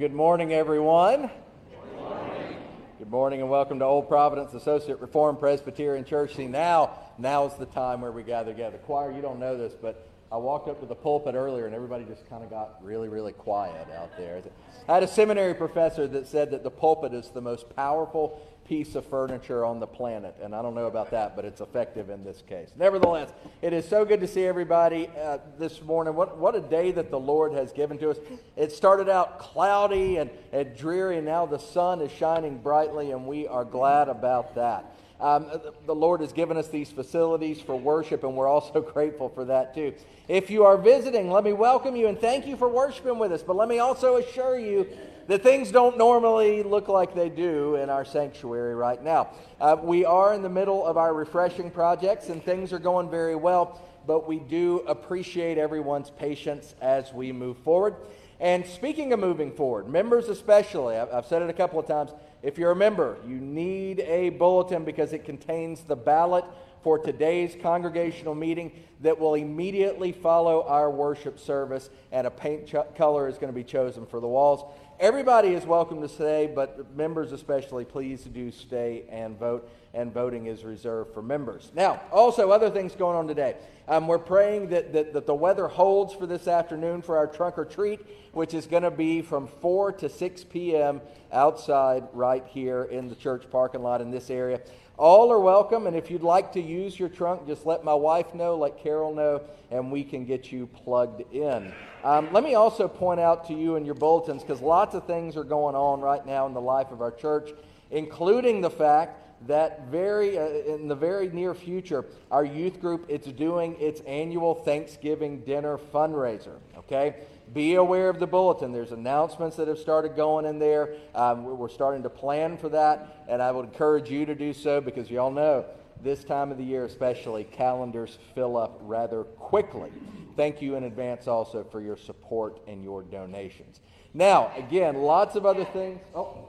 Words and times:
Good 0.00 0.14
morning, 0.14 0.54
everyone. 0.54 1.30
Good 1.68 2.00
morning. 2.00 2.56
Good 2.98 3.10
morning, 3.10 3.40
and 3.42 3.50
welcome 3.50 3.78
to 3.80 3.84
Old 3.84 4.08
Providence 4.08 4.54
Associate 4.54 4.98
Reformed 4.98 5.38
Presbyterian 5.38 6.06
Church. 6.06 6.36
See, 6.36 6.46
now, 6.46 6.92
now 7.18 7.44
is 7.44 7.52
the 7.58 7.66
time 7.66 8.00
where 8.00 8.10
we 8.10 8.22
gather 8.22 8.50
together. 8.50 8.78
Choir, 8.78 9.12
you 9.12 9.20
don't 9.20 9.38
know 9.38 9.58
this, 9.58 9.74
but 9.74 10.08
I 10.32 10.38
walked 10.38 10.70
up 10.70 10.80
to 10.80 10.86
the 10.86 10.94
pulpit 10.94 11.34
earlier, 11.34 11.66
and 11.66 11.74
everybody 11.74 12.06
just 12.06 12.26
kind 12.30 12.42
of 12.42 12.48
got 12.48 12.82
really, 12.82 13.10
really 13.10 13.34
quiet 13.34 13.88
out 13.94 14.16
there. 14.16 14.40
I 14.88 14.94
had 14.94 15.02
a 15.02 15.06
seminary 15.06 15.52
professor 15.52 16.08
that 16.08 16.26
said 16.26 16.50
that 16.52 16.62
the 16.62 16.70
pulpit 16.70 17.12
is 17.12 17.28
the 17.28 17.42
most 17.42 17.68
powerful 17.76 18.40
piece 18.70 18.94
of 18.94 19.04
furniture 19.04 19.64
on 19.64 19.80
the 19.80 19.86
planet. 19.86 20.36
And 20.40 20.54
I 20.54 20.62
don't 20.62 20.76
know 20.76 20.86
about 20.86 21.10
that, 21.10 21.34
but 21.34 21.44
it's 21.44 21.60
effective 21.60 22.08
in 22.08 22.22
this 22.22 22.40
case. 22.48 22.70
Nevertheless, 22.76 23.28
it 23.62 23.72
is 23.72 23.84
so 23.84 24.04
good 24.04 24.20
to 24.20 24.28
see 24.28 24.44
everybody 24.44 25.10
uh, 25.20 25.38
this 25.58 25.82
morning. 25.82 26.14
What, 26.14 26.38
what 26.38 26.54
a 26.54 26.60
day 26.60 26.92
that 26.92 27.10
the 27.10 27.18
Lord 27.18 27.52
has 27.52 27.72
given 27.72 27.98
to 27.98 28.10
us. 28.10 28.18
It 28.56 28.70
started 28.70 29.08
out 29.08 29.40
cloudy 29.40 30.18
and, 30.18 30.30
and 30.52 30.76
dreary, 30.76 31.16
and 31.16 31.26
now 31.26 31.46
the 31.46 31.58
sun 31.58 32.00
is 32.00 32.12
shining 32.12 32.58
brightly, 32.58 33.10
and 33.10 33.26
we 33.26 33.48
are 33.48 33.64
glad 33.64 34.08
about 34.08 34.54
that. 34.54 34.96
Um, 35.18 35.50
the 35.86 35.94
Lord 35.94 36.20
has 36.20 36.32
given 36.32 36.56
us 36.56 36.68
these 36.68 36.92
facilities 36.92 37.60
for 37.60 37.74
worship, 37.74 38.22
and 38.22 38.36
we're 38.36 38.46
also 38.46 38.80
grateful 38.92 39.30
for 39.30 39.46
that 39.46 39.74
too. 39.74 39.94
If 40.28 40.48
you 40.48 40.64
are 40.64 40.76
visiting, 40.76 41.28
let 41.28 41.42
me 41.42 41.52
welcome 41.52 41.96
you 41.96 42.06
and 42.06 42.16
thank 42.16 42.46
you 42.46 42.56
for 42.56 42.68
worshiping 42.68 43.18
with 43.18 43.32
us. 43.32 43.42
But 43.42 43.56
let 43.56 43.68
me 43.68 43.80
also 43.80 44.18
assure 44.18 44.56
you 44.56 44.86
that 45.30 45.44
things 45.44 45.70
don't 45.70 45.96
normally 45.96 46.64
look 46.64 46.88
like 46.88 47.14
they 47.14 47.28
do 47.28 47.76
in 47.76 47.88
our 47.88 48.04
sanctuary 48.04 48.74
right 48.74 49.00
now. 49.00 49.28
Uh, 49.60 49.76
we 49.80 50.04
are 50.04 50.34
in 50.34 50.42
the 50.42 50.48
middle 50.48 50.84
of 50.84 50.96
our 50.96 51.14
refreshing 51.14 51.70
projects, 51.70 52.30
and 52.30 52.44
things 52.44 52.72
are 52.72 52.80
going 52.80 53.08
very 53.08 53.36
well, 53.36 53.80
but 54.08 54.26
we 54.26 54.40
do 54.40 54.78
appreciate 54.88 55.56
everyone's 55.56 56.10
patience 56.10 56.74
as 56.80 57.12
we 57.12 57.30
move 57.30 57.56
forward. 57.58 57.94
And 58.40 58.66
speaking 58.66 59.12
of 59.12 59.20
moving 59.20 59.52
forward, 59.52 59.88
members 59.88 60.28
especially, 60.28 60.96
I've 60.96 61.26
said 61.26 61.42
it 61.42 61.48
a 61.48 61.52
couple 61.52 61.78
of 61.78 61.86
times. 61.86 62.10
If 62.42 62.58
you're 62.58 62.72
a 62.72 62.76
member, 62.76 63.16
you 63.24 63.36
need 63.36 64.00
a 64.00 64.30
bulletin 64.30 64.84
because 64.84 65.12
it 65.12 65.24
contains 65.24 65.82
the 65.82 65.94
ballot 65.94 66.44
for 66.82 66.98
today's 66.98 67.56
congregational 67.62 68.34
meeting 68.34 68.72
that 69.00 69.18
will 69.18 69.34
immediately 69.34 70.12
follow 70.12 70.64
our 70.64 70.90
worship 70.90 71.38
service, 71.38 71.88
and 72.10 72.26
a 72.26 72.30
paint 72.30 72.66
ch- 72.66 72.96
color 72.96 73.28
is 73.28 73.36
going 73.36 73.52
to 73.52 73.56
be 73.56 73.64
chosen 73.64 74.06
for 74.06 74.18
the 74.20 74.26
walls. 74.26 74.64
Everybody 75.00 75.54
is 75.54 75.64
welcome 75.64 76.02
to 76.02 76.10
stay, 76.10 76.46
but 76.54 76.94
members 76.94 77.32
especially, 77.32 77.86
please 77.86 78.22
do 78.24 78.50
stay 78.50 79.04
and 79.08 79.34
vote. 79.38 79.66
And 79.94 80.12
voting 80.12 80.44
is 80.44 80.62
reserved 80.62 81.14
for 81.14 81.22
members. 81.22 81.72
Now, 81.74 82.02
also, 82.12 82.50
other 82.50 82.68
things 82.68 82.94
going 82.94 83.16
on 83.16 83.26
today. 83.26 83.56
Um, 83.88 84.06
we're 84.06 84.18
praying 84.18 84.68
that, 84.68 84.92
that, 84.92 85.14
that 85.14 85.24
the 85.24 85.34
weather 85.34 85.68
holds 85.68 86.12
for 86.12 86.26
this 86.26 86.46
afternoon 86.46 87.00
for 87.00 87.16
our 87.16 87.26
trunk 87.26 87.56
or 87.56 87.64
treat, 87.64 88.00
which 88.32 88.52
is 88.52 88.66
going 88.66 88.82
to 88.82 88.90
be 88.90 89.22
from 89.22 89.46
4 89.46 89.92
to 89.92 90.10
6 90.10 90.44
p.m. 90.44 91.00
outside 91.32 92.06
right 92.12 92.44
here 92.46 92.82
in 92.84 93.08
the 93.08 93.16
church 93.16 93.50
parking 93.50 93.82
lot 93.82 94.02
in 94.02 94.10
this 94.10 94.28
area. 94.28 94.60
All 95.00 95.32
are 95.32 95.40
welcome, 95.40 95.86
and 95.86 95.96
if 95.96 96.10
you'd 96.10 96.22
like 96.22 96.52
to 96.52 96.60
use 96.60 96.98
your 97.00 97.08
trunk, 97.08 97.46
just 97.46 97.64
let 97.64 97.82
my 97.82 97.94
wife 97.94 98.34
know, 98.34 98.54
let 98.54 98.76
Carol 98.76 99.14
know, 99.14 99.40
and 99.70 99.90
we 99.90 100.04
can 100.04 100.26
get 100.26 100.52
you 100.52 100.66
plugged 100.66 101.22
in. 101.32 101.72
Um, 102.04 102.30
let 102.34 102.44
me 102.44 102.54
also 102.54 102.86
point 102.86 103.18
out 103.18 103.46
to 103.46 103.54
you 103.54 103.76
in 103.76 103.86
your 103.86 103.94
bulletins, 103.94 104.42
because 104.42 104.60
lots 104.60 104.94
of 104.94 105.06
things 105.06 105.38
are 105.38 105.42
going 105.42 105.74
on 105.74 106.02
right 106.02 106.26
now 106.26 106.46
in 106.46 106.52
the 106.52 106.60
life 106.60 106.90
of 106.90 107.00
our 107.00 107.12
church, 107.12 107.48
including 107.90 108.60
the 108.60 108.68
fact 108.68 109.29
that 109.46 109.88
very 109.88 110.38
uh, 110.38 110.48
in 110.48 110.88
the 110.88 110.94
very 110.94 111.28
near 111.30 111.54
future, 111.54 112.04
our 112.30 112.44
youth 112.44 112.80
group 112.80 113.06
it's 113.08 113.26
doing 113.28 113.76
its 113.80 114.00
annual 114.02 114.54
Thanksgiving 114.54 115.40
dinner 115.40 115.78
fundraiser. 115.92 116.58
Okay, 116.76 117.16
be 117.54 117.74
aware 117.74 118.08
of 118.08 118.20
the 118.20 118.26
bulletin. 118.26 118.72
There's 118.72 118.92
announcements 118.92 119.56
that 119.56 119.68
have 119.68 119.78
started 119.78 120.16
going 120.16 120.44
in 120.44 120.58
there. 120.58 120.94
Um, 121.14 121.44
we're 121.44 121.68
starting 121.68 122.02
to 122.02 122.10
plan 122.10 122.58
for 122.58 122.68
that, 122.70 123.24
and 123.28 123.42
I 123.42 123.50
would 123.50 123.64
encourage 123.64 124.10
you 124.10 124.26
to 124.26 124.34
do 124.34 124.52
so 124.52 124.80
because 124.80 125.10
you 125.10 125.20
all 125.20 125.30
know 125.30 125.64
this 126.02 126.24
time 126.24 126.50
of 126.50 126.58
the 126.58 126.64
year, 126.64 126.84
especially, 126.84 127.44
calendars 127.44 128.18
fill 128.34 128.56
up 128.56 128.78
rather 128.82 129.24
quickly. 129.24 129.90
Thank 130.36 130.62
you 130.62 130.76
in 130.76 130.84
advance 130.84 131.28
also 131.28 131.64
for 131.64 131.80
your 131.80 131.96
support 131.96 132.60
and 132.66 132.82
your 132.82 133.02
donations. 133.02 133.80
Now, 134.14 134.50
again, 134.56 135.02
lots 135.02 135.36
of 135.36 135.44
other 135.46 135.64
things. 135.64 136.00
Oh, 136.14 136.48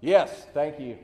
yes, 0.00 0.46
thank 0.54 0.80
you. 0.80 0.98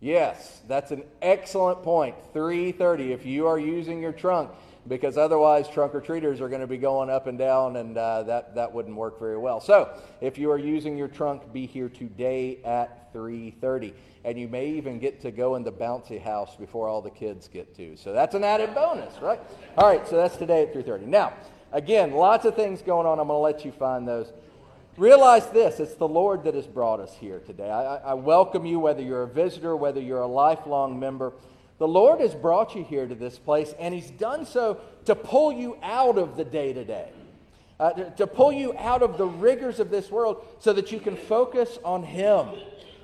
Yes, 0.00 0.60
that's 0.68 0.90
an 0.90 1.04
excellent 1.22 1.82
point. 1.82 2.14
3:30 2.34 3.12
if 3.12 3.24
you 3.24 3.46
are 3.46 3.58
using 3.58 4.02
your 4.02 4.12
trunk 4.12 4.50
because 4.88 5.16
otherwise 5.16 5.68
trunk 5.68 5.94
or 5.94 6.00
treaters 6.00 6.40
are 6.40 6.48
going 6.48 6.60
to 6.60 6.66
be 6.66 6.76
going 6.76 7.10
up 7.10 7.26
and 7.26 7.38
down 7.38 7.76
and 7.76 7.96
uh, 7.96 8.22
that, 8.22 8.54
that 8.54 8.72
wouldn't 8.72 8.94
work 8.94 9.18
very 9.18 9.38
well. 9.38 9.60
So, 9.60 9.90
if 10.20 10.38
you 10.38 10.50
are 10.52 10.58
using 10.58 10.96
your 10.96 11.08
trunk, 11.08 11.52
be 11.52 11.66
here 11.66 11.88
today 11.88 12.58
at 12.64 13.12
3:30 13.14 13.94
and 14.24 14.38
you 14.38 14.48
may 14.48 14.68
even 14.70 14.98
get 14.98 15.20
to 15.22 15.30
go 15.30 15.54
in 15.54 15.64
the 15.64 15.72
bouncy 15.72 16.20
house 16.20 16.56
before 16.56 16.88
all 16.88 17.00
the 17.00 17.10
kids 17.10 17.48
get 17.48 17.74
to. 17.76 17.96
So, 17.96 18.12
that's 18.12 18.34
an 18.34 18.44
added 18.44 18.74
bonus, 18.74 19.20
right? 19.22 19.40
All 19.78 19.88
right, 19.88 20.06
so 20.06 20.16
that's 20.16 20.36
today 20.36 20.62
at 20.62 20.74
3:30. 20.74 21.06
Now, 21.06 21.32
again, 21.72 22.12
lots 22.12 22.44
of 22.44 22.54
things 22.54 22.82
going 22.82 23.06
on. 23.06 23.18
I'm 23.18 23.28
going 23.28 23.38
to 23.38 23.42
let 23.42 23.64
you 23.64 23.72
find 23.72 24.06
those. 24.06 24.30
Realize 24.96 25.46
this 25.48 25.78
it's 25.78 25.94
the 25.94 26.08
Lord 26.08 26.44
that 26.44 26.54
has 26.54 26.66
brought 26.66 27.00
us 27.00 27.14
here 27.20 27.40
today. 27.40 27.70
I, 27.70 27.96
I, 27.96 28.14
welcome 28.14 28.64
you, 28.64 28.80
whether 28.80 29.02
you're 29.02 29.24
a 29.24 29.28
visitor, 29.28 29.76
whether 29.76 30.00
you're 30.00 30.22
a 30.22 30.26
lifelong 30.26 30.98
member. 30.98 31.34
The 31.78 31.86
Lord 31.86 32.20
has 32.20 32.34
brought 32.34 32.74
you 32.74 32.82
here 32.82 33.06
to 33.06 33.14
this 33.14 33.38
place, 33.38 33.74
and 33.78 33.92
He's 33.92 34.10
done 34.10 34.46
so 34.46 34.80
to 35.04 35.14
pull 35.14 35.52
you 35.52 35.76
out 35.82 36.16
of 36.16 36.38
the 36.38 36.44
day 36.44 36.72
to 36.72 36.82
day, 36.82 37.10
uh, 37.78 37.92
to 37.92 38.26
pull 38.26 38.50
you 38.50 38.74
out 38.78 39.02
of 39.02 39.18
the 39.18 39.26
rigors 39.26 39.80
of 39.80 39.90
this 39.90 40.10
world 40.10 40.42
so 40.60 40.72
that 40.72 40.90
you 40.90 40.98
can 40.98 41.14
focus 41.14 41.78
on 41.84 42.02
Him 42.02 42.48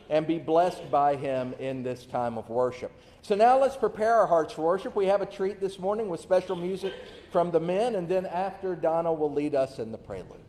and 0.08 0.26
be 0.26 0.38
blessed 0.38 0.90
by 0.90 1.16
Him 1.16 1.54
in 1.58 1.82
this 1.82 2.06
time 2.06 2.38
of 2.38 2.48
worship. 2.48 2.90
So 3.20 3.34
now 3.34 3.60
let's 3.60 3.76
prepare 3.76 4.14
our 4.14 4.26
hearts 4.26 4.54
for 4.54 4.62
worship. 4.62 4.96
We 4.96 5.06
have 5.06 5.20
a 5.20 5.26
treat 5.26 5.60
this 5.60 5.78
morning 5.78 6.08
with 6.08 6.20
special 6.20 6.56
music 6.56 6.94
from 7.30 7.50
the 7.50 7.60
men, 7.60 7.96
and 7.96 8.08
then 8.08 8.24
after, 8.24 8.74
Donna 8.74 9.12
will 9.12 9.32
lead 9.32 9.54
us 9.54 9.78
in 9.78 9.92
the 9.92 9.98
prelude. 9.98 10.40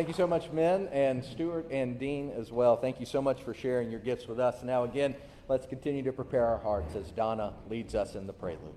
Thank 0.00 0.08
you 0.08 0.14
so 0.14 0.26
much, 0.26 0.50
men, 0.50 0.88
and 0.92 1.22
Stuart 1.22 1.66
and 1.70 1.98
Dean 1.98 2.30
as 2.30 2.50
well. 2.50 2.74
Thank 2.74 3.00
you 3.00 3.04
so 3.04 3.20
much 3.20 3.42
for 3.42 3.52
sharing 3.52 3.90
your 3.90 4.00
gifts 4.00 4.26
with 4.26 4.40
us. 4.40 4.62
Now, 4.62 4.84
again, 4.84 5.14
let's 5.46 5.66
continue 5.66 6.02
to 6.04 6.10
prepare 6.10 6.46
our 6.46 6.56
hearts 6.56 6.96
as 6.96 7.10
Donna 7.10 7.52
leads 7.68 7.94
us 7.94 8.14
in 8.14 8.26
the 8.26 8.32
prelude. 8.32 8.69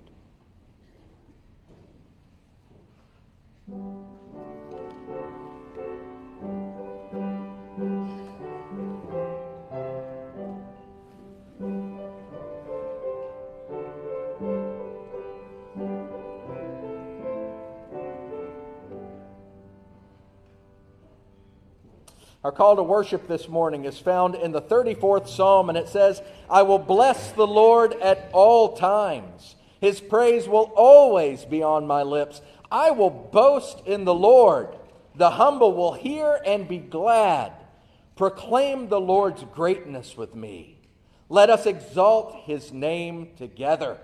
Our 22.44 22.52
call 22.52 22.76
to 22.76 22.84
worship 22.84 23.26
this 23.30 23.48
morning 23.48 23.86
is 23.86 23.98
found 23.98 24.36
in 24.36 24.52
the 24.52 24.62
34th 24.62 25.30
Psalm, 25.30 25.70
and 25.70 25.78
it 25.78 25.88
says, 25.88 26.22
I 26.50 26.64
will 26.64 26.78
bless 26.78 27.32
the 27.32 27.48
Lord 27.48 27.94
at 28.02 28.30
all 28.34 28.76
times. 28.76 29.56
His 29.80 30.02
praise 30.02 30.46
will 30.46 30.74
always 30.76 31.46
be 31.46 31.64
on 31.64 31.88
my 31.88 32.04
lips. 32.04 32.42
I 32.70 32.92
will 32.92 33.10
boast 33.10 33.82
in 33.86 34.04
the 34.04 34.14
Lord. 34.14 34.76
The 35.16 35.30
humble 35.30 35.74
will 35.74 35.94
hear 35.94 36.38
and 36.46 36.68
be 36.68 36.80
glad. 36.80 37.54
Proclaim 38.18 38.90
the 38.90 39.00
Lord's 39.00 39.46
greatness 39.56 40.18
with 40.18 40.36
me. 40.36 40.82
Let 41.30 41.50
us 41.50 41.66
exalt 41.66 42.44
his 42.44 42.74
name 42.74 43.30
together. 43.38 44.00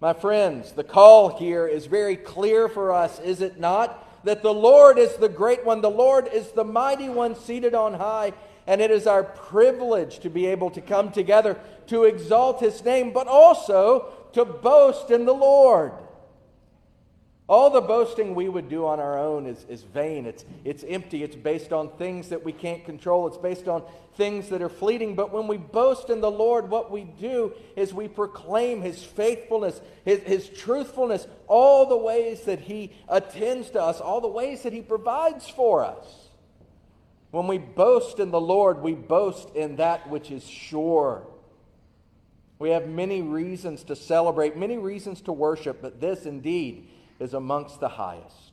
My 0.00 0.14
friends, 0.14 0.72
the 0.72 0.82
call 0.82 1.36
here 1.36 1.66
is 1.66 1.84
very 1.84 2.16
clear 2.16 2.70
for 2.70 2.90
us, 2.90 3.20
is 3.20 3.42
it 3.42 3.60
not? 3.60 4.06
That 4.24 4.42
the 4.42 4.52
Lord 4.52 4.98
is 4.98 5.16
the 5.16 5.28
great 5.28 5.64
one, 5.64 5.80
the 5.80 5.90
Lord 5.90 6.28
is 6.32 6.50
the 6.52 6.64
mighty 6.64 7.08
one 7.08 7.34
seated 7.34 7.74
on 7.74 7.94
high, 7.94 8.32
and 8.66 8.80
it 8.80 8.90
is 8.90 9.06
our 9.06 9.24
privilege 9.24 10.18
to 10.20 10.30
be 10.30 10.46
able 10.46 10.70
to 10.70 10.80
come 10.80 11.10
together 11.10 11.58
to 11.86 12.04
exalt 12.04 12.60
his 12.60 12.84
name, 12.84 13.12
but 13.12 13.26
also 13.26 14.12
to 14.32 14.44
boast 14.44 15.10
in 15.10 15.24
the 15.24 15.34
Lord. 15.34 15.92
All 17.50 17.68
the 17.68 17.80
boasting 17.80 18.36
we 18.36 18.48
would 18.48 18.68
do 18.68 18.86
on 18.86 19.00
our 19.00 19.18
own 19.18 19.44
is, 19.44 19.66
is 19.68 19.82
vain. 19.82 20.24
It's, 20.24 20.44
it's 20.64 20.84
empty. 20.84 21.24
It's 21.24 21.34
based 21.34 21.72
on 21.72 21.88
things 21.96 22.28
that 22.28 22.44
we 22.44 22.52
can't 22.52 22.84
control. 22.84 23.26
It's 23.26 23.36
based 23.36 23.66
on 23.66 23.82
things 24.14 24.50
that 24.50 24.62
are 24.62 24.68
fleeting. 24.68 25.16
But 25.16 25.32
when 25.32 25.48
we 25.48 25.56
boast 25.56 26.10
in 26.10 26.20
the 26.20 26.30
Lord, 26.30 26.70
what 26.70 26.92
we 26.92 27.02
do 27.02 27.52
is 27.74 27.92
we 27.92 28.06
proclaim 28.06 28.82
His 28.82 29.02
faithfulness, 29.02 29.80
His, 30.04 30.20
His 30.20 30.48
truthfulness, 30.48 31.26
all 31.48 31.86
the 31.86 31.96
ways 31.96 32.42
that 32.42 32.60
He 32.60 32.92
attends 33.08 33.70
to 33.70 33.82
us, 33.82 34.00
all 34.00 34.20
the 34.20 34.28
ways 34.28 34.62
that 34.62 34.72
He 34.72 34.82
provides 34.82 35.48
for 35.48 35.84
us. 35.84 36.06
When 37.32 37.48
we 37.48 37.58
boast 37.58 38.20
in 38.20 38.30
the 38.30 38.40
Lord, 38.40 38.80
we 38.80 38.94
boast 38.94 39.56
in 39.56 39.74
that 39.76 40.08
which 40.08 40.30
is 40.30 40.48
sure. 40.48 41.26
We 42.60 42.70
have 42.70 42.86
many 42.86 43.22
reasons 43.22 43.82
to 43.84 43.96
celebrate, 43.96 44.56
many 44.56 44.78
reasons 44.78 45.20
to 45.22 45.32
worship, 45.32 45.82
but 45.82 46.00
this 46.00 46.26
indeed 46.26 46.86
is 47.20 47.34
amongst 47.34 47.78
the 47.78 47.88
highest. 47.88 48.50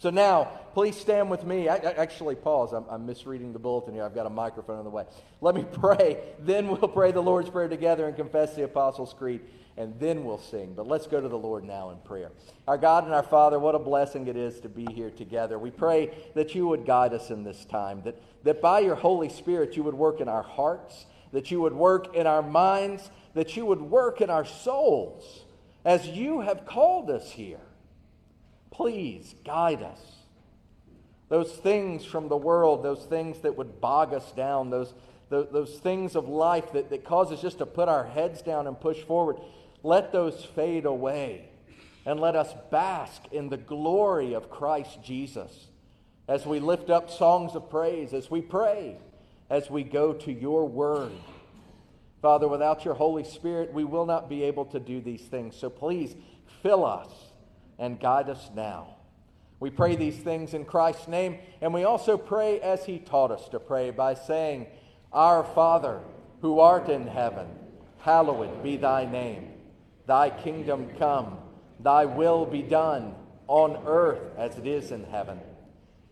So 0.00 0.08
now, 0.08 0.44
please 0.72 0.96
stand 0.96 1.30
with 1.30 1.44
me. 1.44 1.68
I, 1.68 1.76
I 1.76 1.92
actually, 1.92 2.34
pause. 2.34 2.72
I'm, 2.72 2.84
I'm, 2.88 3.04
misreading 3.04 3.52
the 3.52 3.58
bulletin 3.58 3.92
here. 3.92 4.02
I've 4.02 4.14
got 4.14 4.24
a 4.24 4.30
microphone 4.30 4.78
in 4.78 4.84
the 4.84 4.90
way. 4.90 5.04
Let 5.42 5.54
me 5.54 5.66
pray. 5.72 6.18
Then 6.38 6.68
we'll 6.68 6.88
pray 6.88 7.12
the 7.12 7.20
Lord's 7.20 7.50
Prayer 7.50 7.68
together 7.68 8.06
and 8.06 8.16
confess 8.16 8.54
the 8.54 8.64
Apostles' 8.64 9.12
Creed, 9.12 9.42
and 9.76 9.98
then 10.00 10.24
we'll 10.24 10.38
sing. 10.38 10.72
But 10.74 10.88
let's 10.88 11.06
go 11.06 11.20
to 11.20 11.28
the 11.28 11.36
Lord 11.36 11.64
now 11.64 11.90
in 11.90 11.98
prayer. 11.98 12.32
Our 12.66 12.78
God 12.78 13.04
and 13.04 13.12
our 13.12 13.22
Father, 13.22 13.58
what 13.58 13.74
a 13.74 13.78
blessing 13.78 14.26
it 14.26 14.38
is 14.38 14.58
to 14.60 14.70
be 14.70 14.86
here 14.90 15.10
together. 15.10 15.58
We 15.58 15.70
pray 15.70 16.14
that 16.34 16.54
you 16.54 16.66
would 16.68 16.86
guide 16.86 17.12
us 17.12 17.30
in 17.30 17.44
this 17.44 17.66
time, 17.66 18.00
that, 18.04 18.16
that 18.44 18.62
by 18.62 18.80
your 18.80 18.94
Holy 18.94 19.28
Spirit 19.28 19.76
you 19.76 19.82
would 19.82 19.94
work 19.94 20.22
in 20.22 20.30
our 20.30 20.42
hearts, 20.42 21.04
that 21.32 21.50
you 21.50 21.60
would 21.60 21.74
work 21.74 22.16
in 22.16 22.26
our 22.26 22.42
minds, 22.42 23.10
that 23.34 23.54
you 23.54 23.66
would 23.66 23.82
work 23.82 24.22
in 24.22 24.30
our 24.30 24.46
souls 24.46 25.44
as 25.84 26.08
you 26.08 26.40
have 26.40 26.64
called 26.64 27.10
us 27.10 27.30
here. 27.32 27.60
Please 28.80 29.34
guide 29.44 29.82
us. 29.82 30.00
Those 31.28 31.52
things 31.52 32.02
from 32.02 32.28
the 32.28 32.36
world, 32.38 32.82
those 32.82 33.04
things 33.04 33.40
that 33.40 33.54
would 33.58 33.78
bog 33.78 34.14
us 34.14 34.32
down, 34.32 34.70
those, 34.70 34.94
those, 35.28 35.48
those 35.52 35.78
things 35.80 36.16
of 36.16 36.30
life 36.30 36.72
that, 36.72 36.88
that 36.88 37.04
cause 37.04 37.30
us 37.30 37.42
just 37.42 37.58
to 37.58 37.66
put 37.66 37.90
our 37.90 38.06
heads 38.06 38.40
down 38.40 38.66
and 38.66 38.80
push 38.80 38.96
forward, 39.02 39.36
let 39.82 40.12
those 40.12 40.46
fade 40.56 40.86
away. 40.86 41.50
And 42.06 42.20
let 42.20 42.34
us 42.34 42.54
bask 42.70 43.20
in 43.30 43.50
the 43.50 43.58
glory 43.58 44.32
of 44.32 44.48
Christ 44.48 45.02
Jesus 45.04 45.66
as 46.26 46.46
we 46.46 46.58
lift 46.58 46.88
up 46.88 47.10
songs 47.10 47.54
of 47.54 47.68
praise, 47.68 48.14
as 48.14 48.30
we 48.30 48.40
pray, 48.40 48.96
as 49.50 49.68
we 49.68 49.84
go 49.84 50.14
to 50.14 50.32
your 50.32 50.66
word. 50.66 51.12
Father, 52.22 52.48
without 52.48 52.86
your 52.86 52.94
Holy 52.94 53.24
Spirit, 53.24 53.74
we 53.74 53.84
will 53.84 54.06
not 54.06 54.30
be 54.30 54.42
able 54.44 54.64
to 54.64 54.80
do 54.80 55.02
these 55.02 55.26
things. 55.26 55.54
So 55.54 55.68
please 55.68 56.16
fill 56.62 56.86
us 56.86 57.29
and 57.80 57.98
guide 57.98 58.28
us 58.28 58.50
now. 58.54 58.94
We 59.58 59.70
pray 59.70 59.96
these 59.96 60.16
things 60.16 60.54
in 60.54 60.64
Christ's 60.64 61.08
name, 61.08 61.38
and 61.60 61.74
we 61.74 61.84
also 61.84 62.16
pray 62.16 62.60
as 62.60 62.84
he 62.84 62.98
taught 62.98 63.30
us 63.30 63.48
to 63.48 63.58
pray 63.58 63.90
by 63.90 64.14
saying, 64.14 64.66
Our 65.12 65.42
Father, 65.42 66.00
who 66.42 66.60
art 66.60 66.88
in 66.88 67.06
heaven, 67.06 67.48
hallowed 67.98 68.62
be 68.62 68.76
thy 68.76 69.06
name. 69.06 69.50
Thy 70.06 70.30
kingdom 70.30 70.90
come, 70.98 71.38
thy 71.80 72.04
will 72.04 72.46
be 72.46 72.62
done 72.62 73.14
on 73.48 73.82
earth 73.86 74.22
as 74.38 74.56
it 74.56 74.66
is 74.66 74.92
in 74.92 75.04
heaven. 75.04 75.40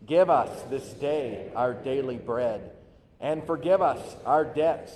Give 0.05 0.31
us 0.31 0.63
this 0.71 0.93
day 0.95 1.51
our 1.55 1.75
daily 1.75 2.17
bread, 2.17 2.73
and 3.21 3.47
forgive 3.47 3.83
us 3.83 4.17
our 4.25 4.45
debts 4.45 4.93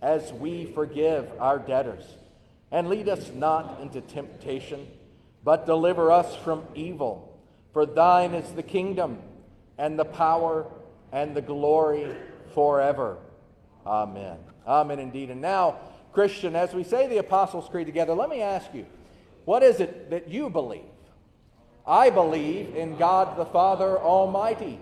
as 0.00 0.32
we 0.32 0.66
forgive 0.66 1.30
our 1.38 1.58
debtors. 1.58 2.04
And 2.70 2.88
lead 2.88 3.08
us 3.08 3.30
not 3.34 3.80
into 3.80 4.00
temptation 4.00 4.88
but 5.44 5.66
deliver 5.66 6.10
us 6.10 6.34
from 6.36 6.64
evil. 6.74 7.38
For 7.72 7.86
thine 7.86 8.34
is 8.34 8.52
the 8.52 8.62
kingdom, 8.62 9.18
and 9.78 9.98
the 9.98 10.04
power, 10.04 10.66
and 11.10 11.34
the 11.34 11.42
glory 11.42 12.14
forever. 12.54 13.18
Amen. 13.86 14.38
Amen 14.66 14.98
indeed. 14.98 15.30
And 15.30 15.40
now, 15.40 15.78
Christian, 16.12 16.54
as 16.54 16.74
we 16.74 16.84
say 16.84 17.06
the 17.06 17.18
Apostles' 17.18 17.68
Creed 17.68 17.86
together, 17.86 18.14
let 18.14 18.28
me 18.28 18.42
ask 18.42 18.72
you, 18.74 18.86
what 19.44 19.62
is 19.62 19.80
it 19.80 20.10
that 20.10 20.28
you 20.28 20.50
believe? 20.50 20.82
I 21.86 22.10
believe 22.10 22.76
in 22.76 22.96
God 22.96 23.36
the 23.36 23.46
Father 23.46 23.98
Almighty, 23.98 24.78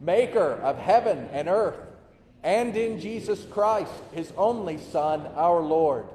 maker 0.00 0.54
of 0.54 0.78
heaven 0.78 1.28
and 1.32 1.48
earth, 1.48 1.78
and 2.42 2.74
in 2.74 2.98
Jesus 2.98 3.44
Christ, 3.50 3.92
his 4.12 4.32
only 4.36 4.78
Son, 4.78 5.28
our 5.36 5.60
Lord, 5.60 6.06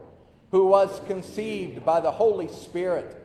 who 0.52 0.66
was 0.66 1.00
conceived 1.08 1.86
by 1.86 2.02
the 2.02 2.12
Holy 2.12 2.48
Spirit 2.48 3.25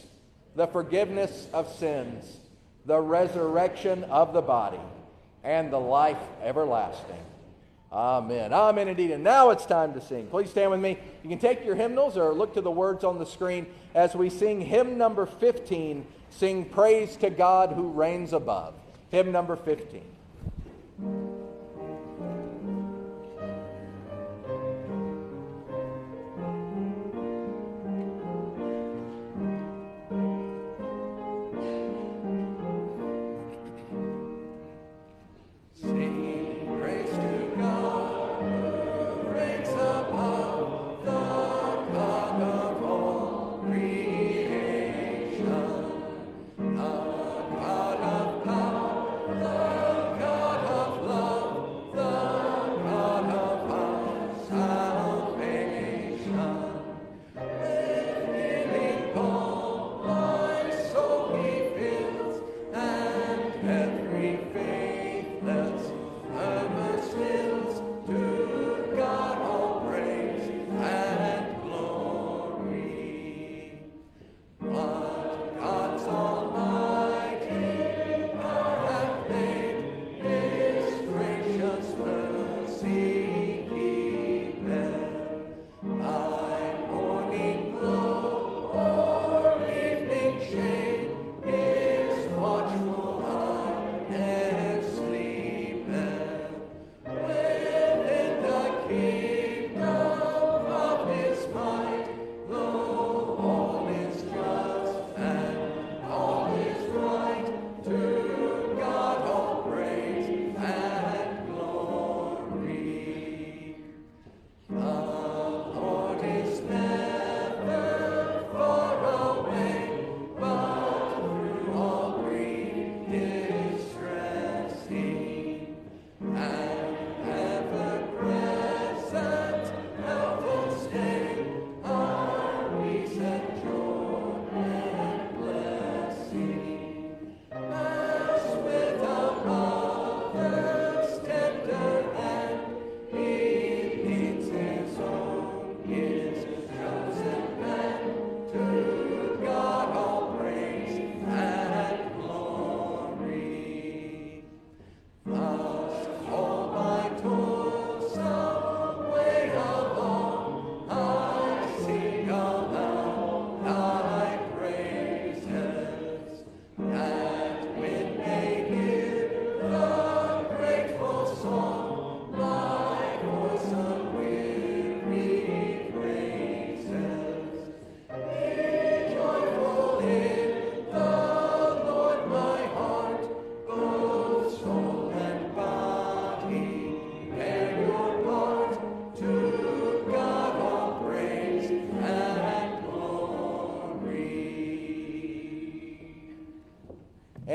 the 0.55 0.67
forgiveness 0.67 1.47
of 1.53 1.71
sins, 1.75 2.37
the 2.85 2.99
resurrection 2.99 4.03
of 4.05 4.33
the 4.33 4.41
body, 4.41 4.79
and 5.43 5.71
the 5.71 5.79
life 5.79 6.21
everlasting. 6.43 7.23
Amen. 7.91 8.53
Amen 8.53 8.87
indeed. 8.87 9.11
And 9.11 9.23
now 9.23 9.49
it's 9.49 9.65
time 9.65 9.93
to 9.93 10.01
sing. 10.01 10.27
Please 10.27 10.49
stand 10.49 10.71
with 10.71 10.79
me. 10.79 10.97
You 11.23 11.29
can 11.29 11.39
take 11.39 11.65
your 11.65 11.75
hymnals 11.75 12.17
or 12.17 12.33
look 12.33 12.53
to 12.53 12.61
the 12.61 12.71
words 12.71 13.03
on 13.03 13.19
the 13.19 13.25
screen 13.25 13.65
as 13.93 14.15
we 14.15 14.29
sing 14.29 14.61
hymn 14.61 14.97
number 14.97 15.25
15 15.25 16.05
Sing 16.31 16.65
Praise 16.65 17.17
to 17.17 17.29
God 17.29 17.73
who 17.73 17.89
reigns 17.89 18.33
above. 18.33 18.73
Hymn 19.09 19.31
number 19.31 19.55
15. 19.55 21.30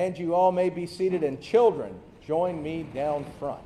And 0.06 0.16
you 0.16 0.34
all 0.36 0.52
may 0.52 0.70
be 0.70 0.86
seated. 0.86 1.24
And 1.24 1.40
children, 1.42 1.92
join 2.24 2.62
me 2.62 2.84
down 2.94 3.26
front. 3.40 3.60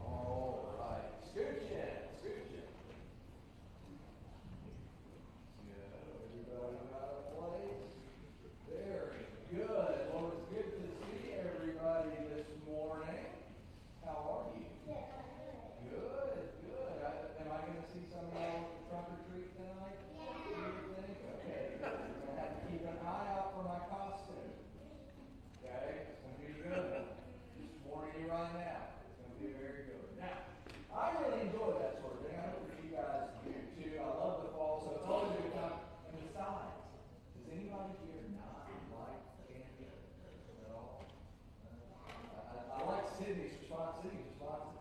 All 0.00 0.74
right. 0.78 1.08
Scooch 1.24 1.70
in, 1.70 1.94
scooch 2.20 2.50
in. 2.52 2.66
Everybody 6.44 6.76
got 6.92 7.08
a 7.10 7.34
place? 7.34 7.92
Very 8.68 9.24
good. 9.50 9.96
Well, 10.12 10.32
it's 10.34 10.44
good 10.52 10.68
to 10.78 10.86
see 11.02 11.34
everybody 11.34 12.14
this 12.34 12.46
morning. 12.68 13.26
How 14.04 14.16
are 14.30 14.46
you? 14.54 14.66
Good, 15.90 16.38
good. 16.62 16.94
I- 17.02 17.42
Am 17.44 17.48
I 17.52 17.58
gonna 17.66 17.86
see 17.92 18.04
some 18.10 18.24
of 18.28 18.34
y'all 18.34 18.68
trunk 18.88 19.08
or 19.10 19.18
treat 19.30 19.48
tonight? 19.56 19.98
Do 20.14 20.22
you 20.54 20.94
think? 20.96 21.16
Okay, 21.44 21.76
good. 21.80 21.88
I'm 21.88 22.14
gonna 22.24 22.40
have 22.40 22.52
to 22.56 22.62
keep 22.70 22.82
an 22.86 22.98
eye 23.04 23.28
out 23.36 23.52
for 23.56 23.62
my 23.64 23.80
costume. 23.90 24.54
Okay, 25.60 26.08
it's 26.08 26.20
gonna 26.22 26.38
be 26.40 26.46
a 26.52 26.56
good 26.62 26.84
one. 26.92 27.08
Just 27.58 27.74
warning 27.84 28.14
you 28.20 28.26
right 28.32 28.52
now, 28.54 28.80
it's 29.04 29.16
gonna 29.20 29.38
be 29.40 29.52
very 29.60 29.82
good. 29.92 30.04
Now, 30.18 30.36
I 30.94 31.12
really 31.20 31.40
enjoy 31.48 31.78
that 31.84 32.00
sort 32.00 32.16
of 32.16 32.20
thing. 32.26 32.36
I 32.38 32.48
hope 32.54 32.64
that 32.70 32.78
you 32.80 32.90
guys 32.96 33.28
do 33.44 33.52
too. 33.76 33.92
I 34.00 34.08
love 34.18 34.36
the 34.44 34.50
fall, 34.56 34.74
so 34.82 34.88
it's 34.98 35.04
always 35.06 35.30
a 35.36 35.42
good 35.44 35.54
time. 35.54 35.78
And 36.10 36.16
besides, 36.24 36.74
does 37.36 37.46
anybody 37.52 37.92
here 38.08 38.24
not 38.34 38.72
like 38.94 39.20
candy 39.48 39.84
at 40.64 40.70
all? 40.72 41.04
I, 41.68 42.40
I- 42.40 42.68
I 42.74 42.78
like 42.88 43.06
Sydney's 43.20 43.52
response, 43.60 44.00
Sydney's 44.02 44.24
response. 44.32 44.72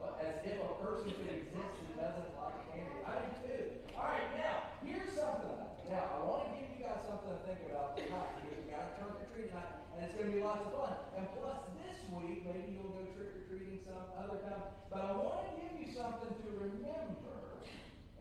Well, 0.00 0.16
as 0.24 0.40
if 0.48 0.56
a 0.64 0.72
person 0.80 1.12
could 1.12 1.28
exist 1.28 1.76
who 1.76 1.92
doesn't 2.00 2.30
like 2.40 2.56
candy. 2.72 3.00
I 3.04 3.12
do 3.20 3.28
too. 3.44 3.64
All 4.00 4.08
right, 4.08 4.28
now, 4.32 4.64
here's 4.80 5.12
something. 5.12 5.60
Now, 5.92 6.04
I 6.08 6.18
want 6.24 6.40
to 6.48 6.50
give 6.56 6.72
you 6.72 6.80
guys 6.88 7.04
something 7.04 7.28
to 7.36 7.40
think 7.44 7.60
about 7.68 8.00
tonight 8.00 8.32
because 8.40 8.56
we 8.64 8.72
got 8.72 8.88
a 8.88 8.92
trunk 8.96 9.20
or 9.20 9.28
treat 9.36 9.52
tonight, 9.52 9.76
and 9.92 9.98
it's 10.08 10.16
going 10.16 10.32
to 10.32 10.36
be 10.36 10.40
lots 10.40 10.64
of 10.64 10.72
fun. 10.72 10.96
And 11.20 11.28
plus, 11.36 11.60
this 11.84 12.00
week, 12.16 12.48
maybe 12.48 12.72
you'll 12.80 12.96
go 12.96 13.04
trick 13.12 13.28
or 13.36 13.42
treating 13.44 13.76
some 13.84 14.08
other 14.16 14.40
time. 14.40 14.64
But 14.88 15.04
I 15.04 15.12
want 15.20 15.44
to 15.44 15.50
give 15.60 15.74
you 15.76 15.88
something 15.92 16.32
to 16.32 16.48
remember 16.56 17.60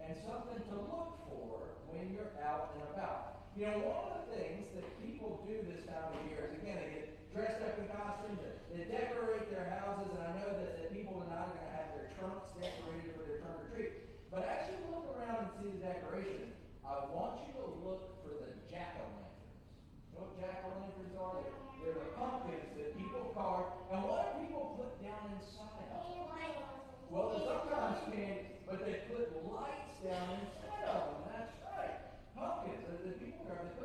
and 0.04 0.12
something 0.20 0.60
to 0.68 0.76
look 0.84 1.10
for 1.32 1.80
when 1.88 2.12
you're 2.12 2.36
out 2.44 2.76
and 2.76 2.84
about. 2.92 3.49
You 3.60 3.68
know, 3.68 3.92
one 3.92 4.16
of 4.16 4.24
the 4.24 4.40
things 4.40 4.72
that 4.72 4.88
people 5.04 5.44
do 5.44 5.60
this 5.68 5.84
time 5.84 6.16
of 6.16 6.24
year 6.32 6.48
is, 6.48 6.56
again, 6.64 6.80
they 6.80 6.96
get 6.96 7.12
dressed 7.36 7.60
up 7.60 7.76
in 7.76 7.92
costumes, 7.92 8.40
they- 8.40 8.88
decorate 8.88 9.52
their 9.52 9.68
houses, 9.68 10.16
and 10.16 10.24
I 10.24 10.32
know 10.40 10.56
that, 10.64 10.80
that 10.80 10.88
people 10.96 11.20
are 11.20 11.28
going 11.28 11.60
to 11.60 11.68
have 11.76 11.92
their 11.92 12.08
trunks 12.16 12.56
decorated 12.56 13.12
for 13.20 13.28
their 13.28 13.44
trunk 13.44 13.60
or 13.60 13.68
treat. 13.76 13.92
But 14.32 14.48
as 14.48 14.72
you 14.72 14.80
look 14.88 15.12
around 15.12 15.44
and 15.44 15.52
see 15.60 15.76
the 15.76 15.84
decorations, 15.84 16.56
I 16.88 17.04
want 17.12 17.44
you 17.44 17.52
to 17.60 17.68
look 17.84 18.24
for 18.24 18.32
the 18.32 18.56
jack-o'-lanterns. 18.72 19.52
You 20.08 20.24
know 20.24 20.32
what 20.32 20.40
jack-o'-lanterns 20.40 21.20
are? 21.20 21.44
They're, 21.84 22.00
the 22.00 22.16
pumpkins 22.16 22.72
that 22.80 22.96
people 22.96 23.36
carve, 23.36 23.92
and 23.92 24.00
what 24.08 24.40
do 24.40 24.48
people 24.48 24.80
put 24.80 25.04
down 25.04 25.36
inside 25.36 25.84
of 25.84 26.00
them? 26.00 26.32
Well, 27.12 27.28
they 27.36 27.44
sometimes 27.44 28.08
can, 28.08 28.36
but 28.64 28.88
they 28.88 29.04
put 29.12 29.36
lights 29.52 30.00
down 30.00 30.48
inside 30.48 30.88
of 30.88 31.12
them. 31.12 31.20
That's 31.28 31.52
right. 31.76 31.96
Pumpkins, 32.40 32.88
the, 32.88 32.96
the 33.04 33.14
people 33.20 33.39
the 33.50 33.80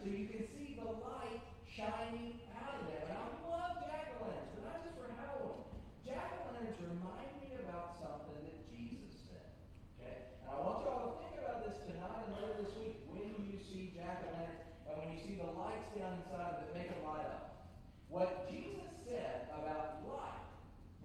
so 0.00 0.08
you 0.08 0.26
can 0.26 0.42
see 0.56 0.74
the 0.80 0.90
light 1.06 1.44
shining 1.68 2.40
out 2.56 2.82
of 2.82 2.88
them. 2.88 3.04
And 3.04 3.20
I 3.20 3.28
love 3.46 3.78
jack-o'-lanterns, 3.84 4.50
but 4.58 4.62
not 4.66 4.80
just 4.82 4.96
for 4.96 5.06
Halloween. 5.12 5.70
Jack-o'-lanterns 6.02 6.80
remind 6.82 7.30
me 7.38 7.54
about 7.62 8.00
something 8.00 8.42
that 8.42 8.58
Jesus 8.72 9.28
said. 9.28 9.54
Okay? 10.00 10.40
And 10.42 10.48
I 10.50 10.56
want 10.56 10.82
you 10.82 10.88
all 10.90 11.04
to 11.04 11.12
think 11.22 11.36
about 11.38 11.62
this 11.62 11.78
tonight 11.84 12.26
and 12.26 12.32
later 12.32 12.64
this 12.64 12.74
week 12.80 13.06
when 13.12 13.28
you 13.44 13.60
see 13.60 13.94
jack-o'-lanterns 13.94 14.66
and 14.88 14.94
when 14.98 15.08
you 15.14 15.20
see 15.20 15.38
the 15.38 15.46
lights 15.54 15.86
down 15.94 16.18
inside 16.24 16.64
that 16.64 16.74
make 16.74 16.90
them 16.90 17.06
light 17.06 17.28
up. 17.28 17.70
What 18.10 18.50
Jesus 18.50 18.90
said 19.06 19.46
about 19.54 20.02
light 20.08 20.48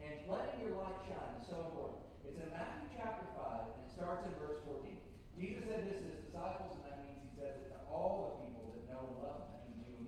and 0.01 0.17
letting 0.25 0.65
your 0.65 0.81
light 0.81 0.97
shine 1.05 1.35
is 1.37 1.45
so 1.45 1.61
important. 1.69 2.01
It's 2.25 2.41
in 2.41 2.49
Matthew 2.49 2.89
chapter 2.97 3.27
5, 3.37 3.69
and 3.69 3.85
it 3.85 3.91
starts 3.93 4.25
in 4.25 4.33
verse 4.41 4.57
14. 4.65 4.97
Jesus 5.37 5.67
said 5.67 5.85
this 5.85 5.99
to 5.99 6.09
his 6.09 6.25
disciples, 6.25 6.79
and 6.79 6.83
that 6.89 7.03
means 7.05 7.21
he 7.21 7.29
says 7.35 7.59
it 7.59 7.69
to 7.75 7.84
all 7.95 8.27
the 8.27 8.31
people 8.43 8.67
that 8.75 8.83
know 8.91 9.07
and 9.07 9.15
love 9.23 9.41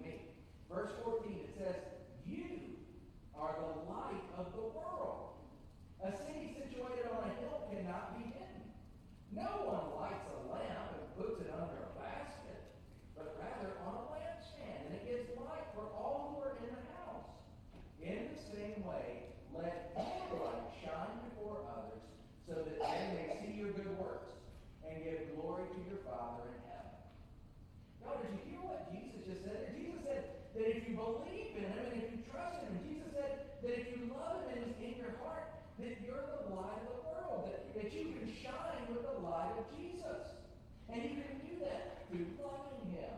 me. 0.04 0.36
Verse 0.68 0.92
14, 1.08 1.32
it 1.40 1.56
says, 1.56 1.80
You 2.28 2.76
are 3.32 3.56
the 3.56 3.88
light 3.88 4.28
of 4.36 4.52
the 4.52 4.68
world. 4.76 5.40
A 6.04 6.12
city 6.12 6.52
situated 6.52 7.08
on 7.08 7.24
a 7.24 7.34
hill 7.40 7.64
cannot 7.72 8.20
be 8.20 8.28
hidden. 8.36 8.68
No 9.32 9.64
one 9.64 9.96
lights 9.96 10.28
a 10.28 10.38
lamp 10.52 11.00
and 11.00 11.08
puts 11.16 11.40
it 11.40 11.48
under 11.56 11.80
a 11.88 11.92
basket, 11.96 12.60
but 13.16 13.40
rather 13.40 13.80
on 13.88 13.96
a 13.96 14.04
lampstand, 14.12 14.92
and 14.92 14.94
it 15.00 15.08
gives 15.08 15.32
light 15.40 15.72
for 15.72 15.88
all 15.96 16.36
who 16.36 16.44
are 16.44 16.60
in 16.60 16.76
the 16.76 16.86
house. 17.00 17.32
In 18.04 18.36
the 18.36 18.40
same 18.52 18.84
way, 18.84 19.32
let 19.56 19.96
your 19.96 20.44
light 20.44 20.68
shine 20.84 21.16
before 21.32 21.64
others, 21.72 22.04
so 22.44 22.60
that 22.68 22.76
they 22.76 23.04
may 23.16 23.28
see 23.40 23.56
your 23.56 23.72
good 23.72 23.96
works 23.98 24.36
and 24.84 25.04
give 25.04 25.32
glory 25.36 25.64
to 25.72 25.80
your 25.88 26.04
Father 26.04 26.57
in 28.16 28.20
did 28.24 28.40
you 28.40 28.56
hear 28.56 28.64
what 28.64 28.88
Jesus 28.92 29.20
just 29.28 29.42
said? 29.44 29.76
Jesus 29.76 30.00
said 30.08 30.24
that 30.56 30.64
if 30.64 30.88
you 30.88 30.96
believe 30.96 31.52
in 31.60 31.68
Him 31.68 31.88
and 31.92 32.00
if 32.00 32.08
you 32.16 32.20
trust 32.32 32.64
Him, 32.64 32.80
Jesus 32.88 33.12
said 33.12 33.60
that 33.64 33.74
if 33.76 33.86
you 33.92 34.08
love 34.12 34.48
Him 34.48 34.56
and 34.56 34.72
He's 34.72 34.80
in 34.80 34.94
your 35.00 35.16
heart, 35.20 35.52
that 35.84 36.00
you're 36.00 36.24
the 36.24 36.56
light 36.56 36.80
of 36.88 36.88
the 36.90 37.02
world, 37.04 37.52
that, 37.52 37.68
that 37.76 37.90
you 37.92 38.16
can 38.16 38.28
shine 38.32 38.88
with 38.88 39.04
the 39.04 39.18
light 39.20 39.54
of 39.60 39.68
Jesus. 39.76 40.40
And 40.88 41.04
you 41.04 41.20
can 41.20 41.36
do 41.44 41.54
that 41.68 42.08
through 42.08 42.32
loving 42.40 42.96
Him. 42.96 43.16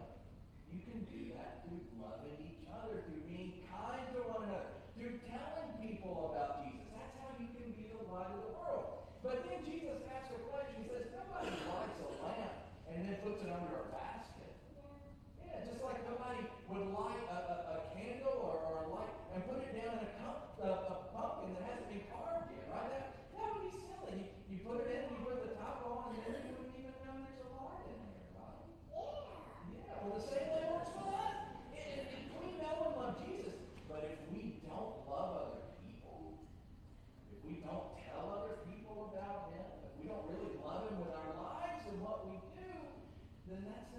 You 0.74 0.82
can 0.82 1.06
do 1.14 1.22
that 1.38 1.64
through 1.64 1.86
loving 2.02 2.38
each 2.42 2.66
other, 2.66 3.06
through 3.06 3.22
being 3.30 3.62
kind 3.70 4.02
to 4.18 4.26
one 4.26 4.50
another, 4.50 4.74
through 4.98 5.22
telling 5.30 5.70
people 5.86 6.34
about 6.34 6.66
Jesus. 6.66 6.90
That's 6.98 7.14
how 7.22 7.30
you 7.38 7.46
can 7.54 7.78
be 7.78 7.94
the 7.94 8.02
light 8.10 8.34
of 8.34 8.42
the 8.42 8.54
world. 8.58 9.06
But 9.22 9.46
then 9.46 9.62
Jesus 9.70 10.02
asks 10.10 10.34
a 10.34 10.42
question. 10.50 10.82
He 10.82 10.90
says, 10.90 11.14
nobody 11.14 11.54
lights 11.70 12.02
a 12.02 12.10
lamp 12.26 12.54
and 12.90 13.06
then 13.06 13.16
puts 13.22 13.46
it 13.46 13.54
under 13.54 13.86
a 13.86 13.88
basket. 13.94 14.19
Yeah, 15.60 15.68
just 15.68 15.84
like 15.84 16.00
nobody 16.08 16.48
would 16.72 16.88
light 16.96 17.20
a, 17.28 17.36
a, 17.36 17.56
a 17.68 17.78
candle 17.92 18.48
or, 18.48 18.64
or 18.64 18.76
a 18.80 18.96
light 18.96 19.12
and 19.36 19.44
put 19.44 19.60
it 19.60 19.76
down 19.76 20.00
in 20.00 20.08
a, 20.08 20.12
cup, 20.16 20.56
a, 20.64 20.72
a 20.88 20.96
pumpkin 21.12 21.52
that 21.60 21.68
hasn't 21.68 21.92
been 21.92 22.08
carved 22.08 22.48
yet, 22.56 22.64
right? 22.72 22.88
That, 22.88 23.28
that 23.36 23.44
would 23.52 23.68
be 23.68 23.76
silly. 23.76 24.24
You, 24.24 24.56
you 24.56 24.58
put 24.64 24.88
it 24.88 24.88
in, 24.88 25.12
you 25.12 25.20
put 25.20 25.44
the 25.44 25.52
top 25.60 25.84
on, 25.84 26.16
and 26.16 26.24
then 26.24 26.48
you 26.48 26.56
wouldn't 26.56 26.80
even 26.80 26.96
know 27.04 27.12
there's 27.12 27.44
a 27.44 27.52
light 27.60 27.92
in 27.92 28.00
there, 28.08 28.40
right? 28.40 28.64
Yeah, 28.88 29.84
Yeah, 29.84 30.00
well, 30.00 30.16
the 30.16 30.24
same 30.32 30.48
way 30.48 30.64
works 30.64 30.96
with 30.96 31.12
us. 31.12 31.36
If, 31.76 32.08
if 32.08 32.24
we 32.40 32.48
know 32.64 32.76
and 32.80 32.96
love 32.96 33.16
Jesus, 33.20 33.60
but 33.92 34.08
if 34.08 34.20
we 34.32 34.64
don't 34.64 34.96
love 35.12 35.30
other 35.44 35.68
people, 35.84 36.40
if 37.36 37.40
we 37.44 37.60
don't 37.60 38.00
tell 38.08 38.32
other 38.32 38.64
people 38.64 39.12
about 39.12 39.52
Him, 39.52 39.68
if 39.84 39.92
we 40.00 40.08
don't 40.08 40.24
really 40.24 40.56
love 40.64 40.88
Him 40.88 41.04
with 41.04 41.12
our 41.12 41.36
lives 41.36 41.84
and 41.84 42.00
what 42.00 42.24
we 42.32 42.40
do, 42.56 42.72
then 43.52 43.68
that's 43.68 43.90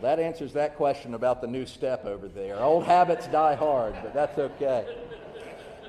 Well, 0.00 0.16
that 0.16 0.22
answers 0.22 0.52
that 0.52 0.76
question 0.76 1.14
about 1.14 1.40
the 1.40 1.48
new 1.48 1.66
step 1.66 2.04
over 2.04 2.28
there. 2.28 2.60
Old 2.60 2.84
habits 2.84 3.26
die 3.26 3.56
hard, 3.56 3.96
but 4.00 4.14
that's 4.14 4.38
okay. 4.38 4.86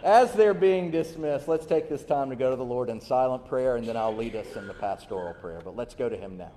As 0.03 0.33
they're 0.33 0.55
being 0.55 0.89
dismissed, 0.89 1.47
let's 1.47 1.67
take 1.67 1.89
this 1.89 2.03
time 2.03 2.31
to 2.31 2.35
go 2.35 2.49
to 2.49 2.55
the 2.55 2.65
Lord 2.65 2.89
in 2.89 3.01
silent 3.01 3.45
prayer, 3.45 3.75
and 3.75 3.87
then 3.87 3.95
I'll 3.95 4.15
lead 4.15 4.35
us 4.35 4.55
in 4.55 4.65
the 4.65 4.73
pastoral 4.73 5.35
prayer. 5.35 5.61
But 5.63 5.75
let's 5.75 5.93
go 5.93 6.09
to 6.09 6.17
Him 6.17 6.37
now. 6.37 6.53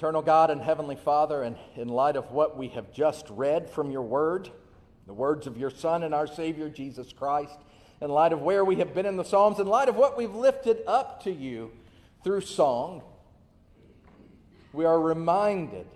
Eternal 0.00 0.22
God 0.22 0.48
and 0.48 0.62
Heavenly 0.62 0.96
Father, 0.96 1.42
and 1.42 1.56
in 1.76 1.88
light 1.88 2.16
of 2.16 2.30
what 2.30 2.56
we 2.56 2.68
have 2.68 2.90
just 2.90 3.28
read 3.28 3.68
from 3.68 3.90
your 3.90 4.00
word, 4.00 4.48
the 5.06 5.12
words 5.12 5.46
of 5.46 5.58
your 5.58 5.68
Son 5.68 6.04
and 6.04 6.14
our 6.14 6.26
Savior 6.26 6.70
Jesus 6.70 7.12
Christ, 7.12 7.58
in 8.00 8.08
light 8.08 8.32
of 8.32 8.40
where 8.40 8.64
we 8.64 8.76
have 8.76 8.94
been 8.94 9.04
in 9.04 9.18
the 9.18 9.26
Psalms, 9.26 9.58
in 9.58 9.66
light 9.66 9.90
of 9.90 9.96
what 9.96 10.16
we've 10.16 10.34
lifted 10.34 10.78
up 10.86 11.22
to 11.24 11.30
you 11.30 11.70
through 12.24 12.40
song, 12.40 13.02
we 14.72 14.86
are 14.86 14.98
reminded, 14.98 15.86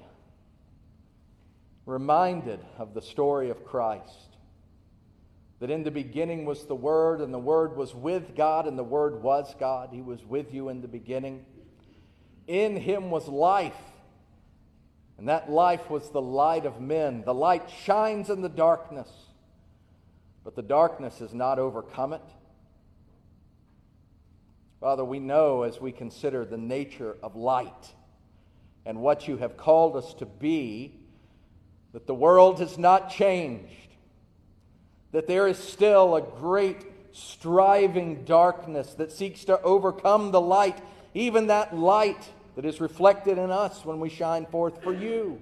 reminded 1.86 2.60
of 2.76 2.92
the 2.92 3.00
story 3.00 3.48
of 3.48 3.64
Christ. 3.64 4.36
That 5.60 5.70
in 5.70 5.82
the 5.82 5.90
beginning 5.90 6.44
was 6.44 6.66
the 6.66 6.74
Word, 6.74 7.22
and 7.22 7.32
the 7.32 7.38
Word 7.38 7.74
was 7.74 7.94
with 7.94 8.36
God, 8.36 8.66
and 8.66 8.78
the 8.78 8.84
Word 8.84 9.22
was 9.22 9.54
God. 9.58 9.88
He 9.90 10.02
was 10.02 10.22
with 10.22 10.52
you 10.52 10.68
in 10.68 10.82
the 10.82 10.88
beginning. 10.88 11.46
In 12.46 12.76
him 12.76 13.10
was 13.10 13.26
life, 13.28 13.72
and 15.18 15.28
that 15.28 15.50
life 15.50 15.90
was 15.90 16.10
the 16.10 16.20
light 16.20 16.66
of 16.66 16.80
men. 16.80 17.22
The 17.24 17.34
light 17.34 17.70
shines 17.84 18.30
in 18.30 18.42
the 18.42 18.48
darkness, 18.48 19.08
but 20.42 20.56
the 20.56 20.62
darkness 20.62 21.18
has 21.20 21.32
not 21.32 21.58
overcome 21.58 22.12
it. 22.12 22.22
Father, 24.80 25.04
we 25.04 25.18
know 25.18 25.62
as 25.62 25.80
we 25.80 25.92
consider 25.92 26.44
the 26.44 26.58
nature 26.58 27.16
of 27.22 27.36
light 27.36 27.94
and 28.84 29.00
what 29.00 29.26
you 29.26 29.38
have 29.38 29.56
called 29.56 29.96
us 29.96 30.12
to 30.14 30.26
be 30.26 30.94
that 31.92 32.06
the 32.06 32.14
world 32.14 32.58
has 32.58 32.76
not 32.76 33.08
changed, 33.08 33.88
that 35.12 35.26
there 35.26 35.46
is 35.46 35.56
still 35.56 36.16
a 36.16 36.20
great 36.20 36.84
striving 37.12 38.24
darkness 38.24 38.94
that 38.94 39.12
seeks 39.12 39.44
to 39.44 39.60
overcome 39.62 40.32
the 40.32 40.40
light 40.40 40.82
even 41.14 41.46
that 41.46 41.74
light 41.74 42.28
that 42.54 42.64
is 42.64 42.80
reflected 42.80 43.38
in 43.38 43.50
us 43.50 43.84
when 43.84 44.00
we 44.00 44.08
shine 44.08 44.46
forth 44.46 44.82
for 44.82 44.92
you. 44.92 45.40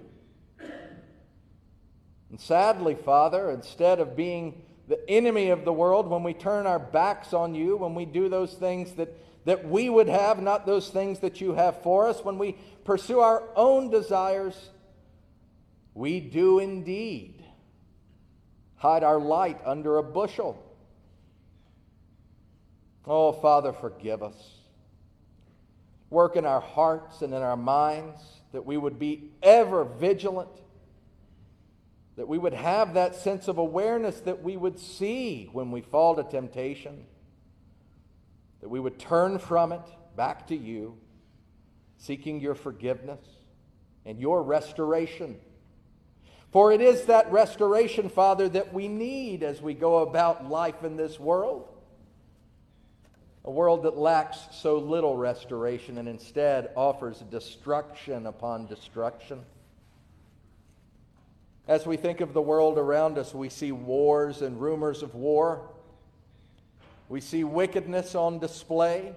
And 2.31 2.41
sadly, 2.41 2.95
Father, 2.95 3.51
instead 3.51 4.01
of 4.01 4.17
being 4.17 4.63
the 4.89 4.99
enemy 5.09 5.51
of 5.51 5.65
the 5.65 5.73
world, 5.73 6.09
when 6.09 6.23
we 6.23 6.33
turn 6.33 6.67
our 6.67 6.79
backs 6.79 7.35
on 7.35 7.55
you, 7.55 7.77
when 7.77 7.95
we 7.95 8.07
do 8.07 8.29
those 8.29 8.55
things 8.55 8.93
that, 8.95 9.15
that 9.45 9.69
we 9.69 9.91
would 9.91 10.09
have, 10.09 10.41
not 10.41 10.65
those 10.65 10.89
things 10.89 11.19
that 11.19 11.41
you 11.41 11.53
have 11.53 11.83
for 11.83 12.09
us, 12.09 12.25
when 12.25 12.39
we 12.39 12.57
pursue 12.85 13.21
our 13.21 13.43
own 13.55 13.91
desires, 13.91 14.71
we 15.95 16.21
do 16.21 16.59
indeed 16.59 17.45
hide 18.77 19.05
our 19.05 19.21
light 19.21 19.61
under 19.67 19.99
a 19.99 20.03
bushel. 20.03 20.61
Oh, 23.07 23.33
Father, 23.33 23.73
forgive 23.73 24.23
us 24.23 24.62
work 26.13 26.37
in 26.37 26.45
our 26.45 26.61
hearts 26.61 27.23
and 27.23 27.35
in 27.35 27.43
our 27.43 27.57
minds, 27.57 28.21
that 28.53 28.65
we 28.65 28.77
would 28.77 28.99
be 28.99 29.31
ever 29.43 29.85
vigilant, 29.85 30.51
that 32.17 32.29
we 32.29 32.39
would 32.39 32.53
have 32.53 32.95
that 32.95 33.17
sense 33.17 33.49
of 33.49 33.59
awareness 33.59 34.21
that 34.21 34.43
we 34.43 34.57
would 34.57 34.79
see 34.79 35.49
when 35.53 35.71
we 35.71 35.81
fall 35.81 36.15
to 36.15 36.23
temptation, 36.23 37.07
that 38.61 38.69
we 38.69 38.79
would 38.79 38.99
turn 38.99 39.39
from 39.39 39.73
it 39.73 39.81
back 40.15 40.47
to 40.49 40.57
you, 40.57 40.97
seeking 41.97 42.41
your 42.41 42.55
forgiveness 42.55 43.25
and 44.05 44.21
your 44.21 44.43
restoration. 44.43 45.37
For 46.51 46.71
it 46.71 46.83
is 46.83 47.07
that 47.07 47.33
restoration, 47.33 48.11
Father, 48.11 48.49
that 48.51 48.75
we 48.75 48.87
need 48.87 49.43
as 49.43 49.63
we 49.63 49.73
go 49.73 49.99
about 49.99 50.51
life 50.51 50.85
in 50.85 50.97
this 50.97 51.19
world 51.19 51.72
a 53.45 53.51
world 53.51 53.83
that 53.83 53.97
lacks 53.97 54.39
so 54.53 54.79
little 54.79 55.17
restoration 55.17 55.99
and 55.99 56.09
instead 56.09 56.71
offers 56.77 57.19
destruction 57.31 58.27
upon 58.27 58.67
destruction. 58.67 59.41
As 61.67 61.87
we 61.87 61.97
think 61.97 62.21
of 62.21 62.33
the 62.33 62.43
world 62.43 62.79
around 62.79 63.19
us, 63.19 63.35
we 63.35 63.49
see 63.49 63.73
wars 63.73 64.43
and 64.43 64.61
rumors 64.61 65.03
of 65.03 65.15
war. 65.15 65.71
We 67.09 67.21
see 67.21 67.45
wickedness 67.45 68.15
on 68.15 68.39
display. 68.39 69.15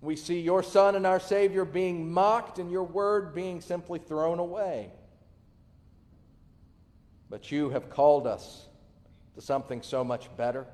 We 0.00 0.16
see 0.16 0.40
your 0.40 0.62
Son 0.62 0.96
and 0.96 1.06
our 1.06 1.20
Savior 1.20 1.64
being 1.64 2.12
mocked 2.12 2.58
and 2.58 2.70
your 2.70 2.84
word 2.84 3.34
being 3.34 3.60
simply 3.60 4.00
thrown 4.00 4.40
away. 4.40 4.90
But 7.30 7.52
you 7.52 7.70
have 7.70 7.88
called 7.88 8.26
us 8.26 8.66
to 9.36 9.40
something 9.40 9.82
so 9.82 10.02
much 10.02 10.28
better. 10.36 10.66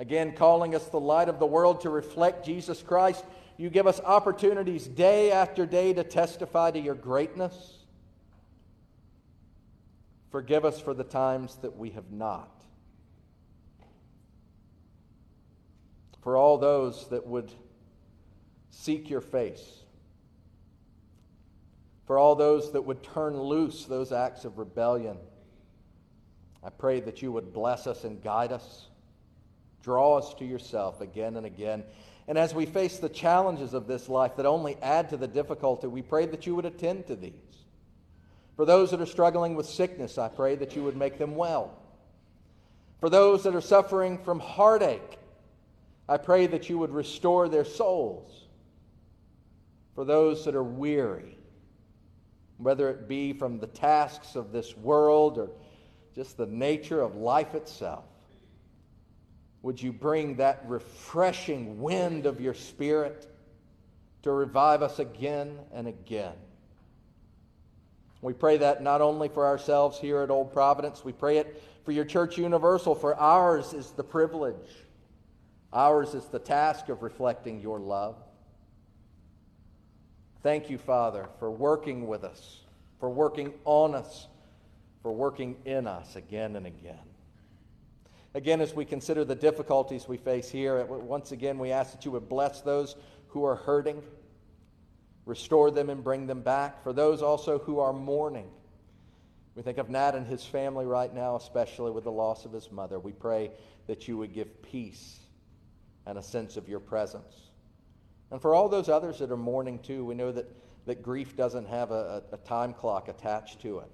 Again, 0.00 0.32
calling 0.32 0.74
us 0.74 0.86
the 0.86 0.98
light 0.98 1.28
of 1.28 1.38
the 1.38 1.44
world 1.44 1.82
to 1.82 1.90
reflect 1.90 2.46
Jesus 2.46 2.82
Christ. 2.82 3.22
You 3.58 3.68
give 3.68 3.86
us 3.86 4.00
opportunities 4.00 4.86
day 4.86 5.30
after 5.30 5.66
day 5.66 5.92
to 5.92 6.02
testify 6.02 6.70
to 6.70 6.80
your 6.80 6.94
greatness. 6.94 7.84
Forgive 10.30 10.64
us 10.64 10.80
for 10.80 10.94
the 10.94 11.04
times 11.04 11.56
that 11.56 11.76
we 11.76 11.90
have 11.90 12.10
not. 12.10 12.48
For 16.22 16.34
all 16.34 16.56
those 16.56 17.06
that 17.10 17.26
would 17.26 17.52
seek 18.70 19.10
your 19.10 19.20
face. 19.20 19.82
For 22.06 22.16
all 22.16 22.36
those 22.36 22.72
that 22.72 22.86
would 22.86 23.02
turn 23.02 23.38
loose 23.38 23.84
those 23.84 24.12
acts 24.12 24.46
of 24.46 24.56
rebellion. 24.56 25.18
I 26.64 26.70
pray 26.70 27.00
that 27.00 27.20
you 27.20 27.32
would 27.32 27.52
bless 27.52 27.86
us 27.86 28.04
and 28.04 28.22
guide 28.22 28.50
us. 28.50 28.86
Draw 29.82 30.18
us 30.18 30.34
to 30.34 30.44
yourself 30.44 31.00
again 31.00 31.36
and 31.36 31.46
again. 31.46 31.84
And 32.28 32.38
as 32.38 32.54
we 32.54 32.66
face 32.66 32.98
the 32.98 33.08
challenges 33.08 33.74
of 33.74 33.86
this 33.86 34.08
life 34.08 34.36
that 34.36 34.46
only 34.46 34.76
add 34.82 35.08
to 35.10 35.16
the 35.16 35.26
difficulty, 35.26 35.86
we 35.86 36.02
pray 36.02 36.26
that 36.26 36.46
you 36.46 36.54
would 36.54 36.66
attend 36.66 37.06
to 37.06 37.16
these. 37.16 37.32
For 38.56 38.64
those 38.64 38.90
that 38.90 39.00
are 39.00 39.06
struggling 39.06 39.54
with 39.54 39.66
sickness, 39.66 40.18
I 40.18 40.28
pray 40.28 40.54
that 40.56 40.76
you 40.76 40.84
would 40.84 40.96
make 40.96 41.18
them 41.18 41.34
well. 41.34 41.76
For 43.00 43.08
those 43.08 43.44
that 43.44 43.54
are 43.54 43.62
suffering 43.62 44.18
from 44.18 44.38
heartache, 44.38 45.18
I 46.06 46.18
pray 46.18 46.46
that 46.48 46.68
you 46.68 46.76
would 46.78 46.92
restore 46.92 47.48
their 47.48 47.64
souls. 47.64 48.44
For 49.94 50.04
those 50.04 50.44
that 50.44 50.54
are 50.54 50.62
weary, 50.62 51.38
whether 52.58 52.90
it 52.90 53.08
be 53.08 53.32
from 53.32 53.58
the 53.58 53.66
tasks 53.66 54.36
of 54.36 54.52
this 54.52 54.76
world 54.76 55.38
or 55.38 55.50
just 56.14 56.36
the 56.36 56.46
nature 56.46 57.00
of 57.00 57.16
life 57.16 57.54
itself, 57.54 58.04
would 59.62 59.80
you 59.80 59.92
bring 59.92 60.36
that 60.36 60.62
refreshing 60.66 61.80
wind 61.80 62.26
of 62.26 62.40
your 62.40 62.54
spirit 62.54 63.26
to 64.22 64.32
revive 64.32 64.82
us 64.82 64.98
again 64.98 65.58
and 65.72 65.86
again? 65.86 66.34
We 68.22 68.32
pray 68.32 68.58
that 68.58 68.82
not 68.82 69.00
only 69.00 69.28
for 69.28 69.46
ourselves 69.46 69.98
here 69.98 70.20
at 70.22 70.30
Old 70.30 70.52
Providence, 70.52 71.04
we 71.04 71.12
pray 71.12 71.38
it 71.38 71.62
for 71.84 71.92
your 71.92 72.04
church 72.04 72.36
universal, 72.36 72.94
for 72.94 73.14
ours 73.18 73.72
is 73.72 73.90
the 73.92 74.04
privilege, 74.04 74.76
ours 75.72 76.14
is 76.14 76.26
the 76.26 76.38
task 76.38 76.88
of 76.88 77.02
reflecting 77.02 77.60
your 77.60 77.78
love. 77.78 78.16
Thank 80.42 80.70
you, 80.70 80.78
Father, 80.78 81.28
for 81.38 81.50
working 81.50 82.06
with 82.06 82.24
us, 82.24 82.60
for 82.98 83.10
working 83.10 83.52
on 83.64 83.94
us, 83.94 84.26
for 85.02 85.12
working 85.12 85.56
in 85.64 85.86
us 85.86 86.16
again 86.16 86.56
and 86.56 86.66
again. 86.66 87.09
Again, 88.34 88.60
as 88.60 88.74
we 88.74 88.84
consider 88.84 89.24
the 89.24 89.34
difficulties 89.34 90.06
we 90.06 90.16
face 90.16 90.48
here, 90.48 90.84
once 90.84 91.32
again, 91.32 91.58
we 91.58 91.72
ask 91.72 91.92
that 91.92 92.04
you 92.04 92.12
would 92.12 92.28
bless 92.28 92.60
those 92.60 92.94
who 93.28 93.44
are 93.44 93.56
hurting, 93.56 94.02
restore 95.26 95.70
them 95.70 95.90
and 95.90 96.04
bring 96.04 96.26
them 96.26 96.40
back. 96.40 96.82
For 96.82 96.92
those 96.92 97.22
also 97.22 97.58
who 97.58 97.80
are 97.80 97.92
mourning, 97.92 98.48
We 99.60 99.62
think 99.62 99.78
of 99.78 99.90
Nat 99.90 100.14
and 100.14 100.26
his 100.26 100.44
family 100.44 100.86
right 100.86 101.12
now, 101.12 101.36
especially 101.36 101.90
with 101.90 102.04
the 102.04 102.12
loss 102.12 102.44
of 102.44 102.52
his 102.52 102.70
mother. 102.70 102.98
We 102.98 103.12
pray 103.12 103.50
that 103.88 104.06
you 104.06 104.16
would 104.16 104.32
give 104.32 104.62
peace 104.62 105.18
and 106.06 106.16
a 106.16 106.22
sense 106.22 106.56
of 106.56 106.68
your 106.68 106.80
presence. 106.80 107.50
And 108.30 108.40
for 108.40 108.54
all 108.54 108.68
those 108.68 108.88
others 108.88 109.18
that 109.18 109.30
are 109.30 109.36
mourning 109.36 109.80
too, 109.80 110.04
we 110.04 110.14
know 110.14 110.30
that, 110.32 110.46
that 110.86 111.02
grief 111.02 111.36
doesn't 111.36 111.68
have 111.68 111.90
a, 111.90 112.22
a 112.32 112.36
time 112.38 112.72
clock 112.72 113.08
attached 113.08 113.60
to 113.62 113.80
it. 113.80 113.90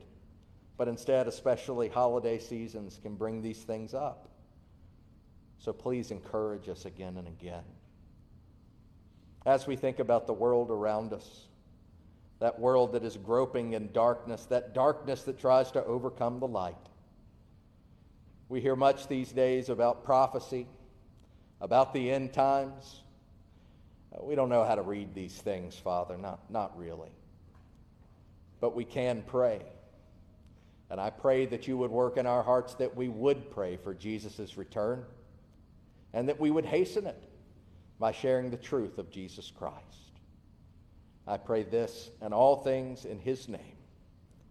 But 0.76 0.88
instead, 0.88 1.26
especially 1.26 1.88
holiday 1.88 2.38
seasons 2.38 2.98
can 3.02 3.14
bring 3.14 3.42
these 3.42 3.62
things 3.62 3.94
up. 3.94 4.28
So 5.58 5.72
please 5.72 6.10
encourage 6.10 6.68
us 6.68 6.84
again 6.84 7.16
and 7.16 7.26
again. 7.26 7.64
As 9.46 9.66
we 9.66 9.76
think 9.76 10.00
about 10.00 10.26
the 10.26 10.32
world 10.32 10.70
around 10.70 11.12
us, 11.12 11.46
that 12.40 12.58
world 12.58 12.92
that 12.92 13.04
is 13.04 13.16
groping 13.16 13.72
in 13.72 13.90
darkness, 13.92 14.44
that 14.46 14.74
darkness 14.74 15.22
that 15.22 15.38
tries 15.38 15.70
to 15.72 15.84
overcome 15.84 16.40
the 16.40 16.46
light. 16.46 16.76
We 18.48 18.60
hear 18.60 18.76
much 18.76 19.08
these 19.08 19.32
days 19.32 19.70
about 19.70 20.04
prophecy, 20.04 20.66
about 21.60 21.94
the 21.94 22.10
end 22.10 22.32
times. 22.32 23.00
Uh, 24.12 24.22
we 24.24 24.34
don't 24.34 24.50
know 24.50 24.64
how 24.64 24.74
to 24.74 24.82
read 24.82 25.14
these 25.14 25.34
things, 25.34 25.76
Father, 25.76 26.18
not, 26.18 26.50
not 26.50 26.78
really. 26.78 27.10
But 28.60 28.76
we 28.76 28.84
can 28.84 29.22
pray. 29.26 29.62
And 30.90 31.00
I 31.00 31.10
pray 31.10 31.46
that 31.46 31.66
you 31.66 31.76
would 31.78 31.90
work 31.90 32.16
in 32.16 32.26
our 32.26 32.42
hearts 32.42 32.74
that 32.74 32.96
we 32.96 33.08
would 33.08 33.50
pray 33.50 33.76
for 33.76 33.92
Jesus' 33.92 34.56
return 34.56 35.04
and 36.12 36.28
that 36.28 36.38
we 36.38 36.50
would 36.50 36.64
hasten 36.64 37.06
it 37.06 37.22
by 37.98 38.12
sharing 38.12 38.50
the 38.50 38.56
truth 38.56 38.98
of 38.98 39.10
Jesus 39.10 39.50
Christ. 39.50 39.76
I 41.26 41.38
pray 41.38 41.64
this 41.64 42.10
and 42.20 42.32
all 42.32 42.56
things 42.56 43.04
in 43.04 43.18
his 43.18 43.48
name. 43.48 43.76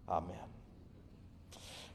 Amen. 0.09 0.35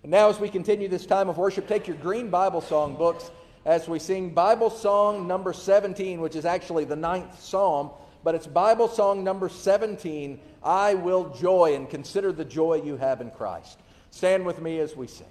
And 0.03 0.11
now, 0.11 0.31
as 0.31 0.41
we 0.41 0.49
continue 0.49 0.89
this 0.89 1.05
time 1.05 1.29
of 1.29 1.37
worship, 1.37 1.69
take 1.69 1.87
your 1.87 1.97
green 1.99 2.31
Bible 2.31 2.63
song 2.63 2.97
books 2.97 3.31
as 3.67 3.87
we 3.87 3.99
sing 3.99 4.31
Bible 4.31 4.71
song 4.71 5.27
number 5.27 5.53
17, 5.53 6.21
which 6.23 6.35
is 6.35 6.47
actually 6.47 6.85
the 6.85 6.97
ninth 6.97 7.43
psalm, 7.43 7.91
but 8.25 8.35
it's 8.35 8.47
Bible 8.47 8.89
song 8.89 9.23
number 9.23 9.51
17 9.51 10.41
I 10.63 10.95
Will 10.95 11.29
Joy, 11.35 11.75
and 11.75 11.89
consider 11.89 12.33
the 12.33 12.45
joy 12.45 12.81
you 12.83 12.97
have 12.97 13.21
in 13.21 13.31
Christ. 13.31 13.79
Stand 14.11 14.45
with 14.45 14.61
me 14.61 14.79
as 14.81 14.97
we 14.97 15.07
sing. 15.07 15.27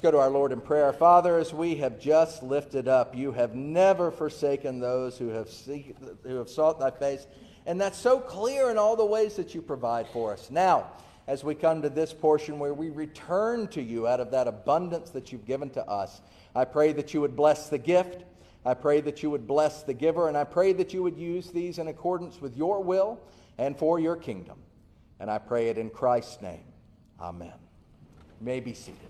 Let's 0.00 0.12
go 0.14 0.18
to 0.18 0.24
our 0.24 0.30
Lord 0.30 0.52
in 0.52 0.62
prayer. 0.62 0.94
Father, 0.94 1.36
as 1.36 1.52
we 1.52 1.74
have 1.74 2.00
just 2.00 2.42
lifted 2.42 2.88
up, 2.88 3.14
you 3.14 3.32
have 3.32 3.54
never 3.54 4.10
forsaken 4.10 4.80
those 4.80 5.18
who 5.18 5.28
have, 5.28 5.50
seek, 5.50 5.94
who 6.22 6.36
have 6.36 6.48
sought 6.48 6.80
thy 6.80 6.90
face. 6.90 7.26
And 7.66 7.78
that's 7.78 7.98
so 7.98 8.18
clear 8.18 8.70
in 8.70 8.78
all 8.78 8.96
the 8.96 9.04
ways 9.04 9.36
that 9.36 9.54
you 9.54 9.60
provide 9.60 10.08
for 10.08 10.32
us. 10.32 10.50
Now, 10.50 10.90
as 11.26 11.44
we 11.44 11.54
come 11.54 11.82
to 11.82 11.90
this 11.90 12.14
portion 12.14 12.58
where 12.58 12.72
we 12.72 12.88
return 12.88 13.68
to 13.72 13.82
you 13.82 14.08
out 14.08 14.20
of 14.20 14.30
that 14.30 14.48
abundance 14.48 15.10
that 15.10 15.32
you've 15.32 15.44
given 15.44 15.68
to 15.72 15.86
us, 15.86 16.22
I 16.56 16.64
pray 16.64 16.92
that 16.92 17.12
you 17.12 17.20
would 17.20 17.36
bless 17.36 17.68
the 17.68 17.76
gift. 17.76 18.24
I 18.64 18.72
pray 18.72 19.02
that 19.02 19.22
you 19.22 19.28
would 19.28 19.46
bless 19.46 19.82
the 19.82 19.92
giver. 19.92 20.28
And 20.28 20.36
I 20.38 20.44
pray 20.44 20.72
that 20.72 20.94
you 20.94 21.02
would 21.02 21.18
use 21.18 21.50
these 21.50 21.78
in 21.78 21.88
accordance 21.88 22.40
with 22.40 22.56
your 22.56 22.82
will 22.82 23.20
and 23.58 23.76
for 23.76 24.00
your 24.00 24.16
kingdom. 24.16 24.60
And 25.20 25.30
I 25.30 25.36
pray 25.36 25.68
it 25.68 25.76
in 25.76 25.90
Christ's 25.90 26.40
name. 26.40 26.64
Amen. 27.20 27.52
You 28.40 28.46
may 28.46 28.60
be 28.60 28.72
seated. 28.72 29.09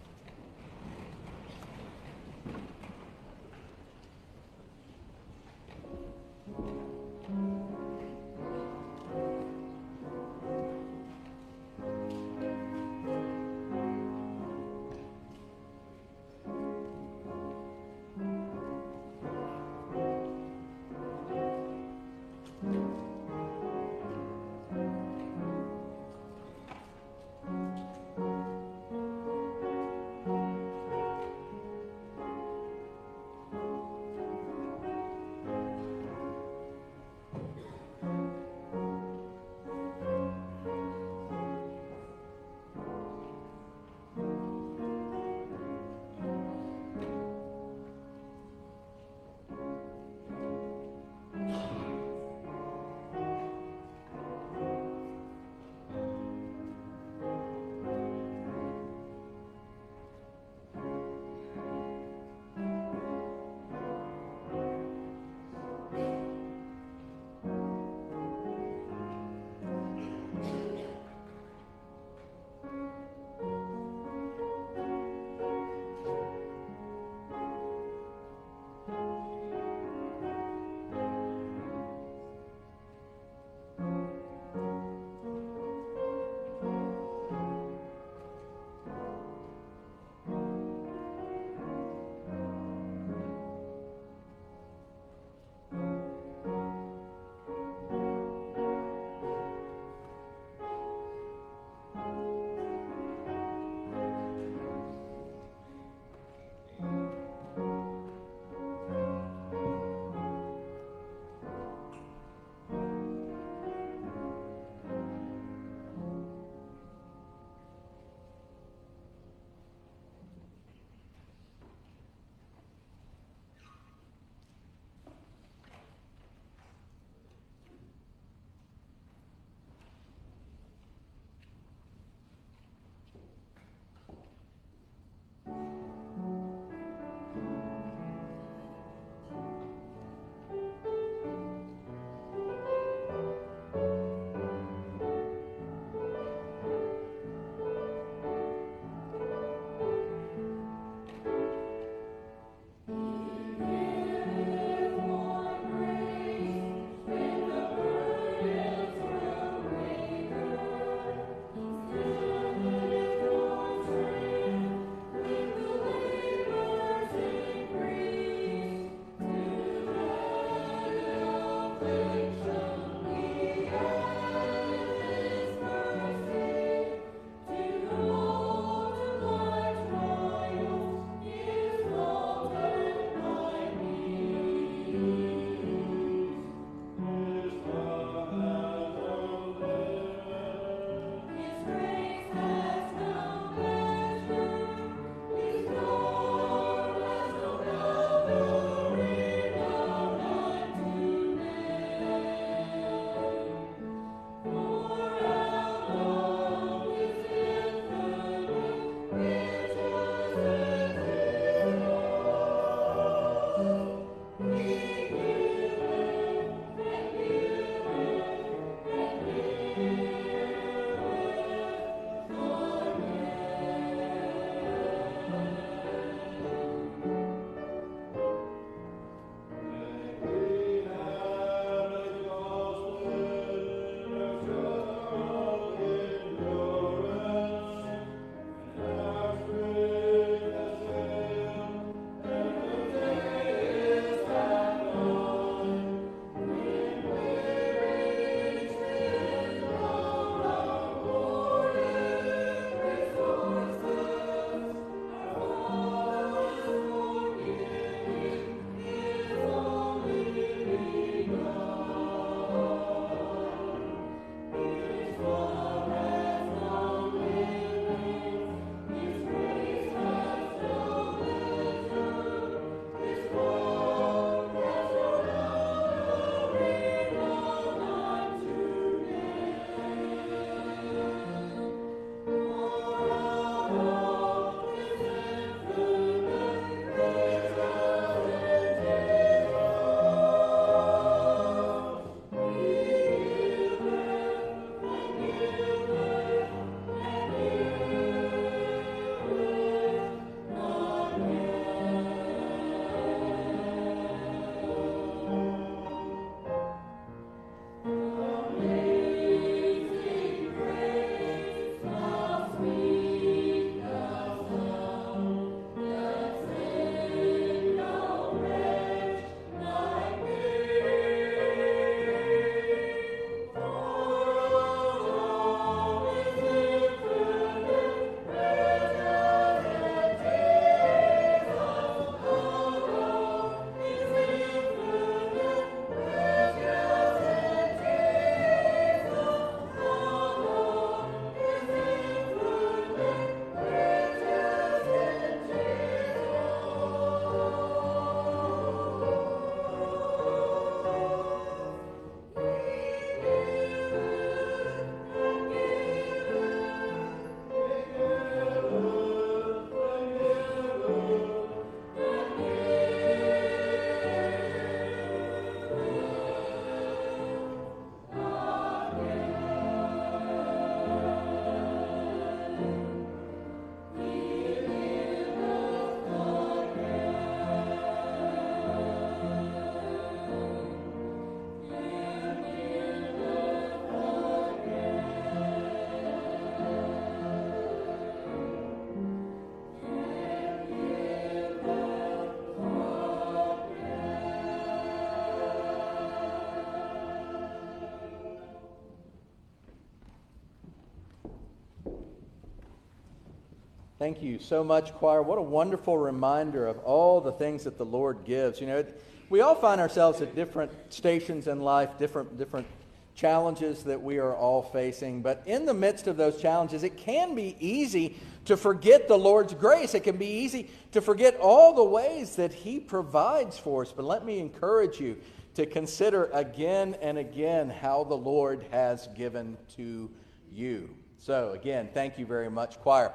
Thank 404.01 404.23
you 404.23 404.39
so 404.39 404.65
much, 404.65 404.95
choir. 404.95 405.21
What 405.21 405.37
a 405.37 405.43
wonderful 405.43 405.99
reminder 405.99 406.67
of 406.67 406.79
all 406.79 407.21
the 407.21 407.33
things 407.33 407.65
that 407.65 407.77
the 407.77 407.85
Lord 407.85 408.25
gives. 408.25 408.59
You 408.59 408.67
know, 408.67 408.83
we 409.29 409.43
all 409.43 409.55
find 409.55 409.79
ourselves 409.79 410.23
at 410.23 410.35
different 410.35 410.73
stations 410.91 411.47
in 411.47 411.61
life, 411.61 411.99
different, 411.99 412.39
different 412.39 412.67
challenges 413.15 413.83
that 413.83 414.01
we 414.01 414.17
are 414.17 414.35
all 414.35 414.63
facing. 414.63 415.21
But 415.21 415.43
in 415.45 415.67
the 415.67 415.75
midst 415.75 416.07
of 416.07 416.17
those 416.17 416.41
challenges, 416.41 416.83
it 416.83 416.97
can 416.97 417.35
be 417.35 417.57
easy 417.61 418.17
to 418.47 418.57
forget 418.57 419.07
the 419.07 419.19
Lord's 419.19 419.53
grace. 419.53 419.93
It 419.93 420.01
can 420.01 420.17
be 420.17 420.29
easy 420.45 420.71
to 420.93 421.03
forget 421.03 421.37
all 421.37 421.75
the 421.75 421.85
ways 421.85 422.37
that 422.37 422.55
He 422.55 422.81
provides 422.81 423.59
for 423.59 423.83
us. 423.83 423.93
But 423.93 424.07
let 424.07 424.25
me 424.25 424.39
encourage 424.39 424.99
you 424.99 425.19
to 425.57 425.67
consider 425.67 426.31
again 426.33 426.97
and 427.03 427.19
again 427.19 427.69
how 427.69 428.05
the 428.05 428.17
Lord 428.17 428.65
has 428.71 429.09
given 429.09 429.59
to 429.77 430.11
you. 430.51 430.89
So, 431.19 431.51
again, 431.51 431.91
thank 431.93 432.19
you 432.19 432.25
very 432.25 432.49
much, 432.49 432.81
choir. 432.81 433.13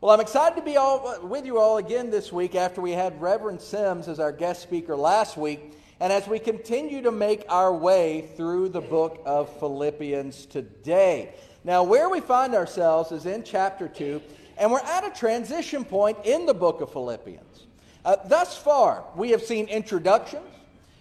Well, 0.00 0.12
I'm 0.12 0.20
excited 0.20 0.54
to 0.54 0.62
be 0.62 0.76
all, 0.76 1.26
with 1.26 1.44
you 1.44 1.58
all 1.58 1.78
again 1.78 2.08
this 2.08 2.32
week 2.32 2.54
after 2.54 2.80
we 2.80 2.92
had 2.92 3.20
Reverend 3.20 3.60
Sims 3.60 4.06
as 4.06 4.20
our 4.20 4.30
guest 4.30 4.62
speaker 4.62 4.94
last 4.94 5.36
week, 5.36 5.72
and 5.98 6.12
as 6.12 6.28
we 6.28 6.38
continue 6.38 7.02
to 7.02 7.10
make 7.10 7.44
our 7.48 7.74
way 7.74 8.28
through 8.36 8.68
the 8.68 8.80
book 8.80 9.20
of 9.26 9.52
Philippians 9.58 10.46
today. 10.46 11.34
Now, 11.64 11.82
where 11.82 12.08
we 12.08 12.20
find 12.20 12.54
ourselves 12.54 13.10
is 13.10 13.26
in 13.26 13.42
chapter 13.42 13.88
2, 13.88 14.22
and 14.56 14.70
we're 14.70 14.78
at 14.78 15.04
a 15.04 15.10
transition 15.18 15.84
point 15.84 16.18
in 16.22 16.46
the 16.46 16.54
book 16.54 16.80
of 16.80 16.92
Philippians. 16.92 17.66
Uh, 18.04 18.14
thus 18.26 18.56
far, 18.56 19.02
we 19.16 19.30
have 19.30 19.42
seen 19.42 19.66
introductions, 19.66 20.46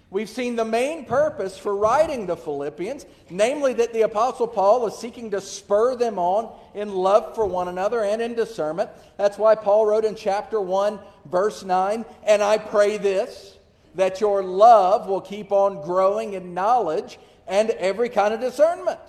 We've 0.09 0.29
seen 0.29 0.55
the 0.55 0.63
main 0.63 1.03
purpose 1.03 1.57
for 1.57 1.75
writing 1.75 2.27
the 2.27 2.37
Philippians, 2.37 3.05
namely 3.29 3.73
that 3.73 3.91
the 3.91 4.03
Apostle 4.03 4.47
Paul 4.47 4.87
is 4.87 4.97
seeking 4.97 5.31
to 5.31 5.41
spur 5.41 5.95
them 5.95 6.17
on 6.17 6.57
in 6.73 6.93
love 6.93 7.35
for 7.35 7.45
one 7.45 7.67
another 7.67 8.03
and 8.03 8.21
in 8.21 8.33
discernment. 8.33 8.89
That's 9.17 9.37
why 9.37 9.55
Paul 9.55 9.85
wrote 9.85 10.05
in 10.05 10.15
chapter 10.15 10.61
1, 10.61 10.99
verse 11.25 11.65
9, 11.65 12.05
And 12.23 12.41
I 12.41 12.57
pray 12.57 12.97
this, 12.97 13.57
that 13.95 14.21
your 14.21 14.43
love 14.43 15.07
will 15.07 15.19
keep 15.19 15.51
on 15.51 15.81
growing 15.85 16.33
in 16.33 16.53
knowledge 16.53 17.19
and 17.45 17.71
every 17.71 18.07
kind 18.07 18.33
of 18.33 18.39
discernment. 18.39 18.99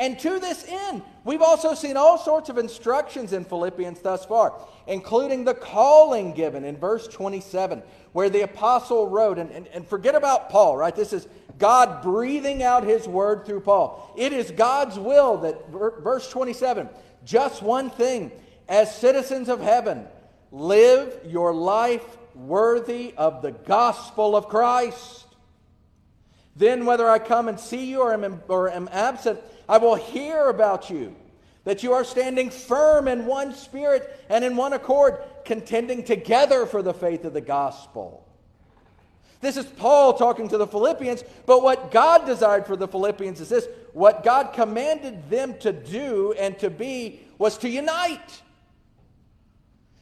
And 0.00 0.18
to 0.20 0.38
this 0.38 0.64
end, 0.66 1.02
we've 1.24 1.42
also 1.42 1.74
seen 1.74 1.98
all 1.98 2.16
sorts 2.16 2.48
of 2.48 2.56
instructions 2.56 3.34
in 3.34 3.44
Philippians 3.44 4.00
thus 4.00 4.24
far, 4.24 4.54
including 4.86 5.44
the 5.44 5.52
calling 5.52 6.32
given 6.32 6.64
in 6.64 6.78
verse 6.78 7.06
27, 7.06 7.82
where 8.12 8.30
the 8.30 8.40
apostle 8.40 9.08
wrote, 9.08 9.38
and, 9.38 9.50
and, 9.50 9.66
and 9.68 9.86
forget 9.86 10.14
about 10.14 10.48
Paul, 10.48 10.78
right? 10.78 10.96
This 10.96 11.12
is 11.12 11.28
God 11.58 12.02
breathing 12.02 12.62
out 12.62 12.82
his 12.82 13.06
word 13.06 13.44
through 13.44 13.60
Paul. 13.60 14.14
It 14.16 14.32
is 14.32 14.50
God's 14.50 14.98
will 14.98 15.36
that, 15.36 15.68
verse 15.68 16.30
27, 16.30 16.88
just 17.26 17.62
one 17.62 17.90
thing, 17.90 18.32
as 18.70 18.96
citizens 18.96 19.50
of 19.50 19.60
heaven, 19.60 20.06
live 20.50 21.14
your 21.26 21.52
life 21.52 22.16
worthy 22.34 23.12
of 23.18 23.42
the 23.42 23.52
gospel 23.52 24.34
of 24.34 24.48
Christ. 24.48 25.26
Then, 26.56 26.86
whether 26.86 27.08
I 27.08 27.18
come 27.18 27.48
and 27.48 27.60
see 27.60 27.84
you 27.84 28.00
or 28.00 28.12
am, 28.12 28.42
or 28.48 28.70
am 28.70 28.88
absent, 28.92 29.40
I 29.70 29.78
will 29.78 29.94
hear 29.94 30.48
about 30.48 30.90
you 30.90 31.14
that 31.62 31.84
you 31.84 31.92
are 31.92 32.02
standing 32.02 32.50
firm 32.50 33.06
in 33.06 33.24
one 33.24 33.54
spirit 33.54 34.26
and 34.28 34.44
in 34.44 34.56
one 34.56 34.72
accord, 34.72 35.22
contending 35.44 36.02
together 36.02 36.66
for 36.66 36.82
the 36.82 36.92
faith 36.92 37.24
of 37.24 37.34
the 37.34 37.40
gospel. 37.40 38.26
This 39.40 39.56
is 39.56 39.66
Paul 39.66 40.14
talking 40.14 40.48
to 40.48 40.58
the 40.58 40.66
Philippians, 40.66 41.22
but 41.46 41.62
what 41.62 41.92
God 41.92 42.26
desired 42.26 42.66
for 42.66 42.74
the 42.74 42.88
Philippians 42.88 43.40
is 43.40 43.48
this 43.48 43.68
what 43.92 44.24
God 44.24 44.54
commanded 44.54 45.30
them 45.30 45.56
to 45.60 45.72
do 45.72 46.32
and 46.32 46.58
to 46.58 46.68
be 46.68 47.20
was 47.38 47.56
to 47.58 47.68
unite 47.68 48.42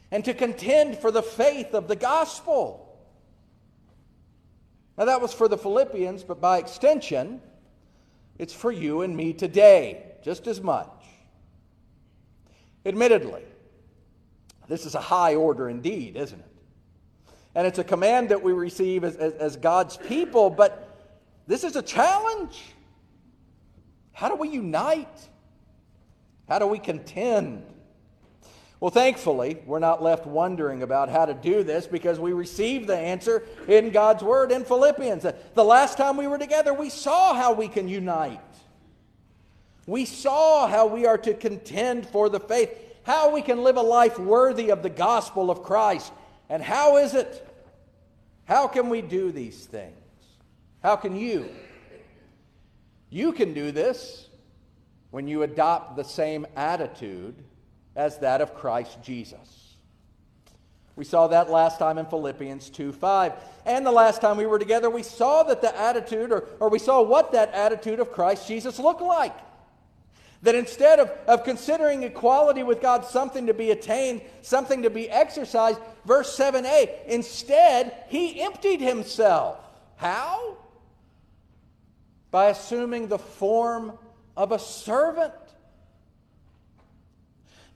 and 0.09 0.25
to 0.25 0.33
contend 0.33 0.97
for 0.97 1.11
the 1.11 1.21
faith 1.21 1.75
of 1.75 1.87
the 1.87 1.95
gospel. 1.95 2.99
Now, 4.97 5.05
that 5.05 5.21
was 5.21 5.31
for 5.31 5.47
the 5.47 5.59
Philippians, 5.59 6.23
but 6.23 6.41
by 6.41 6.57
extension, 6.57 7.39
it's 8.39 8.53
for 8.53 8.71
you 8.71 9.01
and 9.01 9.15
me 9.15 9.33
today, 9.33 10.03
just 10.23 10.47
as 10.47 10.61
much. 10.61 10.89
Admittedly, 12.85 13.43
this 14.69 14.85
is 14.85 14.95
a 14.95 15.01
high 15.01 15.35
order 15.35 15.69
indeed, 15.69 16.15
isn't 16.15 16.39
it? 16.39 16.45
And 17.53 17.67
it's 17.67 17.79
a 17.79 17.83
command 17.83 18.29
that 18.29 18.41
we 18.41 18.53
receive 18.53 19.03
as, 19.03 19.17
as, 19.17 19.33
as 19.33 19.55
God's 19.57 19.97
people, 19.97 20.49
but 20.49 20.97
this 21.45 21.63
is 21.63 21.75
a 21.75 21.81
challenge. 21.81 22.61
How 24.13 24.29
do 24.29 24.35
we 24.35 24.49
unite? 24.49 25.27
How 26.47 26.59
do 26.59 26.67
we 26.67 26.79
contend? 26.79 27.65
Well, 28.79 28.91
thankfully, 28.91 29.57
we're 29.65 29.79
not 29.79 30.01
left 30.01 30.25
wondering 30.25 30.83
about 30.83 31.09
how 31.09 31.25
to 31.25 31.33
do 31.33 31.63
this 31.63 31.85
because 31.85 32.17
we 32.17 32.31
received 32.31 32.87
the 32.87 32.97
answer 32.97 33.43
in 33.67 33.89
God's 33.89 34.23
Word 34.23 34.53
in 34.53 34.63
Philippians. 34.63 35.25
The 35.53 35.63
last 35.63 35.97
time 35.97 36.15
we 36.15 36.27
were 36.27 36.37
together, 36.37 36.73
we 36.73 36.89
saw 36.89 37.33
how 37.33 37.51
we 37.51 37.67
can 37.67 37.89
unite. 37.89 38.39
We 39.85 40.05
saw 40.05 40.67
how 40.67 40.87
we 40.87 41.05
are 41.05 41.17
to 41.17 41.33
contend 41.33 42.07
for 42.07 42.29
the 42.29 42.39
faith, 42.39 42.69
how 43.03 43.31
we 43.33 43.41
can 43.41 43.63
live 43.63 43.75
a 43.75 43.81
life 43.81 44.17
worthy 44.17 44.69
of 44.69 44.81
the 44.81 44.89
gospel 44.89 45.51
of 45.51 45.61
Christ. 45.61 46.13
And 46.47 46.63
how 46.63 46.97
is 46.97 47.15
it? 47.15 47.45
How 48.45 48.67
can 48.67 48.87
we 48.87 49.01
do 49.01 49.31
these 49.31 49.65
things? 49.65 49.93
How 50.81 50.95
can 50.95 51.17
you? 51.17 51.49
You 53.09 53.33
can 53.33 53.53
do 53.53 53.73
this 53.73 54.29
when 55.11 55.27
you 55.27 55.43
adopt 55.43 55.97
the 55.97 56.03
same 56.03 56.47
attitude 56.55 57.35
as 57.99 58.17
that 58.19 58.39
of 58.39 58.55
Christ 58.55 58.97
Jesus. 59.03 59.75
We 60.95 61.03
saw 61.03 61.27
that 61.27 61.49
last 61.49 61.79
time 61.79 61.97
in 61.97 62.05
Philippians 62.05 62.69
2 62.69 62.93
5. 62.93 63.33
And 63.65 63.85
the 63.85 63.91
last 63.91 64.21
time 64.21 64.37
we 64.37 64.45
were 64.45 64.57
together, 64.57 64.89
we 64.89 65.03
saw 65.03 65.43
that 65.43 65.61
the 65.61 65.77
attitude, 65.77 66.31
or, 66.31 66.47
or 66.61 66.69
we 66.69 66.79
saw 66.79 67.01
what 67.01 67.33
that 67.33 67.53
attitude 67.53 67.99
of 67.99 68.13
Christ 68.13 68.47
Jesus 68.47 68.79
looked 68.79 69.01
like. 69.01 69.35
That 70.43 70.55
instead 70.55 70.99
of, 70.99 71.09
of 71.27 71.43
considering 71.43 72.03
equality 72.03 72.63
with 72.63 72.81
God 72.81 73.03
something 73.03 73.47
to 73.47 73.53
be 73.53 73.71
attained, 73.71 74.21
something 74.43 74.83
to 74.83 74.89
be 74.89 75.09
exercised, 75.09 75.79
verse 76.05 76.37
7a, 76.37 77.05
instead, 77.05 78.05
he 78.07 78.41
emptied 78.41 78.79
himself. 78.79 79.57
How? 79.97 80.57
By 82.31 82.45
assuming 82.45 83.09
the 83.09 83.19
form 83.19 83.97
of 84.37 84.53
a 84.53 84.59
servant 84.59 85.33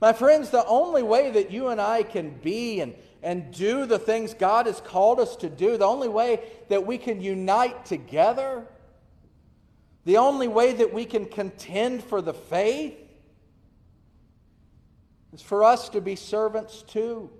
my 0.04 0.12
friends, 0.12 0.50
the 0.50 0.66
only 0.66 1.02
way 1.02 1.30
that 1.30 1.50
you 1.50 1.68
and 1.68 1.80
I 1.80 2.02
can 2.02 2.28
be 2.28 2.82
and, 2.82 2.94
and 3.22 3.50
do 3.54 3.86
the 3.86 3.98
things 3.98 4.34
God 4.34 4.66
has 4.66 4.78
called 4.78 5.18
us 5.18 5.34
to 5.36 5.48
do, 5.48 5.78
the 5.78 5.86
only 5.86 6.08
way 6.08 6.42
that 6.68 6.84
we 6.84 6.98
can 6.98 7.22
unite 7.22 7.86
together, 7.86 8.66
the 10.04 10.18
only 10.18 10.46
way 10.46 10.74
that 10.74 10.92
we 10.92 11.06
can 11.06 11.24
contend 11.24 12.04
for 12.04 12.20
the 12.20 12.34
faith 12.34 12.98
is 15.32 15.40
for 15.40 15.64
us 15.64 15.88
to 15.88 16.02
be 16.02 16.16
servants 16.16 16.82
too. 16.82 17.30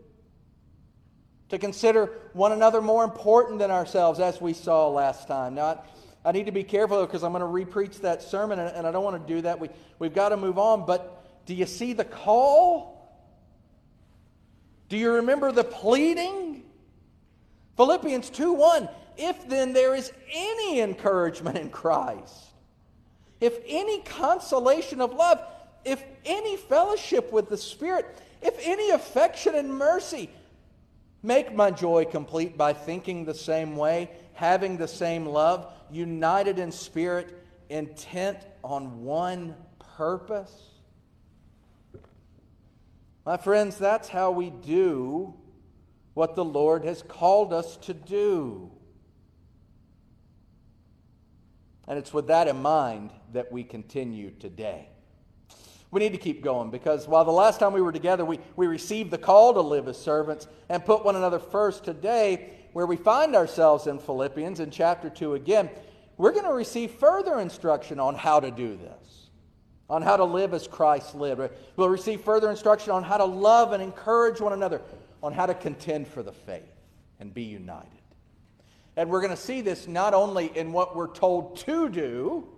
To 1.50 1.58
consider 1.58 2.12
one 2.32 2.52
another 2.52 2.80
more 2.80 3.04
important 3.04 3.58
than 3.58 3.70
ourselves, 3.70 4.20
as 4.20 4.40
we 4.40 4.54
saw 4.54 4.88
last 4.88 5.28
time. 5.28 5.54
Now, 5.54 5.66
I, 6.24 6.30
I 6.30 6.32
need 6.32 6.46
to 6.46 6.52
be 6.52 6.64
careful 6.64 7.04
because 7.04 7.24
I'm 7.24 7.34
going 7.34 7.42
to 7.42 7.70
repreach 7.72 8.00
that 8.00 8.22
sermon, 8.22 8.58
and, 8.58 8.74
and 8.74 8.86
I 8.86 8.90
don't 8.90 9.04
want 9.04 9.20
to 9.20 9.34
do 9.34 9.42
that. 9.42 9.60
We, 9.60 9.68
we've 9.98 10.14
got 10.14 10.30
to 10.30 10.38
move 10.38 10.58
on. 10.58 10.86
But 10.86 11.23
do 11.46 11.54
you 11.54 11.66
see 11.66 11.92
the 11.92 12.04
call? 12.04 12.94
Do 14.88 14.96
you 14.96 15.12
remember 15.12 15.52
the 15.52 15.64
pleading? 15.64 16.62
Philippians 17.76 18.30
2 18.30 18.52
1. 18.52 18.88
If 19.16 19.48
then 19.48 19.72
there 19.72 19.94
is 19.94 20.12
any 20.32 20.80
encouragement 20.80 21.56
in 21.56 21.70
Christ, 21.70 22.46
if 23.40 23.58
any 23.66 24.00
consolation 24.02 25.00
of 25.00 25.12
love, 25.14 25.40
if 25.84 26.02
any 26.24 26.56
fellowship 26.56 27.32
with 27.32 27.48
the 27.48 27.56
Spirit, 27.56 28.06
if 28.42 28.58
any 28.60 28.90
affection 28.90 29.54
and 29.54 29.72
mercy, 29.72 30.30
make 31.22 31.54
my 31.54 31.70
joy 31.70 32.04
complete 32.04 32.56
by 32.56 32.72
thinking 32.72 33.24
the 33.24 33.34
same 33.34 33.76
way, 33.76 34.10
having 34.34 34.76
the 34.76 34.88
same 34.88 35.26
love, 35.26 35.72
united 35.90 36.58
in 36.58 36.72
spirit, 36.72 37.44
intent 37.68 38.38
on 38.62 39.02
one 39.04 39.54
purpose. 39.96 40.73
My 43.24 43.38
friends, 43.38 43.78
that's 43.78 44.08
how 44.08 44.32
we 44.32 44.50
do 44.50 45.34
what 46.12 46.36
the 46.36 46.44
Lord 46.44 46.84
has 46.84 47.02
called 47.02 47.52
us 47.52 47.76
to 47.78 47.94
do. 47.94 48.70
And 51.88 51.98
it's 51.98 52.12
with 52.12 52.28
that 52.28 52.48
in 52.48 52.60
mind 52.60 53.10
that 53.32 53.50
we 53.50 53.64
continue 53.64 54.30
today. 54.30 54.88
We 55.90 56.00
need 56.00 56.12
to 56.12 56.18
keep 56.18 56.42
going 56.42 56.70
because 56.70 57.06
while 57.06 57.24
the 57.24 57.30
last 57.30 57.60
time 57.60 57.72
we 57.72 57.80
were 57.80 57.92
together, 57.92 58.24
we, 58.24 58.40
we 58.56 58.66
received 58.66 59.10
the 59.10 59.18
call 59.18 59.54
to 59.54 59.60
live 59.60 59.86
as 59.88 59.98
servants 59.98 60.46
and 60.68 60.84
put 60.84 61.04
one 61.04 61.16
another 61.16 61.38
first 61.38 61.84
today, 61.84 62.50
where 62.72 62.86
we 62.86 62.96
find 62.96 63.36
ourselves 63.36 63.86
in 63.86 63.98
Philippians 63.98 64.60
in 64.60 64.70
chapter 64.70 65.08
2 65.08 65.34
again, 65.34 65.70
we're 66.16 66.32
going 66.32 66.46
to 66.46 66.52
receive 66.52 66.90
further 66.92 67.38
instruction 67.38 68.00
on 68.00 68.14
how 68.16 68.40
to 68.40 68.50
do 68.50 68.76
this. 68.76 69.03
On 69.88 70.02
how 70.02 70.16
to 70.16 70.24
live 70.24 70.54
as 70.54 70.66
Christ 70.66 71.14
lived. 71.14 71.40
We'll 71.76 71.88
receive 71.88 72.22
further 72.22 72.50
instruction 72.50 72.92
on 72.92 73.02
how 73.02 73.18
to 73.18 73.24
love 73.24 73.72
and 73.72 73.82
encourage 73.82 74.40
one 74.40 74.52
another, 74.52 74.80
on 75.22 75.32
how 75.32 75.46
to 75.46 75.54
contend 75.54 76.08
for 76.08 76.22
the 76.22 76.32
faith 76.32 76.62
and 77.20 77.32
be 77.32 77.42
united. 77.42 77.88
And 78.96 79.10
we're 79.10 79.20
going 79.20 79.30
to 79.30 79.36
see 79.36 79.60
this 79.60 79.88
not 79.88 80.14
only 80.14 80.56
in 80.56 80.72
what 80.72 80.96
we're 80.96 81.12
told 81.12 81.56
to 81.58 81.88
do, 81.88 82.48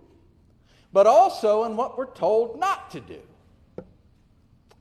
but 0.93 1.07
also 1.07 1.65
in 1.65 1.75
what 1.75 1.97
we're 1.97 2.13
told 2.13 2.59
not 2.59 2.91
to 2.91 2.99
do. 2.99 3.19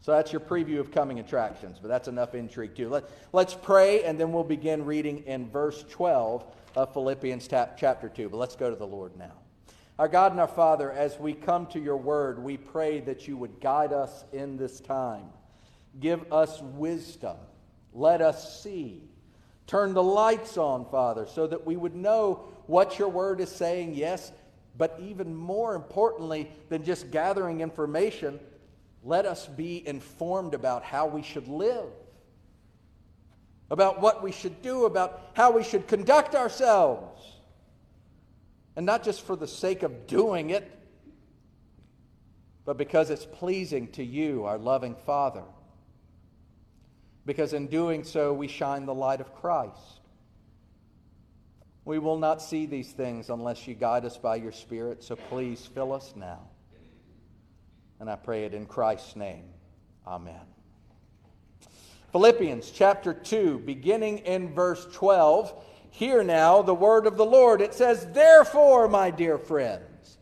So 0.06 0.12
that's 0.12 0.32
your 0.32 0.40
preview 0.40 0.78
of 0.78 0.92
coming 0.92 1.18
attractions, 1.18 1.78
but 1.82 1.88
that's 1.88 2.06
enough 2.06 2.36
intrigue 2.36 2.76
too. 2.76 2.88
Let, 2.88 3.10
let's 3.32 3.54
pray, 3.54 4.04
and 4.04 4.20
then 4.20 4.30
we'll 4.30 4.44
begin 4.44 4.84
reading 4.84 5.24
in 5.26 5.50
verse 5.50 5.84
12 5.90 6.44
of 6.76 6.92
Philippians 6.92 7.48
chapter 7.48 8.08
2. 8.08 8.28
But 8.28 8.36
let's 8.36 8.54
go 8.54 8.70
to 8.70 8.76
the 8.76 8.86
Lord 8.86 9.16
now. 9.16 9.32
Our 9.98 10.08
God 10.08 10.32
and 10.32 10.40
our 10.40 10.48
Father, 10.48 10.92
as 10.92 11.18
we 11.18 11.32
come 11.32 11.66
to 11.68 11.80
your 11.80 11.96
word, 11.96 12.38
we 12.38 12.58
pray 12.58 13.00
that 13.00 13.26
you 13.26 13.36
would 13.38 13.60
guide 13.60 13.94
us 13.94 14.24
in 14.32 14.58
this 14.58 14.78
time. 14.80 15.24
Give 16.00 16.30
us 16.30 16.60
wisdom. 16.60 17.36
Let 17.94 18.20
us 18.20 18.62
see. 18.62 19.00
Turn 19.66 19.94
the 19.94 20.02
lights 20.02 20.58
on, 20.58 20.84
Father, 20.90 21.26
so 21.26 21.46
that 21.46 21.64
we 21.66 21.76
would 21.76 21.94
know 21.94 22.44
what 22.66 22.98
your 22.98 23.08
word 23.08 23.40
is 23.40 23.50
saying, 23.50 23.94
yes, 23.94 24.32
but 24.76 25.00
even 25.02 25.34
more 25.34 25.74
importantly 25.74 26.50
than 26.68 26.84
just 26.84 27.10
gathering 27.10 27.62
information, 27.62 28.38
let 29.02 29.24
us 29.24 29.46
be 29.46 29.86
informed 29.88 30.52
about 30.52 30.82
how 30.82 31.06
we 31.06 31.22
should 31.22 31.48
live, 31.48 31.88
about 33.70 34.02
what 34.02 34.22
we 34.22 34.30
should 34.30 34.60
do, 34.60 34.84
about 34.84 35.30
how 35.32 35.52
we 35.52 35.62
should 35.62 35.88
conduct 35.88 36.34
ourselves. 36.34 37.35
And 38.76 38.84
not 38.84 39.02
just 39.02 39.22
for 39.22 39.34
the 39.34 39.48
sake 39.48 39.82
of 39.82 40.06
doing 40.06 40.50
it, 40.50 40.70
but 42.66 42.76
because 42.76 43.10
it's 43.10 43.24
pleasing 43.24 43.88
to 43.92 44.04
you, 44.04 44.44
our 44.44 44.58
loving 44.58 44.94
Father. 44.94 45.44
Because 47.24 47.52
in 47.52 47.68
doing 47.68 48.04
so, 48.04 48.32
we 48.32 48.48
shine 48.48 48.86
the 48.86 48.94
light 48.94 49.20
of 49.20 49.34
Christ. 49.34 50.00
We 51.84 51.98
will 52.00 52.18
not 52.18 52.42
see 52.42 52.66
these 52.66 52.90
things 52.90 53.30
unless 53.30 53.66
you 53.66 53.74
guide 53.74 54.04
us 54.04 54.18
by 54.18 54.36
your 54.36 54.52
Spirit, 54.52 55.04
so 55.04 55.14
please 55.14 55.64
fill 55.64 55.92
us 55.92 56.12
now. 56.16 56.40
And 58.00 58.10
I 58.10 58.16
pray 58.16 58.44
it 58.44 58.52
in 58.52 58.66
Christ's 58.66 59.16
name. 59.16 59.44
Amen. 60.06 60.40
Philippians 62.10 62.70
chapter 62.70 63.14
2, 63.14 63.60
beginning 63.60 64.18
in 64.18 64.52
verse 64.52 64.86
12. 64.92 65.54
Hear 65.96 66.22
now 66.22 66.60
the 66.60 66.74
word 66.74 67.06
of 67.06 67.16
the 67.16 67.24
Lord. 67.24 67.62
It 67.62 67.72
says, 67.72 68.06
Therefore, 68.12 68.86
my 68.86 69.10
dear 69.10 69.38
friends, 69.38 70.18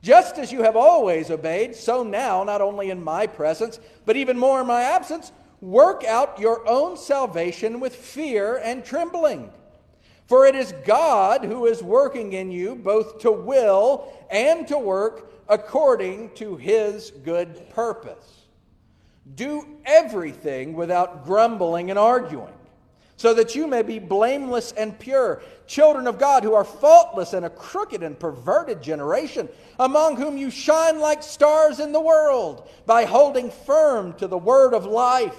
just 0.00 0.38
as 0.38 0.50
you 0.50 0.62
have 0.62 0.74
always 0.74 1.30
obeyed, 1.30 1.76
so 1.76 2.02
now, 2.02 2.44
not 2.44 2.62
only 2.62 2.88
in 2.88 3.04
my 3.04 3.26
presence, 3.26 3.78
but 4.06 4.16
even 4.16 4.38
more 4.38 4.62
in 4.62 4.66
my 4.66 4.80
absence, 4.80 5.32
work 5.60 6.02
out 6.02 6.40
your 6.40 6.66
own 6.66 6.96
salvation 6.96 7.78
with 7.78 7.94
fear 7.94 8.56
and 8.56 8.86
trembling. 8.86 9.50
For 10.28 10.46
it 10.46 10.54
is 10.54 10.72
God 10.86 11.44
who 11.44 11.66
is 11.66 11.82
working 11.82 12.32
in 12.32 12.50
you 12.50 12.74
both 12.74 13.18
to 13.18 13.30
will 13.30 14.10
and 14.30 14.66
to 14.68 14.78
work 14.78 15.30
according 15.46 16.30
to 16.36 16.56
his 16.56 17.10
good 17.10 17.68
purpose. 17.68 18.46
Do 19.34 19.76
everything 19.84 20.72
without 20.72 21.26
grumbling 21.26 21.90
and 21.90 21.98
arguing 21.98 22.54
so 23.18 23.34
that 23.34 23.56
you 23.56 23.66
may 23.66 23.82
be 23.82 23.98
blameless 23.98 24.70
and 24.72 24.96
pure, 24.96 25.42
children 25.66 26.06
of 26.06 26.20
God 26.20 26.44
who 26.44 26.54
are 26.54 26.64
faultless 26.64 27.34
in 27.34 27.42
a 27.42 27.50
crooked 27.50 28.04
and 28.04 28.18
perverted 28.18 28.80
generation, 28.80 29.48
among 29.80 30.16
whom 30.16 30.38
you 30.38 30.50
shine 30.50 31.00
like 31.00 31.24
stars 31.24 31.80
in 31.80 31.90
the 31.90 32.00
world 32.00 32.68
by 32.86 33.04
holding 33.04 33.50
firm 33.50 34.12
to 34.14 34.28
the 34.28 34.38
word 34.38 34.72
of 34.72 34.86
life. 34.86 35.36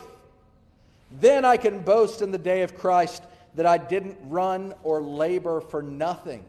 Then 1.09 1.45
I 1.45 1.55
can 1.55 1.79
boast 1.79 2.21
in 2.21 2.31
the 2.31 2.37
day 2.37 2.63
of 2.63 2.77
Christ 2.77 3.23
that 3.55 3.65
I 3.65 3.77
didn't 3.77 4.17
run 4.23 4.73
or 4.83 5.01
labor 5.01 5.61
for 5.61 5.81
nothing. 5.81 6.43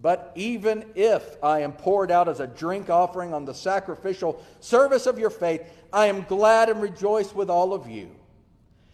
But 0.00 0.30
even 0.36 0.84
if 0.94 1.42
I 1.42 1.62
am 1.62 1.72
poured 1.72 2.12
out 2.12 2.28
as 2.28 2.38
a 2.38 2.46
drink 2.46 2.88
offering 2.88 3.34
on 3.34 3.44
the 3.44 3.52
sacrificial 3.52 4.40
service 4.60 5.06
of 5.06 5.18
your 5.18 5.30
faith, 5.30 5.62
I 5.92 6.06
am 6.06 6.22
glad 6.22 6.68
and 6.68 6.80
rejoice 6.80 7.34
with 7.34 7.50
all 7.50 7.74
of 7.74 7.90
you. 7.90 8.10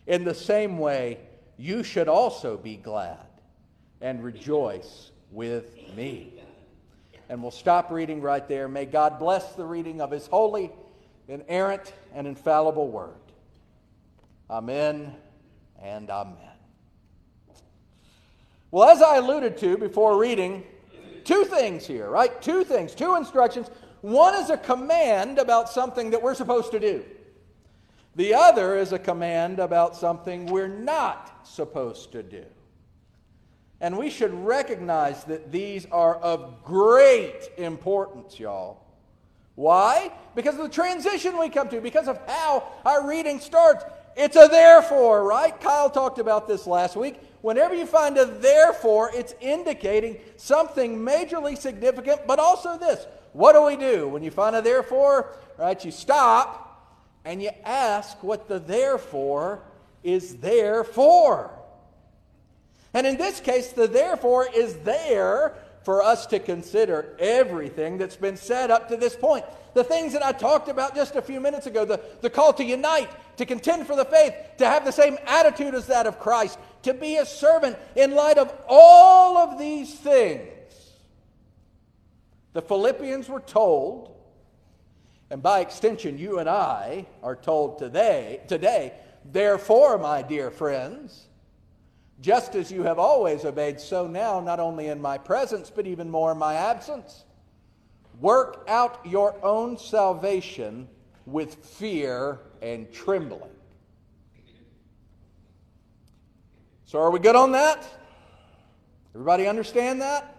In 0.07 0.25
the 0.25 0.35
same 0.35 0.79
way, 0.79 1.19
you 1.57 1.83
should 1.83 2.09
also 2.09 2.57
be 2.57 2.77
glad 2.77 3.27
and 4.01 4.23
rejoice 4.23 5.11
with 5.31 5.77
me. 5.97 6.43
And 7.29 7.41
we'll 7.41 7.51
stop 7.51 7.91
reading 7.91 8.21
right 8.21 8.47
there. 8.47 8.69
May 8.69 8.85
God 8.85 9.19
bless 9.19 9.55
the 9.55 9.65
reading 9.65 10.01
of 10.01 10.11
his 10.11 10.27
holy, 10.27 10.71
inerrant, 11.27 11.95
and 12.15 12.27
infallible 12.27 12.89
word. 12.89 13.15
Amen 14.51 15.15
and 15.83 16.11
amen. 16.11 16.37
Well, 18.71 18.89
as 18.89 19.01
I 19.01 19.17
alluded 19.17 19.57
to 19.59 19.79
before 19.79 20.19
reading, 20.19 20.65
two 21.25 21.45
things 21.45 21.87
here, 21.87 22.11
right? 22.11 22.43
Two 22.43 22.63
things, 22.65 22.95
two 22.95 23.15
instructions. 23.17 23.69
One 24.03 24.35
is 24.35 24.51
a 24.51 24.59
command 24.59 25.39
about 25.39 25.71
something 25.71 26.11
that 26.11 26.21
we're 26.21 26.35
supposed 26.35 26.73
to 26.73 26.81
do. 26.81 27.05
The 28.17 28.35
other 28.35 28.77
is 28.77 28.93
a 28.93 28.99
command 28.99 29.59
about 29.59 29.97
something 29.97 30.47
we're 30.47 30.69
not 30.69 31.47
supposed 31.47 32.13
to 32.13 32.23
do. 32.23 32.45
And 33.81 33.99
we 33.99 34.09
should 34.09 34.33
recognize 34.33 35.25
that 35.25 35.51
these 35.51 35.87
are 35.91 36.17
of 36.17 36.63
great 36.65 37.51
importance, 37.59 38.39
y'all. 38.39 38.81
Why? 39.57 40.13
Because 40.35 40.55
of 40.57 40.63
the 40.63 40.69
transition 40.69 41.39
we 41.39 41.49
come 41.49 41.69
to, 41.69 41.81
because 41.81 42.09
of 42.09 42.19
how 42.27 42.65
our 42.85 43.07
reading 43.07 43.41
starts. 43.41 43.85
It's 44.17 44.37
a 44.37 44.49
therefore, 44.49 45.25
right? 45.25 45.61
Kyle 45.61 45.91
talked 45.91 46.19
about 46.19 46.47
this 46.47 46.67
last 46.67 46.97
week. 46.97 47.21
Whenever 47.43 47.75
you 47.75 47.85
find 47.85 48.17
a 48.17 48.25
therefore, 48.25 49.11
it's 49.13 49.35
indicating 49.41 50.19
something 50.37 50.97
majorly 50.99 51.59
significant, 51.59 52.27
but 52.27 52.39
also 52.39 52.79
this. 52.79 53.07
What 53.33 53.53
do 53.53 53.63
we 53.65 53.77
do? 53.77 54.09
When 54.09 54.23
you 54.23 54.31
find 54.31 54.55
a 54.55 54.63
therefore, 54.63 55.37
right, 55.59 55.85
you 55.85 55.91
stop 55.91 56.64
and 57.25 57.43
you 57.43 57.51
ask 57.65 58.23
what 58.23 58.49
the 58.49 58.59
therefore 58.59 59.63
is 60.03 60.37
there 60.37 60.85
for. 60.85 61.51
And 62.93 63.07
in 63.07 63.17
this 63.17 63.41
case, 63.41 63.73
the 63.73 63.89
therefore 63.89 64.47
is 64.55 64.77
there 64.79 65.55
for 65.83 66.03
us 66.03 66.27
to 66.27 66.39
consider 66.39 67.17
everything 67.19 67.99
that's 67.99 68.17
been 68.17 68.37
said 68.37 68.71
up 68.71 68.89
to 68.89 68.97
this 68.97 69.17
point. 69.17 69.45
The 69.75 69.85
things 69.85 70.13
that 70.13 70.25
I 70.25 70.33
talked 70.33 70.69
about 70.69 70.95
just 70.95 71.17
a 71.17 71.23
few 71.23 71.41
minutes 71.41 71.67
ago 71.67 71.85
the, 71.85 72.01
the 72.21 72.31
call 72.31 72.53
to 72.55 72.65
unite, 72.65 73.11
to 73.39 73.45
contend 73.45 73.87
for 73.87 73.97
the 73.97 74.05
faith, 74.05 74.35
to 74.59 74.67
have 74.67 74.85
the 74.85 74.93
same 74.93 75.19
attitude 75.27 75.75
as 75.75 75.87
that 75.89 76.07
of 76.07 76.21
Christ, 76.21 76.59
to 76.83 76.95
be 76.95 77.17
a 77.17 77.27
servant 77.27 77.77
in 77.97 78.15
light 78.15 78.39
of 78.39 78.55
all 78.69 79.37
of 79.37 79.59
these 79.59 79.93
things. 79.93 80.49
The 82.53 82.63
Philippians 82.63 83.29
were 83.29 83.41
told 83.41 84.14
and 85.31 85.43
by 85.43 85.61
extension, 85.61 86.19
you 86.19 86.39
and 86.39 86.49
I 86.49 87.07
are 87.23 87.37
told 87.37 87.79
today, 87.79 88.41
today, 88.47 88.93
therefore, 89.33 89.99
my 89.99 90.23
dear 90.23 90.51
friends, 90.51 91.29
just 92.21 92.55
as 92.55 92.71
you 92.71 92.83
have 92.83 92.99
always 92.99 93.45
obeyed, 93.45 93.81
so 93.81 94.07
now, 94.07 94.41
not 94.41 94.61
only 94.61 94.89
in 94.89 95.01
my 95.01 95.19
presence, 95.19 95.71
but 95.71 95.87
even 95.87 96.11
more 96.11 96.33
in 96.33 96.39
my 96.39 96.55
absence, 96.55 97.25
work 98.21 98.65
out 98.69 99.01
your 99.05 99.35
own 99.45 99.77
salvation 99.77 100.89
with 101.27 101.55
fear 101.55 102.39
and 102.63 102.93
trembling. 102.93 103.51
So, 106.85 107.01
are 107.01 107.11
we 107.11 107.19
good 107.19 107.35
on 107.35 107.53
that? 107.53 107.85
Everybody 109.15 109.49
understand 109.49 110.03
that? 110.03 110.34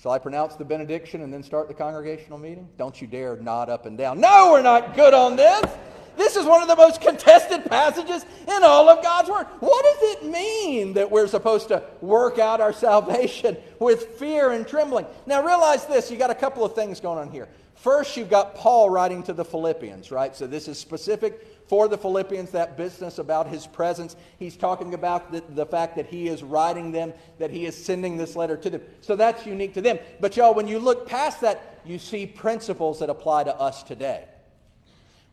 Shall 0.00 0.12
I 0.12 0.18
pronounce 0.18 0.56
the 0.56 0.64
benediction 0.64 1.20
and 1.20 1.30
then 1.30 1.42
start 1.42 1.68
the 1.68 1.74
congregational 1.74 2.38
meeting? 2.38 2.66
Don't 2.78 2.98
you 3.02 3.06
dare 3.06 3.36
nod 3.36 3.68
up 3.68 3.84
and 3.84 3.98
down. 3.98 4.18
No, 4.18 4.48
we're 4.50 4.62
not 4.62 4.94
good 4.94 5.12
on 5.12 5.36
this. 5.36 5.62
This 6.16 6.36
is 6.36 6.46
one 6.46 6.62
of 6.62 6.68
the 6.68 6.76
most 6.76 7.02
contested 7.02 7.66
passages 7.66 8.24
in 8.48 8.64
all 8.64 8.88
of 8.88 9.02
God's 9.02 9.28
Word. 9.28 9.44
What 9.60 9.84
does 9.84 10.12
it 10.12 10.24
mean 10.24 10.94
that 10.94 11.10
we're 11.10 11.26
supposed 11.26 11.68
to 11.68 11.82
work 12.00 12.38
out 12.38 12.62
our 12.62 12.72
salvation 12.72 13.58
with 13.78 14.18
fear 14.18 14.52
and 14.52 14.66
trembling? 14.66 15.04
Now, 15.26 15.44
realize 15.44 15.84
this 15.84 16.10
you 16.10 16.16
got 16.16 16.30
a 16.30 16.34
couple 16.34 16.64
of 16.64 16.74
things 16.74 16.98
going 16.98 17.18
on 17.18 17.30
here. 17.30 17.48
First, 17.80 18.16
you've 18.18 18.28
got 18.28 18.54
Paul 18.54 18.90
writing 18.90 19.22
to 19.22 19.32
the 19.32 19.44
Philippians, 19.44 20.10
right? 20.10 20.36
So, 20.36 20.46
this 20.46 20.68
is 20.68 20.78
specific 20.78 21.46
for 21.66 21.88
the 21.88 21.96
Philippians, 21.96 22.50
that 22.50 22.76
business 22.76 23.18
about 23.18 23.46
his 23.46 23.66
presence. 23.66 24.16
He's 24.38 24.56
talking 24.56 24.92
about 24.92 25.32
the, 25.32 25.42
the, 25.50 25.64
fact 25.64 25.96
that 25.96 26.06
he 26.06 26.26
is 26.28 26.42
writing 26.42 26.92
them, 26.92 27.14
that 27.38 27.50
he 27.50 27.64
is 27.64 27.82
sending 27.82 28.16
this 28.16 28.36
letter 28.36 28.56
to 28.56 28.70
them. 28.70 28.82
So 29.00 29.14
that's 29.14 29.46
unique 29.46 29.72
to 29.74 29.80
them. 29.80 30.00
But 30.18 30.36
y'all, 30.36 30.52
when 30.52 30.66
you 30.66 30.80
look 30.80 31.06
past 31.06 31.40
that, 31.42 31.80
you 31.86 32.00
see 32.00 32.26
principles 32.26 32.98
that 32.98 33.08
apply 33.08 33.44
to 33.44 33.54
us 33.54 33.84
today. 33.84 34.24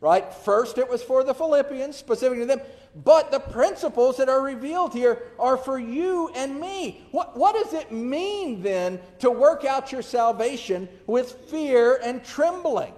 Right? 0.00 0.32
First, 0.32 0.78
it 0.78 0.88
was 0.88 1.02
for 1.02 1.24
the 1.24 1.34
Philippians, 1.34 1.96
specific 1.96 2.38
to 2.38 2.46
them. 2.46 2.60
But 3.04 3.30
the 3.30 3.40
principles 3.40 4.16
that 4.18 4.28
are 4.28 4.40
revealed 4.40 4.92
here 4.92 5.22
are 5.38 5.56
for 5.56 5.78
you 5.78 6.30
and 6.34 6.60
me. 6.60 7.06
What, 7.10 7.36
what 7.36 7.54
does 7.54 7.74
it 7.74 7.90
mean 7.90 8.62
then 8.62 9.00
to 9.18 9.30
work 9.30 9.64
out 9.64 9.90
your 9.90 10.02
salvation 10.02 10.88
with 11.06 11.32
fear 11.50 12.00
and 12.02 12.24
trembling? 12.24 12.92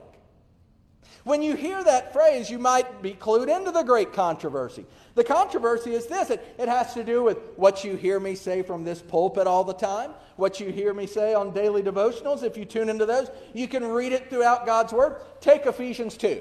When 1.24 1.42
you 1.42 1.54
hear 1.54 1.82
that 1.84 2.12
phrase, 2.12 2.50
you 2.50 2.58
might 2.58 3.02
be 3.02 3.12
clued 3.12 3.54
into 3.54 3.70
the 3.70 3.82
great 3.82 4.12
controversy. 4.12 4.86
The 5.14 5.24
controversy 5.24 5.92
is 5.92 6.06
this 6.06 6.30
it, 6.30 6.54
it 6.58 6.68
has 6.68 6.94
to 6.94 7.04
do 7.04 7.22
with 7.22 7.38
what 7.56 7.84
you 7.84 7.96
hear 7.96 8.18
me 8.18 8.34
say 8.34 8.62
from 8.62 8.84
this 8.84 9.02
pulpit 9.02 9.46
all 9.46 9.64
the 9.64 9.74
time, 9.74 10.12
what 10.36 10.60
you 10.60 10.70
hear 10.70 10.94
me 10.94 11.06
say 11.06 11.34
on 11.34 11.52
daily 11.52 11.82
devotionals. 11.82 12.42
If 12.42 12.56
you 12.56 12.64
tune 12.64 12.88
into 12.88 13.04
those, 13.04 13.30
you 13.52 13.68
can 13.68 13.86
read 13.86 14.12
it 14.12 14.30
throughout 14.30 14.64
God's 14.64 14.92
Word. 14.92 15.16
Take 15.40 15.66
Ephesians 15.66 16.16
2, 16.16 16.40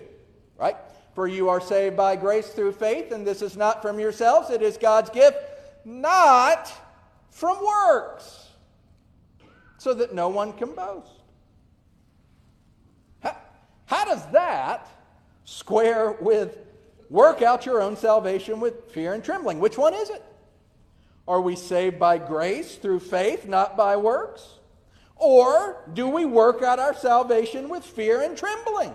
right? 0.60 0.76
For 1.16 1.28
you 1.28 1.50
are 1.50 1.62
saved 1.62 1.98
by 1.98 2.16
grace 2.16 2.50
through 2.50 2.74
faith, 2.74 3.12
and 3.12 3.26
this 3.26 3.42
is 3.42 3.58
not 3.58 3.82
from 3.82 4.00
yourselves, 4.00 4.50
it 4.50 4.62
is 4.62 4.78
God's 4.78 5.10
gift, 5.10 5.38
not 5.86 6.72
from 7.32 7.58
works, 7.66 8.50
so 9.78 9.94
that 9.94 10.14
no 10.14 10.30
one 10.30 10.54
can 10.54 10.76
boast. 10.76 11.12
How, 13.22 13.36
how 13.86 14.06
does 14.06 14.26
that 14.32 14.88
square 15.46 16.12
with 16.20 16.58
work 17.10 17.42
out 17.42 17.66
your 17.66 17.82
own 17.82 17.96
salvation 17.96 18.60
with 18.60 18.92
fear 18.92 19.14
and 19.14 19.24
trembling? 19.24 19.60
Which 19.60 19.78
one 19.78 19.94
is 19.94 20.10
it? 20.10 20.24
Are 21.28 21.42
we 21.42 21.56
saved 21.56 22.00
by 22.00 22.18
grace 22.18 22.76
through 22.76 23.00
faith, 23.00 23.48
not 23.48 23.78
by 23.78 23.98
works? 23.98 24.48
Or 25.16 25.84
do 25.94 26.08
we 26.08 26.26
work 26.26 26.64
out 26.64 26.80
our 26.80 26.94
salvation 26.94 27.70
with 27.70 27.84
fear 27.84 28.22
and 28.22 28.38
trembling? 28.38 28.94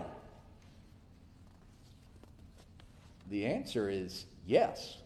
The 3.34 3.46
answer 3.46 3.90
is 3.90 4.26
yes. 4.46 4.96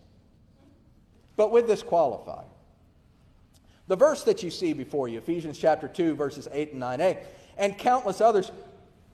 But 1.36 1.50
with 1.50 1.66
this 1.66 1.82
qualifier. 1.82 2.44
The 3.86 3.96
verse 3.96 4.22
that 4.24 4.42
you 4.42 4.50
see 4.50 4.74
before 4.74 5.08
you, 5.08 5.16
Ephesians 5.16 5.56
chapter 5.56 5.88
2, 5.88 6.14
verses 6.14 6.46
8 6.52 6.74
and 6.74 6.82
9a, 6.82 7.16
and 7.56 7.78
countless 7.78 8.20
others, 8.20 8.52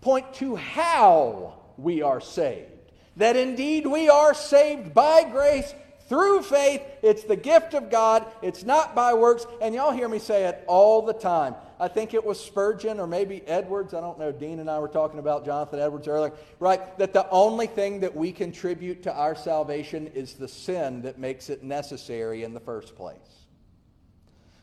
point 0.01 0.35
to 0.35 0.57
how 0.57 1.55
we 1.77 2.03
are 2.03 2.21
saved. 2.21 2.73
That 3.17 3.37
indeed 3.37 3.87
we 3.87 4.09
are 4.09 4.35
saved 4.35 4.93
by 4.95 5.23
grace 5.31 5.73
through 6.09 6.43
faith. 6.43 6.83
It's 7.01 7.23
the 7.23 7.37
gift 7.37 7.75
of 7.75 7.91
God. 7.91 8.27
It's 8.43 8.65
not 8.65 8.97
by 8.97 9.15
works. 9.15 9.47
And 9.63 9.77
y'all 9.77 9.93
hear 9.93 10.09
me 10.09 10.19
say 10.19 10.47
it 10.47 10.65
all 10.67 11.03
the 11.03 11.13
time. 11.13 11.55
I 11.85 11.89
think 11.89 12.15
it 12.15 12.25
was 12.25 12.41
Spurgeon 12.41 12.99
or 12.99 13.07
maybe 13.07 13.47
Edwards. 13.47 13.93
I 13.93 14.01
don't 14.01 14.19
know. 14.19 14.33
Dean 14.33 14.59
and 14.59 14.71
I 14.71 14.79
were 14.79 14.89
talking 14.89 15.19
about 15.19 15.45
Jonathan 15.45 15.81
Edwards 15.81 16.09
earlier, 16.09 16.33
right? 16.59 16.97
That 16.97 17.13
the 17.13 17.29
only 17.29 17.67
thing 17.67 18.01
that 18.01 18.17
we 18.17 18.33
contribute 18.33 19.03
to 19.03 19.13
our 19.13 19.35
salvation 19.35 20.07
is 20.15 20.33
the 20.33 20.49
sin 20.49 21.03
that 21.03 21.19
makes 21.19 21.51
it 21.51 21.63
necessary 21.63 22.43
in 22.43 22.55
the 22.55 22.61
first 22.61 22.97
place. 22.97 23.19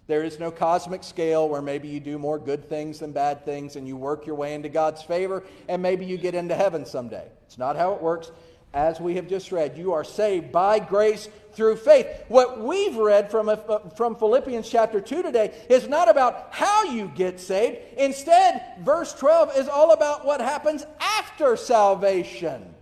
There 0.08 0.24
is 0.24 0.40
no 0.40 0.50
cosmic 0.50 1.04
scale 1.04 1.48
where 1.48 1.62
maybe 1.62 1.88
you 1.88 2.00
do 2.00 2.18
more 2.18 2.40
good 2.40 2.68
things 2.68 2.98
than 2.98 3.12
bad 3.12 3.46
things 3.46 3.76
and 3.76 3.88
you 3.88 3.96
work 3.96 4.26
your 4.26 4.36
way 4.36 4.56
into 4.56 4.68
God's 4.68 5.04
favor 5.04 5.44
and 5.70 5.80
maybe 5.80 6.06
you 6.06 6.18
get 6.18 6.34
into 6.34 6.56
heaven 6.56 6.88
someday. 6.88 7.28
It's 7.46 7.60
not 7.60 7.76
how 7.76 7.94
it 7.94 8.02
works. 8.02 8.32
As 8.74 9.02
we 9.02 9.16
have 9.16 9.28
just 9.28 9.52
read, 9.52 9.78
you 9.78 9.92
are 9.94 10.04
saved 10.04 10.52
by 10.52 10.80
grace 10.80 11.28
through 11.54 11.76
faith. 11.76 12.08
What 12.30 12.62
we've 12.62 12.96
read 12.96 13.30
from, 13.30 13.50
uh, 13.50 13.58
from 13.98 14.16
Philippians 14.16 14.70
chapter 14.70 15.02
2 15.02 15.22
today 15.22 15.54
is 15.70 15.90
not 15.90 16.10
about 16.10 16.48
how 16.52 16.86
you 16.86 17.12
get 17.14 17.42
saved. 17.42 17.80
Instead, 17.98 18.64
verse 18.80 19.14
12 19.14 19.58
is 19.58 19.68
all 19.68 19.92
about 19.92 20.26
what 20.26 20.40
happens 20.40 20.86
after 21.02 21.58
salvation. 21.58 22.74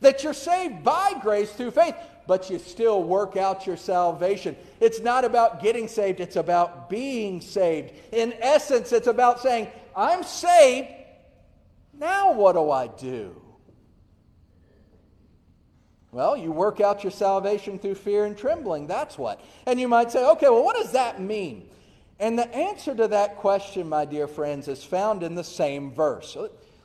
That 0.00 0.24
you're 0.24 0.34
saved 0.34 0.82
by 0.82 1.14
grace 1.22 1.52
through 1.52 1.70
faith, 1.70 1.94
but 2.26 2.50
you 2.50 2.58
still 2.58 3.04
work 3.04 3.36
out 3.36 3.64
your 3.64 3.76
salvation. 3.76 4.56
It's 4.80 5.00
not 5.00 5.24
about 5.24 5.62
getting 5.62 5.86
saved, 5.86 6.18
it's 6.18 6.36
about 6.36 6.90
being 6.90 7.40
saved. 7.40 7.92
In 8.12 8.34
essence, 8.40 8.92
it's 8.92 9.06
about 9.06 9.40
saying, 9.40 9.68
I'm 9.94 10.24
saved. 10.24 10.88
Now 11.94 12.32
what 12.32 12.54
do 12.54 12.72
I 12.72 12.88
do? 12.88 13.37
Well, 16.10 16.36
you 16.36 16.52
work 16.52 16.80
out 16.80 17.04
your 17.04 17.10
salvation 17.10 17.78
through 17.78 17.96
fear 17.96 18.24
and 18.24 18.36
trembling. 18.36 18.86
That's 18.86 19.18
what. 19.18 19.40
And 19.66 19.78
you 19.78 19.88
might 19.88 20.10
say, 20.10 20.24
okay, 20.24 20.48
well, 20.48 20.64
what 20.64 20.76
does 20.76 20.92
that 20.92 21.20
mean? 21.20 21.68
And 22.18 22.38
the 22.38 22.52
answer 22.54 22.94
to 22.94 23.08
that 23.08 23.36
question, 23.36 23.88
my 23.88 24.04
dear 24.04 24.26
friends, 24.26 24.68
is 24.68 24.82
found 24.82 25.22
in 25.22 25.34
the 25.34 25.44
same 25.44 25.92
verse. 25.92 26.36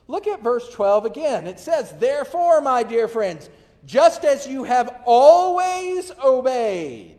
Look 0.06 0.26
at 0.26 0.42
verse 0.42 0.68
12 0.70 1.06
again. 1.06 1.46
It 1.46 1.58
says, 1.58 1.92
Therefore, 1.98 2.60
my 2.60 2.82
dear 2.82 3.08
friends, 3.08 3.48
just 3.86 4.24
as 4.24 4.46
you 4.46 4.64
have 4.64 5.00
always 5.06 6.12
obeyed, 6.22 7.16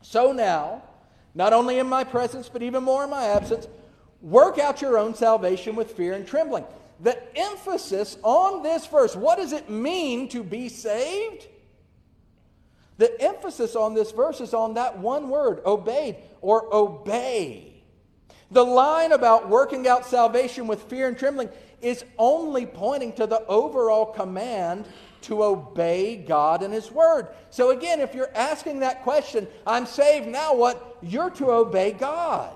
so 0.00 0.32
now, 0.32 0.82
not 1.34 1.52
only 1.52 1.78
in 1.78 1.86
my 1.86 2.02
presence, 2.02 2.48
but 2.48 2.62
even 2.62 2.82
more 2.82 3.04
in 3.04 3.10
my 3.10 3.26
absence, 3.26 3.68
work 4.20 4.58
out 4.58 4.82
your 4.82 4.98
own 4.98 5.14
salvation 5.14 5.76
with 5.76 5.92
fear 5.92 6.14
and 6.14 6.26
trembling 6.26 6.64
the 7.00 7.18
emphasis 7.36 8.16
on 8.22 8.62
this 8.62 8.86
verse, 8.86 9.16
what 9.16 9.38
does 9.38 9.52
it 9.52 9.68
mean 9.68 10.28
to 10.28 10.42
be 10.42 10.68
saved? 10.68 11.46
The 12.98 13.20
emphasis 13.20 13.74
on 13.74 13.94
this 13.94 14.12
verse 14.12 14.40
is 14.40 14.54
on 14.54 14.74
that 14.74 14.98
one 14.98 15.28
word, 15.28 15.60
obeyed 15.64 16.16
or 16.40 16.72
obey. 16.72 17.82
The 18.50 18.64
line 18.64 19.12
about 19.12 19.48
working 19.48 19.88
out 19.88 20.06
salvation 20.06 20.66
with 20.66 20.82
fear 20.82 21.08
and 21.08 21.18
trembling 21.18 21.48
is 21.80 22.04
only 22.18 22.66
pointing 22.66 23.12
to 23.14 23.26
the 23.26 23.44
overall 23.46 24.06
command 24.06 24.86
to 25.22 25.42
obey 25.42 26.16
God 26.16 26.62
and 26.62 26.72
His 26.72 26.90
Word. 26.90 27.28
So, 27.50 27.70
again, 27.70 28.00
if 28.00 28.14
you're 28.14 28.34
asking 28.34 28.80
that 28.80 29.02
question, 29.02 29.48
I'm 29.66 29.86
saved, 29.86 30.28
now 30.28 30.54
what? 30.54 30.98
You're 31.02 31.30
to 31.30 31.50
obey 31.50 31.92
God. 31.92 32.54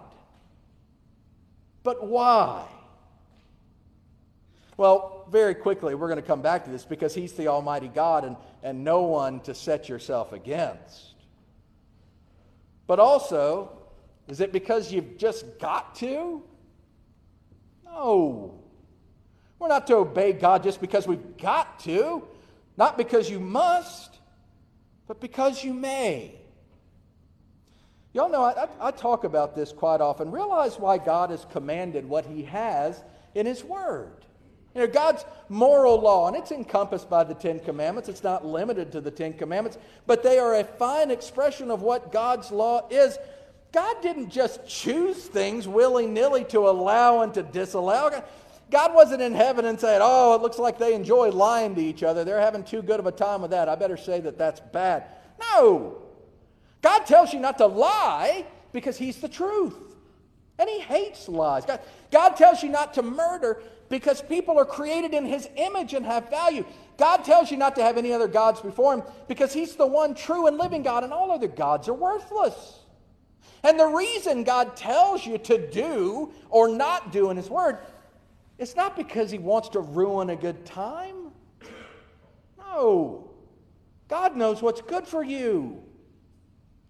But 1.82 2.06
why? 2.06 2.66
Well, 4.76 5.26
very 5.30 5.54
quickly, 5.54 5.94
we're 5.94 6.08
going 6.08 6.20
to 6.20 6.26
come 6.26 6.42
back 6.42 6.64
to 6.64 6.70
this 6.70 6.84
because 6.84 7.14
He's 7.14 7.32
the 7.32 7.48
Almighty 7.48 7.88
God 7.88 8.24
and, 8.24 8.36
and 8.62 8.84
no 8.84 9.02
one 9.02 9.40
to 9.40 9.54
set 9.54 9.88
yourself 9.88 10.32
against. 10.32 11.14
But 12.86 13.00
also, 13.00 13.70
is 14.28 14.40
it 14.40 14.52
because 14.52 14.92
you've 14.92 15.16
just 15.16 15.58
got 15.58 15.94
to? 15.96 16.42
No. 17.84 18.60
We're 19.58 19.68
not 19.68 19.86
to 19.86 19.96
obey 19.96 20.32
God 20.32 20.62
just 20.62 20.80
because 20.80 21.06
we've 21.08 21.36
got 21.38 21.80
to, 21.80 22.22
not 22.76 22.98
because 22.98 23.30
you 23.30 23.40
must, 23.40 24.18
but 25.06 25.20
because 25.20 25.64
you 25.64 25.72
may. 25.72 26.34
Y'all 28.12 28.28
know 28.28 28.44
I, 28.44 28.64
I, 28.64 28.88
I 28.88 28.90
talk 28.90 29.24
about 29.24 29.54
this 29.54 29.72
quite 29.72 30.00
often. 30.00 30.30
Realize 30.30 30.78
why 30.78 30.98
God 30.98 31.30
has 31.30 31.46
commanded 31.50 32.06
what 32.06 32.26
He 32.26 32.42
has 32.44 33.02
in 33.34 33.46
His 33.46 33.64
Word. 33.64 34.26
You 34.76 34.82
know, 34.82 34.88
God's 34.88 35.24
moral 35.48 35.98
law, 35.98 36.28
and 36.28 36.36
it's 36.36 36.52
encompassed 36.52 37.08
by 37.08 37.24
the 37.24 37.32
Ten 37.32 37.60
Commandments. 37.60 38.10
It's 38.10 38.22
not 38.22 38.44
limited 38.44 38.92
to 38.92 39.00
the 39.00 39.10
Ten 39.10 39.32
Commandments, 39.32 39.78
but 40.06 40.22
they 40.22 40.38
are 40.38 40.56
a 40.56 40.64
fine 40.64 41.10
expression 41.10 41.70
of 41.70 41.80
what 41.80 42.12
God's 42.12 42.50
law 42.50 42.86
is. 42.90 43.16
God 43.72 44.02
didn't 44.02 44.28
just 44.28 44.68
choose 44.68 45.16
things 45.16 45.66
willy 45.66 46.06
nilly 46.06 46.44
to 46.44 46.68
allow 46.68 47.22
and 47.22 47.32
to 47.32 47.42
disallow. 47.42 48.22
God 48.70 48.94
wasn't 48.94 49.22
in 49.22 49.32
heaven 49.32 49.64
and 49.64 49.80
said, 49.80 50.02
Oh, 50.04 50.34
it 50.34 50.42
looks 50.42 50.58
like 50.58 50.78
they 50.78 50.92
enjoy 50.92 51.30
lying 51.30 51.74
to 51.76 51.80
each 51.80 52.02
other. 52.02 52.22
They're 52.22 52.38
having 52.38 52.62
too 52.62 52.82
good 52.82 53.00
of 53.00 53.06
a 53.06 53.12
time 53.12 53.40
with 53.40 53.52
that. 53.52 53.70
I 53.70 53.76
better 53.76 53.96
say 53.96 54.20
that 54.20 54.36
that's 54.36 54.60
bad. 54.60 55.04
No. 55.54 56.02
God 56.82 57.06
tells 57.06 57.32
you 57.32 57.40
not 57.40 57.56
to 57.58 57.66
lie 57.66 58.44
because 58.72 58.98
He's 58.98 59.22
the 59.22 59.28
truth. 59.28 59.85
And 60.58 60.68
He 60.68 60.80
hates 60.80 61.28
lies. 61.28 61.64
God, 61.64 61.80
God 62.10 62.30
tells 62.36 62.62
you 62.62 62.68
not 62.68 62.94
to 62.94 63.02
murder 63.02 63.62
because 63.88 64.22
people 64.22 64.58
are 64.58 64.64
created 64.64 65.14
in 65.14 65.24
his 65.24 65.48
image 65.56 65.94
and 65.94 66.04
have 66.04 66.28
value. 66.28 66.64
God 66.98 67.18
tells 67.18 67.50
you 67.50 67.56
not 67.56 67.76
to 67.76 67.82
have 67.82 67.96
any 67.96 68.12
other 68.12 68.28
gods 68.28 68.60
before 68.60 68.94
him 68.94 69.02
because 69.28 69.52
he's 69.52 69.76
the 69.76 69.86
one 69.86 70.14
true 70.14 70.46
and 70.46 70.58
living 70.58 70.82
God, 70.82 71.04
and 71.04 71.12
all 71.12 71.30
other 71.30 71.48
gods 71.48 71.88
are 71.88 71.94
worthless. 71.94 72.80
And 73.62 73.78
the 73.78 73.86
reason 73.86 74.44
God 74.44 74.76
tells 74.76 75.24
you 75.26 75.38
to 75.38 75.70
do 75.70 76.32
or 76.50 76.68
not 76.68 77.12
do 77.12 77.30
in 77.30 77.36
his 77.36 77.50
word 77.50 77.78
it's 78.58 78.74
not 78.74 78.96
because 78.96 79.30
he 79.30 79.38
wants 79.38 79.68
to 79.70 79.80
ruin 79.80 80.30
a 80.30 80.36
good 80.36 80.64
time. 80.64 81.30
No. 82.58 83.30
God 84.08 84.34
knows 84.34 84.62
what's 84.62 84.80
good 84.80 85.06
for 85.06 85.22
you. 85.22 85.82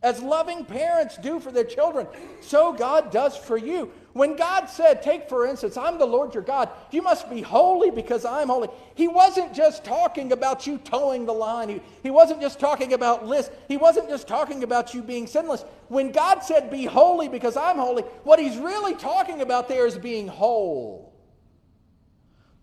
As 0.07 0.23
loving 0.23 0.65
parents 0.65 1.19
do 1.19 1.41
for 1.41 1.51
their 1.51 1.65
children, 1.65 2.07
so 2.41 2.73
God 2.73 3.11
does 3.11 3.37
for 3.37 3.57
you. 3.57 3.91
When 4.13 4.37
God 4.37 4.67
said, 4.67 5.03
Take 5.03 5.29
for 5.29 5.49
instance, 5.49 5.77
I'm 5.77 5.99
the 5.99 6.07
Lord 6.07 6.33
your 6.33 6.45
God, 6.45 6.71
you 6.93 7.03
must 7.03 7.29
be 7.29 7.41
holy 7.43 7.91
because 7.91 8.25
I'm 8.25 8.47
holy, 8.47 8.69
He 8.95 9.09
wasn't 9.09 9.53
just 9.53 9.85
talking 9.85 10.31
about 10.31 10.65
you 10.65 10.79
toeing 10.79 11.27
the 11.27 11.33
line. 11.33 11.69
He, 11.69 11.81
he 12.05 12.11
wasn't 12.11 12.41
just 12.41 12.61
talking 12.61 12.93
about 12.93 13.27
lists. 13.27 13.51
He 13.67 13.77
wasn't 13.77 14.09
just 14.09 14.29
talking 14.29 14.63
about 14.63 14.95
you 14.95 15.03
being 15.03 15.27
sinless. 15.27 15.65
When 15.89 16.13
God 16.13 16.39
said, 16.39 16.71
Be 16.71 16.85
holy 16.85 17.27
because 17.27 17.57
I'm 17.57 17.79
holy, 17.79 18.05
what 18.23 18.39
He's 18.39 18.59
really 18.59 18.95
talking 18.95 19.41
about 19.41 19.67
there 19.67 19.89
is 19.89 19.99
being 19.99 20.29
whole. 20.29 21.13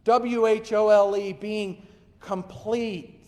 W 0.05 0.47
H 0.47 0.71
O 0.71 0.87
L 0.87 1.17
E, 1.17 1.33
being 1.33 1.85
complete, 2.21 3.19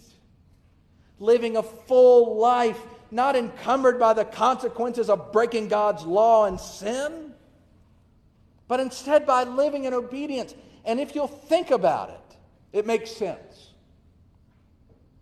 living 1.19 1.57
a 1.57 1.63
full 1.63 2.37
life 2.37 2.79
not 3.15 3.35
encumbered 3.35 3.97
by 3.99 4.13
the 4.13 4.25
consequences 4.25 5.09
of 5.09 5.31
breaking 5.31 5.69
God's 5.69 6.03
law 6.03 6.45
and 6.45 6.59
sin, 6.59 7.33
but 8.67 8.79
instead 8.79 9.25
by 9.25 9.43
living 9.45 9.85
in 9.85 9.93
obedience. 9.93 10.53
And 10.83 10.99
if 10.99 11.15
you'll 11.15 11.27
think 11.27 11.71
about 11.71 12.09
it, 12.09 12.37
It 12.75 12.85
makes 12.85 13.09
sense. 13.09 13.69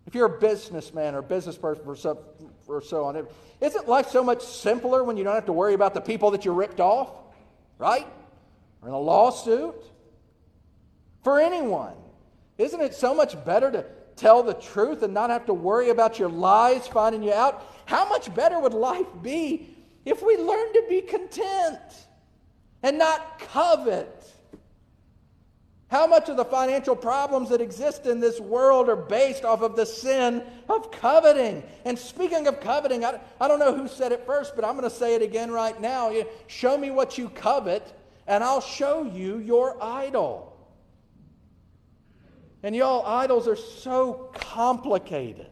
If 0.08 0.14
you're 0.16 0.26
a 0.26 0.40
businessman 0.40 1.14
or 1.14 1.22
business 1.22 1.56
person 1.56 1.84
or 1.86 1.94
so, 1.94 2.18
or 2.66 2.82
so 2.82 3.04
on, 3.04 3.28
isn't 3.60 3.88
life 3.88 4.08
so 4.08 4.24
much 4.24 4.42
simpler 4.42 5.04
when 5.04 5.16
you 5.16 5.22
don't 5.22 5.36
have 5.36 5.46
to 5.46 5.52
worry 5.52 5.72
about 5.72 5.94
the 5.94 6.00
people 6.00 6.32
that 6.32 6.44
you 6.44 6.50
ripped 6.52 6.80
off? 6.80 7.10
Right? 7.78 8.08
Or 8.82 8.88
in 8.88 8.94
a 8.94 8.98
lawsuit? 8.98 9.80
For 11.22 11.38
anyone. 11.38 11.94
Isn't 12.58 12.80
it 12.80 12.92
so 12.92 13.14
much 13.14 13.42
better 13.44 13.70
to 13.70 13.84
tell 14.16 14.42
the 14.42 14.54
truth 14.54 15.02
and 15.02 15.12
not 15.12 15.30
have 15.30 15.46
to 15.46 15.54
worry 15.54 15.90
about 15.90 16.18
your 16.18 16.28
lies 16.28 16.86
finding 16.86 17.22
you 17.22 17.32
out? 17.32 17.66
How 17.86 18.08
much 18.08 18.34
better 18.34 18.58
would 18.58 18.74
life 18.74 19.06
be 19.22 19.76
if 20.04 20.22
we 20.22 20.36
learned 20.36 20.74
to 20.74 20.84
be 20.88 21.00
content 21.00 21.80
and 22.82 22.98
not 22.98 23.38
covet? 23.38 24.24
How 25.88 26.06
much 26.06 26.28
of 26.28 26.36
the 26.36 26.44
financial 26.44 26.96
problems 26.96 27.50
that 27.50 27.60
exist 27.60 28.06
in 28.06 28.18
this 28.18 28.40
world 28.40 28.88
are 28.88 28.96
based 28.96 29.44
off 29.44 29.62
of 29.62 29.76
the 29.76 29.86
sin 29.86 30.42
of 30.68 30.90
coveting? 30.90 31.62
And 31.84 31.96
speaking 31.96 32.48
of 32.48 32.58
coveting, 32.60 33.04
I, 33.04 33.20
I 33.40 33.46
don't 33.46 33.60
know 33.60 33.74
who 33.74 33.86
said 33.86 34.10
it 34.10 34.26
first, 34.26 34.56
but 34.56 34.64
I'm 34.64 34.72
going 34.72 34.90
to 34.90 34.96
say 34.96 35.14
it 35.14 35.22
again 35.22 35.52
right 35.52 35.80
now. 35.80 36.12
Show 36.48 36.76
me 36.76 36.90
what 36.90 37.16
you 37.16 37.28
covet, 37.28 37.96
and 38.26 38.42
I'll 38.42 38.60
show 38.60 39.04
you 39.04 39.38
your 39.38 39.80
idol. 39.80 40.53
And 42.64 42.74
y'all, 42.74 43.04
idols 43.04 43.46
are 43.46 43.56
so 43.56 44.30
complicated. 44.32 45.48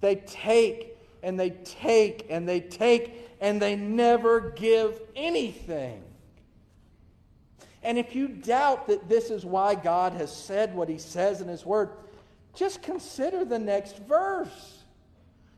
They 0.00 0.14
take 0.14 0.96
and 1.20 1.38
they 1.38 1.50
take 1.50 2.26
and 2.30 2.48
they 2.48 2.60
take 2.60 3.28
and 3.40 3.60
they 3.60 3.74
never 3.74 4.50
give 4.50 5.00
anything. 5.16 6.00
And 7.82 7.98
if 7.98 8.14
you 8.14 8.28
doubt 8.28 8.86
that 8.86 9.08
this 9.08 9.30
is 9.30 9.44
why 9.44 9.74
God 9.74 10.12
has 10.12 10.34
said 10.34 10.76
what 10.76 10.88
he 10.88 10.96
says 10.96 11.40
in 11.40 11.48
his 11.48 11.66
word, 11.66 11.90
just 12.54 12.82
consider 12.82 13.44
the 13.44 13.58
next 13.58 13.98
verse. 13.98 14.78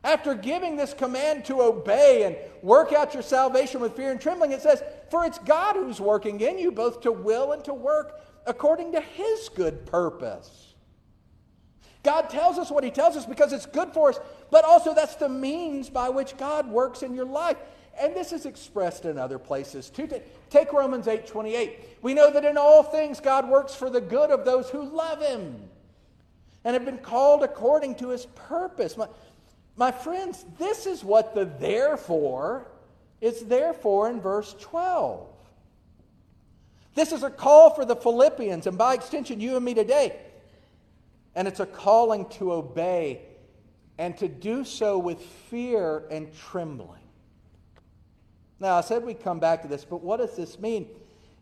After 0.03 0.33
giving 0.33 0.77
this 0.77 0.95
command 0.95 1.45
to 1.45 1.61
obey 1.61 2.23
and 2.23 2.35
work 2.63 2.91
out 2.91 3.13
your 3.13 3.21
salvation 3.21 3.81
with 3.81 3.95
fear 3.95 4.11
and 4.11 4.19
trembling, 4.19 4.51
it 4.51 4.61
says, 4.61 4.81
For 5.11 5.25
it's 5.25 5.37
God 5.39 5.75
who's 5.75 6.01
working 6.01 6.41
in 6.41 6.57
you 6.57 6.71
both 6.71 7.01
to 7.01 7.11
will 7.11 7.51
and 7.51 7.63
to 7.65 7.73
work 7.73 8.19
according 8.45 8.91
to 8.93 9.01
his 9.01 9.49
good 9.49 9.85
purpose. 9.85 10.73
God 12.03 12.29
tells 12.29 12.59
us 12.59 12.69
what 12.69 12.83
he 12.83 12.91
tells 12.91 13.17
us 13.17 13.25
because 13.25 13.51
it's 13.51 13.65
good 13.65 13.91
for 13.91 14.09
us, 14.09 14.19
but 14.51 14.63
also 14.63 14.93
that's 14.93 15.15
the 15.15 15.27
means 15.27 15.89
by 15.89 16.09
which 16.09 16.37
God 16.37 16.69
works 16.69 17.01
in 17.01 17.15
your 17.15 17.25
life. 17.25 17.57
And 17.99 18.13
this 18.13 18.31
is 18.31 18.45
expressed 18.45 19.05
in 19.05 19.17
other 19.17 19.39
places 19.39 19.89
too. 19.89 20.07
Take 20.49 20.73
Romans 20.73 21.07
8 21.07 21.25
28. 21.25 21.79
We 22.01 22.13
know 22.13 22.31
that 22.31 22.45
in 22.45 22.57
all 22.57 22.83
things 22.83 23.19
God 23.19 23.49
works 23.49 23.73
for 23.73 23.89
the 23.89 24.01
good 24.01 24.29
of 24.29 24.45
those 24.45 24.69
who 24.69 24.83
love 24.83 25.21
him 25.21 25.55
and 26.63 26.73
have 26.73 26.85
been 26.85 26.97
called 26.97 27.43
according 27.43 27.95
to 27.95 28.09
his 28.09 28.25
purpose. 28.25 28.97
My, 28.97 29.07
my 29.77 29.91
friends, 29.91 30.45
this 30.59 30.85
is 30.85 31.03
what 31.03 31.33
the 31.33 31.45
therefore 31.45 32.67
is 33.21 33.45
therefore 33.45 34.09
in 34.09 34.21
verse 34.21 34.55
12. 34.59 35.27
This 36.95 37.11
is 37.11 37.23
a 37.23 37.29
call 37.29 37.71
for 37.71 37.85
the 37.85 37.95
Philippians, 37.95 38.67
and 38.67 38.77
by 38.77 38.93
extension, 38.93 39.39
you 39.39 39.57
and 39.57 39.63
me 39.63 39.73
today. 39.73 40.17
And 41.35 41.47
it's 41.47 41.59
a 41.59 41.65
calling 41.65 42.27
to 42.29 42.53
obey 42.53 43.21
and 43.97 44.17
to 44.17 44.27
do 44.27 44.63
so 44.63 44.97
with 44.97 45.21
fear 45.21 46.03
and 46.09 46.33
trembling. 46.33 47.01
Now, 48.59 48.75
I 48.75 48.81
said 48.81 49.03
we'd 49.03 49.21
come 49.21 49.39
back 49.39 49.61
to 49.63 49.67
this, 49.67 49.83
but 49.83 50.01
what 50.01 50.17
does 50.17 50.35
this 50.35 50.57
mean? 50.57 50.87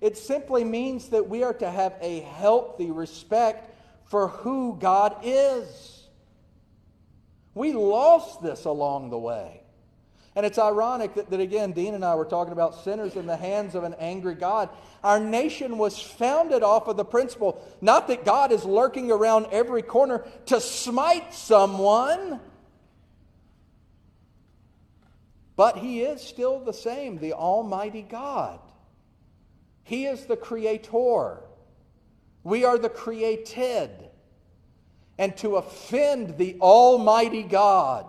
It 0.02 0.18
simply 0.18 0.64
means 0.64 1.10
that 1.10 1.30
we 1.30 1.44
are 1.44 1.54
to 1.54 1.70
have 1.70 1.94
a 2.02 2.22
healthy 2.22 2.92
respect 2.92 3.74
for 4.06 4.28
who 4.28 4.78
God 4.80 5.16
is. 5.24 6.04
We 7.54 7.74
lost 7.74 8.42
this 8.42 8.66
along 8.66 9.12
the 9.12 9.20
way. 9.20 9.63
And 10.36 10.46
it's 10.46 10.58
ironic 10.58 11.14
that, 11.14 11.30
that, 11.30 11.40
again, 11.40 11.74
Dean 11.74 11.94
and 11.94 12.04
I 12.04 12.16
were 12.16 12.26
talking 12.26 12.54
about 12.54 12.84
sinners 12.84 13.16
in 13.16 13.28
the 13.28 13.38
hands 13.38 13.76
of 13.76 13.84
an 13.84 13.94
angry 14.00 14.34
God. 14.34 14.70
Our 15.04 15.20
nation 15.20 15.78
was 15.78 16.00
founded 16.00 16.64
off 16.64 16.88
of 16.88 16.98
the 16.98 17.06
principle 17.06 17.64
not 17.82 18.08
that 18.08 18.26
God 18.26 18.52
is 18.52 18.66
lurking 18.66 19.12
around 19.12 19.48
every 19.52 19.84
corner 19.84 20.26
to 20.48 20.60
smite 20.60 21.36
someone, 21.36 22.40
but 25.56 25.78
He 25.78 26.02
is 26.02 26.20
still 26.20 26.60
the 26.60 26.74
same, 26.74 27.20
the 27.20 27.34
Almighty 27.34 28.02
God. 28.02 28.60
He 29.84 30.06
is 30.06 30.26
the 30.26 30.38
Creator. 30.38 31.42
We 32.44 32.66
are 32.66 32.80
the 32.80 32.90
created. 32.90 33.92
And 35.20 35.38
to 35.38 35.58
offend 35.58 36.38
the 36.38 36.58
Almighty 36.60 37.44
God, 37.44 38.08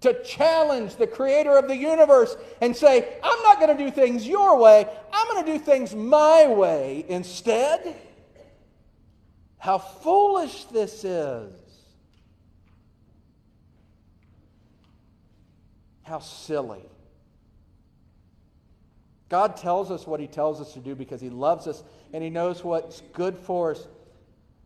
to 0.00 0.22
challenge 0.22 0.96
the 0.96 1.06
Creator 1.06 1.56
of 1.56 1.68
the 1.68 1.76
universe 1.76 2.36
and 2.60 2.74
say, 2.74 3.18
I'm 3.22 3.42
not 3.42 3.60
going 3.60 3.76
to 3.76 3.84
do 3.84 3.90
things 3.90 4.26
your 4.26 4.58
way, 4.58 4.86
I'm 5.12 5.28
going 5.28 5.44
to 5.44 5.52
do 5.52 5.58
things 5.58 5.94
my 5.94 6.46
way 6.46 7.04
instead. 7.08 7.96
How 9.58 9.78
foolish 9.78 10.64
this 10.64 11.04
is. 11.04 11.52
How 16.02 16.18
silly. 16.18 16.88
God 19.28 19.56
tells 19.56 19.90
us 19.90 20.06
what 20.06 20.18
He 20.18 20.26
tells 20.26 20.60
us 20.60 20.72
to 20.72 20.80
do 20.80 20.94
because 20.94 21.20
He 21.20 21.30
loves 21.30 21.66
us 21.66 21.84
and 22.12 22.24
He 22.24 22.30
knows 22.30 22.64
what's 22.64 23.02
good 23.12 23.38
for 23.38 23.70
us. 23.72 23.86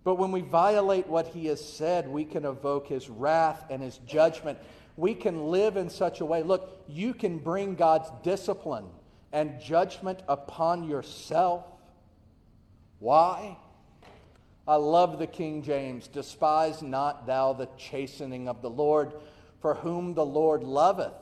But 0.04 0.14
when 0.14 0.32
we 0.32 0.42
violate 0.42 1.06
what 1.06 1.26
He 1.26 1.46
has 1.46 1.62
said, 1.62 2.08
we 2.08 2.24
can 2.24 2.44
evoke 2.44 2.86
His 2.86 3.10
wrath 3.10 3.64
and 3.68 3.82
His 3.82 3.98
judgment. 3.98 4.58
We 4.96 5.14
can 5.14 5.50
live 5.50 5.76
in 5.76 5.90
such 5.90 6.20
a 6.20 6.24
way. 6.24 6.42
Look, 6.42 6.84
you 6.88 7.14
can 7.14 7.38
bring 7.38 7.74
God's 7.74 8.10
discipline 8.22 8.86
and 9.32 9.60
judgment 9.60 10.22
upon 10.28 10.88
yourself. 10.88 11.64
Why? 13.00 13.56
I 14.66 14.76
love 14.76 15.18
the 15.18 15.26
King 15.26 15.62
James. 15.62 16.06
Despise 16.06 16.80
not 16.82 17.26
thou 17.26 17.52
the 17.52 17.68
chastening 17.76 18.48
of 18.48 18.62
the 18.62 18.70
Lord, 18.70 19.12
for 19.60 19.74
whom 19.74 20.14
the 20.14 20.24
Lord 20.24 20.62
loveth 20.62 21.12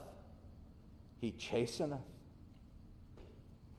he 1.23 1.31
chasteneth. 1.31 2.01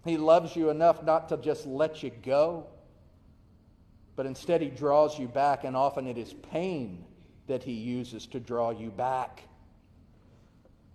He 0.06 0.18
loves 0.18 0.56
you 0.56 0.70
enough 0.70 1.04
not 1.04 1.30
to 1.30 1.38
just 1.38 1.68
let 1.68 2.02
you 2.02 2.10
go, 2.10 2.68
but 4.16 4.26
instead 4.26 4.62
he 4.62 4.70
draws 4.70 5.20
you 5.20 5.28
back, 5.28 5.66
and 5.66 5.76
often 5.76 6.08
it 6.08 6.18
is 6.18 6.34
pain 6.34 7.06
that 7.48 7.64
he 7.64 7.74
uses 7.74 8.26
to 8.28 8.40
draw 8.40 8.72
you 8.72 8.90
back. 8.90 9.44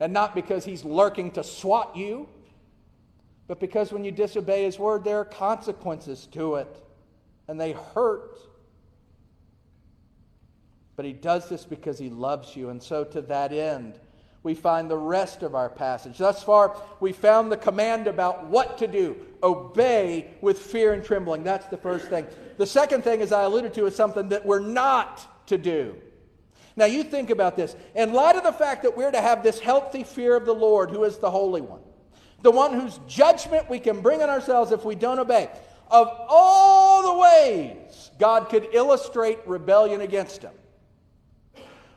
And 0.01 0.13
not 0.13 0.35
because 0.35 0.65
he's 0.65 0.85
lurking 0.85 1.31
to 1.33 1.43
swat 1.43 1.97
you, 1.97 2.29
but 3.49 3.59
because 3.59 3.93
when 3.93 4.05
you 4.05 4.13
disobey 4.13 4.65
his 4.65 4.79
word, 4.79 5.05
there 5.05 5.19
are 5.19 5.25
consequences 5.25 6.29
to 6.33 6.57
it, 6.57 6.83
and 7.49 7.61
they 7.61 7.73
hurt. 7.73 8.39
But 10.97 11.05
he 11.05 11.13
does 11.13 11.49
this 11.49 11.65
because 11.65 11.99
he 11.99 12.11
loves 12.11 12.55
you, 12.55 12.69
and 12.69 12.83
so 12.83 13.05
to 13.05 13.23
that 13.23 13.53
end, 13.53 13.99
we 14.43 14.55
find 14.55 14.89
the 14.89 14.97
rest 14.97 15.43
of 15.43 15.55
our 15.55 15.69
passage. 15.69 16.19
Thus 16.19 16.43
far, 16.43 16.77
we 17.01 17.13
found 17.13 17.51
the 17.51 17.57
command 17.57 18.07
about 18.07 18.47
what 18.47 18.79
to 18.79 18.87
do 18.87 19.17
obey 19.43 20.35
with 20.41 20.59
fear 20.59 20.93
and 20.93 21.05
trembling. 21.05 21.45
That's 21.45 21.67
the 21.67 21.77
first 21.77 22.09
thing. 22.09 22.27
The 22.57 22.67
second 22.67 23.03
thing, 23.03 23.23
as 23.23 23.33
I 23.33 23.45
alluded 23.45 23.75
to, 23.75 23.87
is 23.87 23.95
something 23.95 24.29
that 24.31 24.45
we're 24.45 24.61
not 24.61 25.47
to 25.47 25.59
do. 25.59 25.97
Now, 26.79 26.85
you 26.85 27.03
think 27.03 27.31
about 27.31 27.57
this. 27.57 27.75
In 27.97 28.13
light 28.13 28.37
of 28.37 28.45
the 28.45 28.53
fact 28.53 28.85
that 28.85 28.97
we're 28.97 29.11
to 29.11 29.21
have 29.21 29.43
this 29.43 29.59
healthy 29.59 30.05
fear 30.05 30.37
of 30.37 30.47
the 30.47 30.55
Lord, 30.55 30.91
who 30.91 31.03
is 31.03 31.19
the 31.19 31.29
Holy 31.29 31.61
One, 31.61 31.81
the 32.43 32.53
one 32.53 32.73
whose 32.73 33.01
judgment 33.09 33.69
we 33.69 33.81
can 33.81 34.01
bring 34.01 34.23
on 34.23 34.31
ourselves 34.31 34.71
if 34.71 34.85
we 34.85 34.95
don't 34.95 35.19
obey, 35.19 35.51
of 35.91 36.09
all 36.29 37.03
the 37.03 37.19
ways 37.19 38.13
God 38.21 38.49
could 38.49 38.69
illustrate 38.73 39.41
rebellion 39.45 40.03
against 40.03 40.43
Him, 40.43 40.53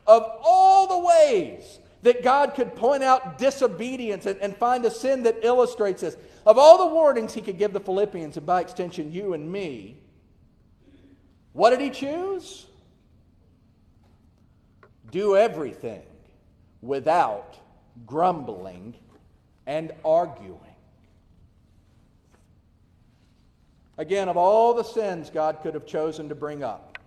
of 0.04 0.24
all 0.42 0.88
the 0.88 1.06
ways 1.06 1.78
that 2.02 2.24
God 2.24 2.54
could 2.54 2.74
point 2.74 3.04
out 3.04 3.38
disobedience 3.38 4.26
and, 4.26 4.40
and, 4.40 4.56
find 4.56 4.84
a 4.84 4.90
sin 4.90 5.22
that 5.22 5.44
illustrates 5.44 6.00
this. 6.00 6.16
Of 6.44 6.58
all 6.58 6.88
the 6.88 6.92
warnings 6.92 7.32
he 7.32 7.40
could 7.40 7.56
give 7.56 7.72
the 7.72 7.78
Philippians, 7.78 8.36
and 8.36 8.44
by 8.44 8.62
extension, 8.62 9.12
you 9.12 9.34
and 9.34 9.52
me, 9.52 9.98
what 11.52 11.70
did 11.70 11.80
he 11.80 11.90
choose? 11.90 12.66
Do 15.12 15.36
everything 15.36 16.02
without 16.80 17.54
grumbling 18.06 18.94
and 19.66 19.92
arguing. 20.04 20.58
Again, 23.98 24.28
of 24.28 24.36
all 24.36 24.74
the 24.74 24.82
sins 24.82 25.30
God 25.30 25.58
could 25.62 25.74
have 25.74 25.86
chosen 25.86 26.30
to 26.30 26.34
bring 26.34 26.64
up, 26.64 26.98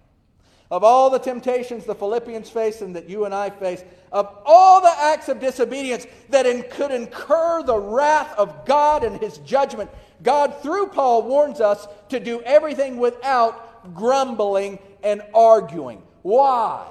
of 0.69 0.83
all 0.83 1.09
the 1.09 1.19
temptations 1.19 1.83
the 1.83 1.95
Philippians 1.95 2.49
face 2.49 2.81
and 2.81 2.95
that 2.95 3.09
you 3.09 3.25
and 3.25 3.33
I 3.33 3.49
face, 3.49 3.83
of 4.11 4.33
all 4.45 4.81
the 4.81 4.93
acts 4.95 5.27
of 5.27 5.39
disobedience 5.39 6.05
that 6.29 6.45
in, 6.45 6.63
could 6.69 6.91
incur 6.91 7.63
the 7.63 7.77
wrath 7.77 8.33
of 8.37 8.65
God 8.65 9.03
and 9.03 9.19
his 9.19 9.39
judgment, 9.39 9.89
God, 10.21 10.61
through 10.61 10.87
Paul, 10.87 11.23
warns 11.23 11.59
us 11.59 11.87
to 12.09 12.19
do 12.19 12.41
everything 12.43 12.97
without 12.97 13.93
grumbling 13.95 14.79
and 15.03 15.21
arguing. 15.33 16.01
Why? 16.21 16.87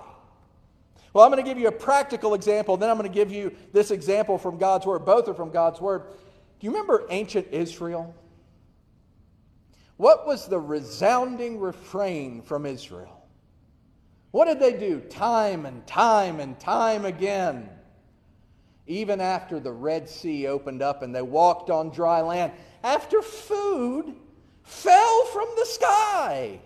Well, 1.14 1.24
I'm 1.24 1.30
going 1.30 1.42
to 1.42 1.48
give 1.48 1.58
you 1.58 1.68
a 1.68 1.72
practical 1.72 2.34
example, 2.34 2.76
then 2.76 2.90
I'm 2.90 2.98
going 2.98 3.08
to 3.08 3.14
give 3.14 3.30
you 3.30 3.54
this 3.72 3.92
example 3.92 4.36
from 4.36 4.58
God's 4.58 4.84
Word. 4.84 5.06
Both 5.06 5.28
are 5.28 5.34
from 5.34 5.50
God's 5.50 5.80
Word. 5.80 6.02
Do 6.58 6.66
you 6.66 6.70
remember 6.70 7.06
ancient 7.08 7.46
Israel? 7.52 8.12
What 9.96 10.26
was 10.26 10.48
the 10.48 10.58
resounding 10.58 11.60
refrain 11.60 12.42
from 12.42 12.66
Israel? 12.66 13.22
What 14.32 14.46
did 14.46 14.58
they 14.58 14.76
do 14.76 14.98
time 14.98 15.66
and 15.66 15.86
time 15.86 16.40
and 16.40 16.58
time 16.58 17.04
again? 17.04 17.68
Even 18.88 19.20
after 19.20 19.60
the 19.60 19.70
Red 19.70 20.08
Sea 20.08 20.48
opened 20.48 20.82
up 20.82 21.02
and 21.02 21.14
they 21.14 21.22
walked 21.22 21.70
on 21.70 21.90
dry 21.90 22.22
land, 22.22 22.52
after 22.82 23.22
food 23.22 24.16
fell 24.64 25.24
from 25.26 25.46
the 25.56 25.64
sky, 25.64 26.58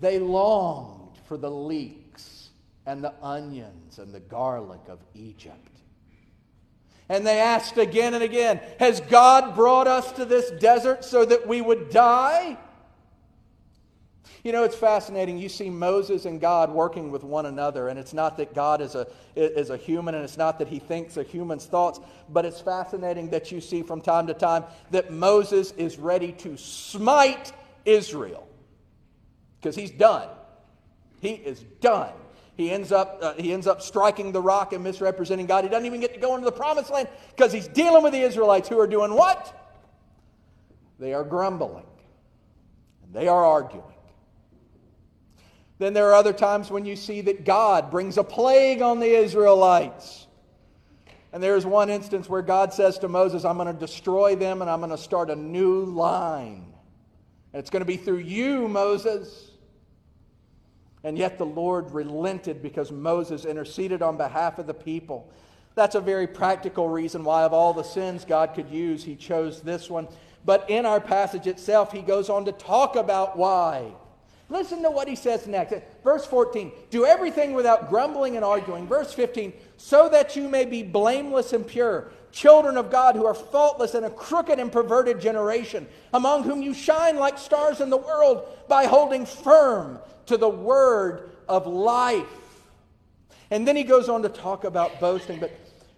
they 0.00 0.18
longed 0.18 1.16
for 1.26 1.36
the 1.36 1.50
leeks 1.50 2.05
and 2.86 3.02
the 3.02 3.12
onions 3.20 3.98
and 3.98 4.14
the 4.14 4.20
garlic 4.20 4.80
of 4.88 5.00
Egypt. 5.14 5.70
And 7.08 7.26
they 7.26 7.38
asked 7.38 7.78
again 7.78 8.14
and 8.14 8.22
again, 8.22 8.60
Has 8.78 9.00
God 9.00 9.54
brought 9.54 9.86
us 9.86 10.10
to 10.12 10.24
this 10.24 10.50
desert 10.52 11.04
so 11.04 11.24
that 11.24 11.46
we 11.46 11.60
would 11.60 11.90
die? 11.90 12.56
You 14.42 14.52
know, 14.52 14.62
it's 14.62 14.76
fascinating. 14.76 15.38
You 15.38 15.48
see 15.48 15.70
Moses 15.70 16.24
and 16.24 16.40
God 16.40 16.70
working 16.70 17.10
with 17.10 17.24
one 17.24 17.46
another, 17.46 17.88
and 17.88 17.98
it's 17.98 18.14
not 18.14 18.36
that 18.36 18.54
God 18.54 18.80
is 18.80 18.94
a, 18.94 19.08
is 19.34 19.70
a 19.70 19.76
human, 19.76 20.14
and 20.14 20.22
it's 20.22 20.36
not 20.36 20.60
that 20.60 20.68
he 20.68 20.78
thinks 20.78 21.16
a 21.16 21.24
human's 21.24 21.66
thoughts, 21.66 21.98
but 22.28 22.44
it's 22.44 22.60
fascinating 22.60 23.30
that 23.30 23.50
you 23.50 23.60
see 23.60 23.82
from 23.82 24.00
time 24.00 24.28
to 24.28 24.34
time 24.34 24.62
that 24.92 25.12
Moses 25.12 25.72
is 25.72 25.98
ready 25.98 26.30
to 26.32 26.56
smite 26.56 27.52
Israel 27.84 28.46
because 29.60 29.74
he's 29.74 29.90
done. 29.90 30.28
He 31.20 31.30
is 31.30 31.64
done. 31.80 32.12
He 32.56 32.70
ends 32.70 32.90
up, 32.90 33.18
uh, 33.20 33.34
he 33.34 33.52
ends 33.52 33.66
up 33.66 33.82
striking 33.82 34.32
the 34.32 34.40
rock 34.40 34.72
and 34.72 34.82
misrepresenting 34.82 35.46
God. 35.46 35.64
He 35.64 35.70
doesn't 35.70 35.84
even 35.84 36.00
get 36.00 36.14
to 36.14 36.20
go 36.20 36.34
into 36.34 36.46
the 36.46 36.52
promised 36.52 36.90
land 36.90 37.08
because 37.34 37.52
he's 37.52 37.68
dealing 37.68 38.02
with 38.02 38.12
the 38.12 38.20
Israelites 38.20 38.68
who 38.68 38.80
are 38.80 38.86
doing 38.86 39.12
what? 39.12 39.54
They 40.98 41.12
are 41.12 41.24
grumbling. 41.24 41.84
And 43.02 43.12
they 43.12 43.28
are 43.28 43.44
arguing. 43.44 43.84
Then 45.78 45.92
there 45.92 46.08
are 46.08 46.14
other 46.14 46.32
times 46.32 46.70
when 46.70 46.86
you 46.86 46.96
see 46.96 47.20
that 47.22 47.44
God 47.44 47.90
brings 47.90 48.16
a 48.16 48.24
plague 48.24 48.80
on 48.80 49.00
the 49.00 49.14
Israelites. 49.14 50.26
And 51.34 51.42
there's 51.42 51.66
one 51.66 51.90
instance 51.90 52.30
where 52.30 52.40
God 52.40 52.72
says 52.72 52.98
to 53.00 53.08
Moses, 53.08 53.44
I'm 53.44 53.58
going 53.58 53.72
to 53.72 53.78
destroy 53.78 54.36
them 54.36 54.62
and 54.62 54.70
I'm 54.70 54.78
going 54.80 54.90
to 54.90 54.96
start 54.96 55.28
a 55.28 55.36
new 55.36 55.84
line. 55.84 56.72
And 57.52 57.60
it's 57.60 57.68
going 57.68 57.82
to 57.82 57.86
be 57.86 57.98
through 57.98 58.18
you, 58.18 58.68
Moses. 58.68 59.50
And 61.06 61.16
yet 61.16 61.38
the 61.38 61.46
Lord 61.46 61.92
relented 61.92 62.60
because 62.60 62.90
Moses 62.90 63.44
interceded 63.44 64.02
on 64.02 64.16
behalf 64.16 64.58
of 64.58 64.66
the 64.66 64.74
people. 64.74 65.30
That's 65.76 65.94
a 65.94 66.00
very 66.00 66.26
practical 66.26 66.88
reason 66.88 67.22
why, 67.22 67.44
of 67.44 67.52
all 67.52 67.72
the 67.72 67.84
sins 67.84 68.24
God 68.24 68.54
could 68.54 68.68
use, 68.68 69.04
he 69.04 69.14
chose 69.14 69.60
this 69.60 69.88
one. 69.88 70.08
But 70.44 70.68
in 70.68 70.84
our 70.84 71.00
passage 71.00 71.46
itself, 71.46 71.92
he 71.92 72.02
goes 72.02 72.28
on 72.28 72.44
to 72.46 72.50
talk 72.50 72.96
about 72.96 73.38
why. 73.38 73.92
Listen 74.48 74.82
to 74.82 74.90
what 74.90 75.06
he 75.06 75.14
says 75.14 75.46
next. 75.46 75.76
Verse 76.02 76.26
14 76.26 76.72
Do 76.90 77.06
everything 77.06 77.52
without 77.52 77.88
grumbling 77.88 78.34
and 78.34 78.44
arguing. 78.44 78.88
Verse 78.88 79.12
15 79.12 79.52
So 79.76 80.08
that 80.08 80.34
you 80.34 80.48
may 80.48 80.64
be 80.64 80.82
blameless 80.82 81.52
and 81.52 81.64
pure, 81.64 82.10
children 82.32 82.76
of 82.76 82.90
God 82.90 83.14
who 83.14 83.26
are 83.26 83.34
faultless 83.34 83.94
in 83.94 84.02
a 84.02 84.10
crooked 84.10 84.58
and 84.58 84.72
perverted 84.72 85.20
generation, 85.20 85.86
among 86.12 86.42
whom 86.42 86.62
you 86.62 86.74
shine 86.74 87.16
like 87.16 87.38
stars 87.38 87.80
in 87.80 87.90
the 87.90 87.96
world 87.96 88.48
by 88.66 88.86
holding 88.86 89.24
firm 89.24 90.00
to 90.26 90.36
the 90.36 90.48
word 90.48 91.30
of 91.48 91.66
life. 91.66 92.26
And 93.50 93.66
then 93.66 93.76
he 93.76 93.84
goes 93.84 94.08
on 94.08 94.22
to 94.22 94.28
talk 94.28 94.64
about 94.64 95.00
boasting. 95.00 95.38
But, 95.38 95.52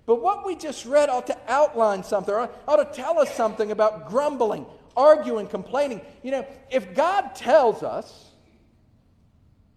but 0.06 0.22
what 0.22 0.46
we 0.46 0.54
just 0.54 0.84
read 0.86 1.08
ought 1.08 1.26
to 1.28 1.38
outline 1.48 2.04
something, 2.04 2.34
ought 2.34 2.76
to 2.76 2.88
tell 2.92 3.18
us 3.18 3.34
something 3.34 3.70
about 3.70 4.08
grumbling, 4.08 4.66
arguing, 4.96 5.46
complaining. 5.46 6.00
You 6.22 6.32
know, 6.32 6.46
if 6.70 6.94
God 6.94 7.34
tells 7.34 7.82
us 7.82 8.26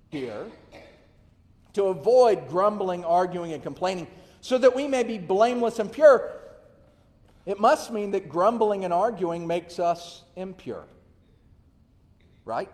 here 0.10 0.48
to 1.74 1.84
avoid 1.86 2.50
grumbling, 2.50 3.06
arguing, 3.06 3.54
and 3.54 3.64
complaining 3.64 4.08
so 4.42 4.58
that 4.58 4.76
we 4.76 4.88
may 4.88 5.04
be 5.04 5.18
blameless 5.18 5.80
and 5.80 5.90
pure, 5.90 6.30
it 7.46 7.60
must 7.60 7.92
mean 7.92 8.12
that 8.12 8.28
grumbling 8.28 8.84
and 8.84 8.94
arguing 8.94 9.48
makes 9.48 9.80
us 9.80 10.24
impure. 10.36 10.84
Right? 12.44 12.70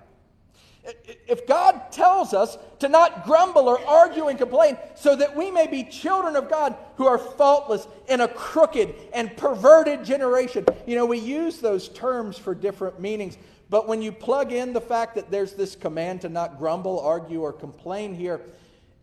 If 1.27 1.45
God 1.45 1.91
tells 1.91 2.33
us 2.33 2.57
to 2.79 2.87
not 2.87 3.25
grumble 3.25 3.67
or 3.67 3.85
argue 3.85 4.27
and 4.27 4.37
complain 4.37 4.77
so 4.95 5.15
that 5.17 5.35
we 5.35 5.51
may 5.51 5.67
be 5.67 5.83
children 5.83 6.35
of 6.35 6.49
God 6.49 6.75
who 6.95 7.05
are 7.05 7.17
faultless 7.17 7.87
in 8.07 8.21
a 8.21 8.27
crooked 8.27 8.95
and 9.13 9.35
perverted 9.35 10.05
generation, 10.05 10.65
you 10.85 10.95
know, 10.95 11.05
we 11.05 11.19
use 11.19 11.59
those 11.59 11.89
terms 11.89 12.37
for 12.37 12.55
different 12.55 13.01
meanings. 13.01 13.37
But 13.69 13.87
when 13.87 14.01
you 14.01 14.13
plug 14.13 14.53
in 14.53 14.71
the 14.71 14.81
fact 14.81 15.15
that 15.15 15.29
there's 15.29 15.53
this 15.53 15.75
command 15.75 16.21
to 16.21 16.29
not 16.29 16.57
grumble, 16.57 17.01
argue, 17.01 17.41
or 17.41 17.51
complain 17.51 18.15
here, 18.15 18.39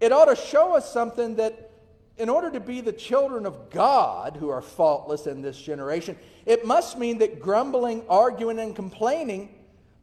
it 0.00 0.10
ought 0.10 0.26
to 0.26 0.36
show 0.36 0.74
us 0.74 0.90
something 0.90 1.36
that 1.36 1.70
in 2.16 2.28
order 2.28 2.50
to 2.50 2.60
be 2.60 2.80
the 2.80 2.92
children 2.92 3.44
of 3.44 3.70
God 3.70 4.36
who 4.36 4.48
are 4.48 4.62
faultless 4.62 5.26
in 5.26 5.42
this 5.42 5.60
generation, 5.60 6.16
it 6.46 6.64
must 6.64 6.98
mean 6.98 7.18
that 7.18 7.40
grumbling, 7.40 8.04
arguing, 8.08 8.58
and 8.58 8.74
complaining 8.74 9.54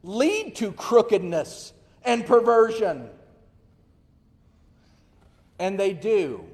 lead 0.02 0.56
to 0.56 0.72
crookedness 0.72 1.72
and 2.04 2.26
perversion. 2.26 3.08
And 5.58 5.78
they 5.78 5.92
do. 5.92 6.44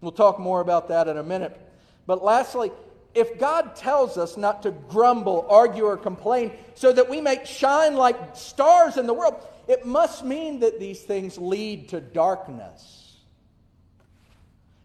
We'll 0.00 0.12
talk 0.12 0.38
more 0.38 0.60
about 0.60 0.88
that 0.88 1.08
in 1.08 1.18
a 1.18 1.22
minute. 1.22 1.60
But 2.06 2.22
lastly, 2.22 2.70
if 3.14 3.38
God 3.38 3.74
tells 3.74 4.16
us 4.16 4.36
not 4.36 4.62
to 4.62 4.70
grumble, 4.70 5.46
argue, 5.50 5.84
or 5.84 5.96
complain 5.96 6.52
so 6.74 6.92
that 6.92 7.10
we 7.10 7.20
may 7.20 7.44
shine 7.44 7.94
like 7.96 8.36
stars 8.36 8.96
in 8.96 9.06
the 9.06 9.14
world, 9.14 9.34
it 9.66 9.84
must 9.84 10.24
mean 10.24 10.60
that 10.60 10.78
these 10.78 11.02
things 11.02 11.36
lead 11.36 11.88
to 11.90 12.00
darkness. 12.00 13.16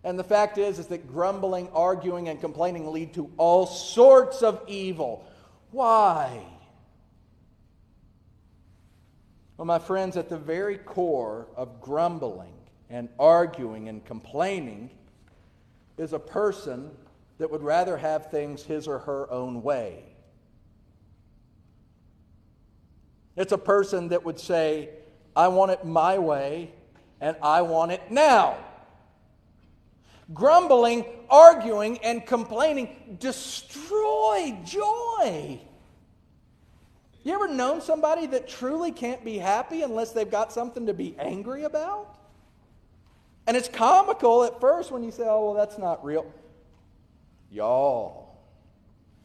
And 0.03 0.19
the 0.19 0.23
fact 0.23 0.57
is, 0.57 0.77
is 0.77 0.87
that 0.87 1.07
grumbling, 1.07 1.69
arguing, 1.73 2.29
and 2.29 2.39
complaining 2.39 2.91
lead 2.91 3.13
to 3.15 3.31
all 3.37 3.65
sorts 3.65 4.43
of 4.43 4.61
evil. 4.67 5.25
Why? 5.71 6.43
Well, 9.57 9.65
my 9.65 9.79
friends, 9.79 10.17
at 10.17 10.27
the 10.27 10.37
very 10.37 10.77
core 10.77 11.47
of 11.55 11.79
grumbling 11.79 12.53
and 12.89 13.07
arguing 13.17 13.87
and 13.87 14.03
complaining 14.03 14.89
is 15.97 16.11
a 16.11 16.19
person 16.19 16.91
that 17.37 17.49
would 17.49 17.63
rather 17.63 17.97
have 17.97 18.29
things 18.29 18.63
his 18.63 18.87
or 18.87 18.99
her 18.99 19.31
own 19.31 19.63
way. 19.63 20.03
It's 23.37 23.53
a 23.53 23.57
person 23.57 24.09
that 24.09 24.23
would 24.23 24.39
say, 24.39 24.89
I 25.35 25.47
want 25.49 25.71
it 25.71 25.85
my 25.85 26.17
way, 26.17 26.71
and 27.21 27.35
I 27.41 27.61
want 27.61 27.91
it 27.91 28.01
now. 28.09 28.57
Grumbling, 30.33 31.05
arguing, 31.29 31.97
and 31.99 32.25
complaining 32.25 33.17
destroy 33.19 34.57
joy. 34.65 35.61
You 37.25 37.33
ever 37.33 37.47
known 37.47 37.81
somebody 37.81 38.27
that 38.27 38.47
truly 38.47 38.91
can't 38.91 39.25
be 39.25 39.39
happy 39.39 39.81
unless 39.81 40.11
they've 40.11 40.29
got 40.29 40.53
something 40.53 40.85
to 40.85 40.93
be 40.93 41.15
angry 41.17 41.63
about? 41.63 42.19
And 43.47 43.57
it's 43.57 43.67
comical 43.67 44.43
at 44.43 44.61
first 44.61 44.91
when 44.91 45.03
you 45.03 45.09
say, 45.09 45.23
oh, 45.25 45.45
well, 45.45 45.53
that's 45.55 45.79
not 45.79 46.05
real. 46.05 46.31
Y'all, 47.49 48.37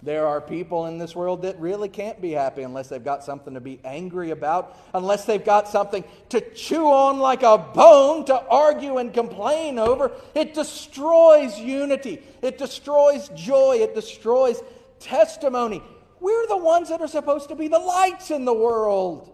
there 0.03 0.27
are 0.27 0.41
people 0.41 0.87
in 0.87 0.97
this 0.97 1.15
world 1.15 1.43
that 1.43 1.61
really 1.61 1.91
can't 1.91 2.23
be 2.23 2.31
happy 2.31 2.63
unless 2.63 2.89
they've 2.89 3.05
got 3.05 3.23
something 3.23 3.53
to 3.53 3.61
be 3.61 3.81
angry 3.85 4.31
about, 4.31 4.79
unless 4.95 5.27
they've 5.27 5.45
got 5.45 5.69
something 5.69 6.03
to 6.31 6.41
chew 6.55 6.87
on 6.87 7.19
like 7.19 7.43
a 7.43 7.59
bone 7.59 8.25
to 8.25 8.41
argue 8.49 8.97
and 8.97 9.13
complain 9.13 9.79
over. 9.79 10.11
It 10.35 10.55
destroys 10.55 11.59
unity, 11.59 12.23
it 12.41 12.57
destroys 12.57 13.29
joy, 13.35 13.77
it 13.81 13.95
destroys 13.95 14.63
testimony. 15.01 15.83
We're 16.21 16.47
the 16.47 16.59
ones 16.59 16.91
that 16.91 17.01
are 17.01 17.09
supposed 17.09 17.49
to 17.49 17.57
be 17.57 17.69
the 17.69 17.79
lights 17.79 18.31
in 18.31 18.45
the 18.45 18.55
world. 18.55 19.33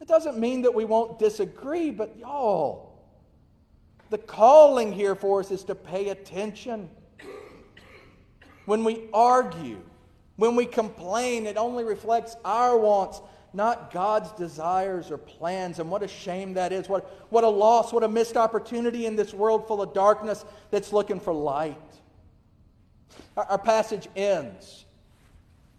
It 0.00 0.08
doesn't 0.08 0.38
mean 0.38 0.62
that 0.62 0.74
we 0.74 0.84
won't 0.84 1.18
disagree, 1.18 1.90
but 1.90 2.16
y'all, 2.18 2.98
the 4.10 4.18
calling 4.18 4.92
here 4.92 5.14
for 5.14 5.40
us 5.40 5.50
is 5.50 5.62
to 5.64 5.74
pay 5.74 6.08
attention. 6.08 6.90
When 8.64 8.82
we 8.82 9.08
argue, 9.12 9.80
when 10.36 10.56
we 10.56 10.66
complain, 10.66 11.46
it 11.46 11.56
only 11.56 11.84
reflects 11.84 12.36
our 12.44 12.76
wants, 12.76 13.20
not 13.52 13.92
God's 13.92 14.32
desires 14.32 15.10
or 15.10 15.18
plans. 15.18 15.78
And 15.78 15.90
what 15.90 16.02
a 16.02 16.08
shame 16.08 16.54
that 16.54 16.72
is. 16.72 16.88
What, 16.88 17.26
what 17.30 17.44
a 17.44 17.48
loss, 17.48 17.92
what 17.92 18.02
a 18.02 18.08
missed 18.08 18.36
opportunity 18.36 19.06
in 19.06 19.14
this 19.14 19.34
world 19.34 19.68
full 19.68 19.82
of 19.82 19.92
darkness 19.92 20.44
that's 20.70 20.92
looking 20.92 21.20
for 21.20 21.32
light. 21.32 21.76
Our, 23.36 23.58
passage 23.58 24.08
ends 24.14 24.84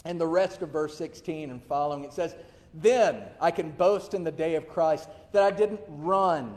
in 0.05 0.17
the 0.17 0.27
rest 0.27 0.61
of 0.61 0.69
verse 0.69 0.97
16 0.97 1.51
and 1.51 1.63
following. 1.63 2.03
It 2.03 2.13
says, 2.13 2.35
then 2.73 3.23
I 3.39 3.51
can 3.51 3.71
boast 3.71 4.13
in 4.13 4.23
the 4.23 4.31
day 4.31 4.55
of 4.55 4.67
Christ 4.67 5.07
that 5.31 5.43
I 5.43 5.51
didn't 5.51 5.81
run 5.87 6.55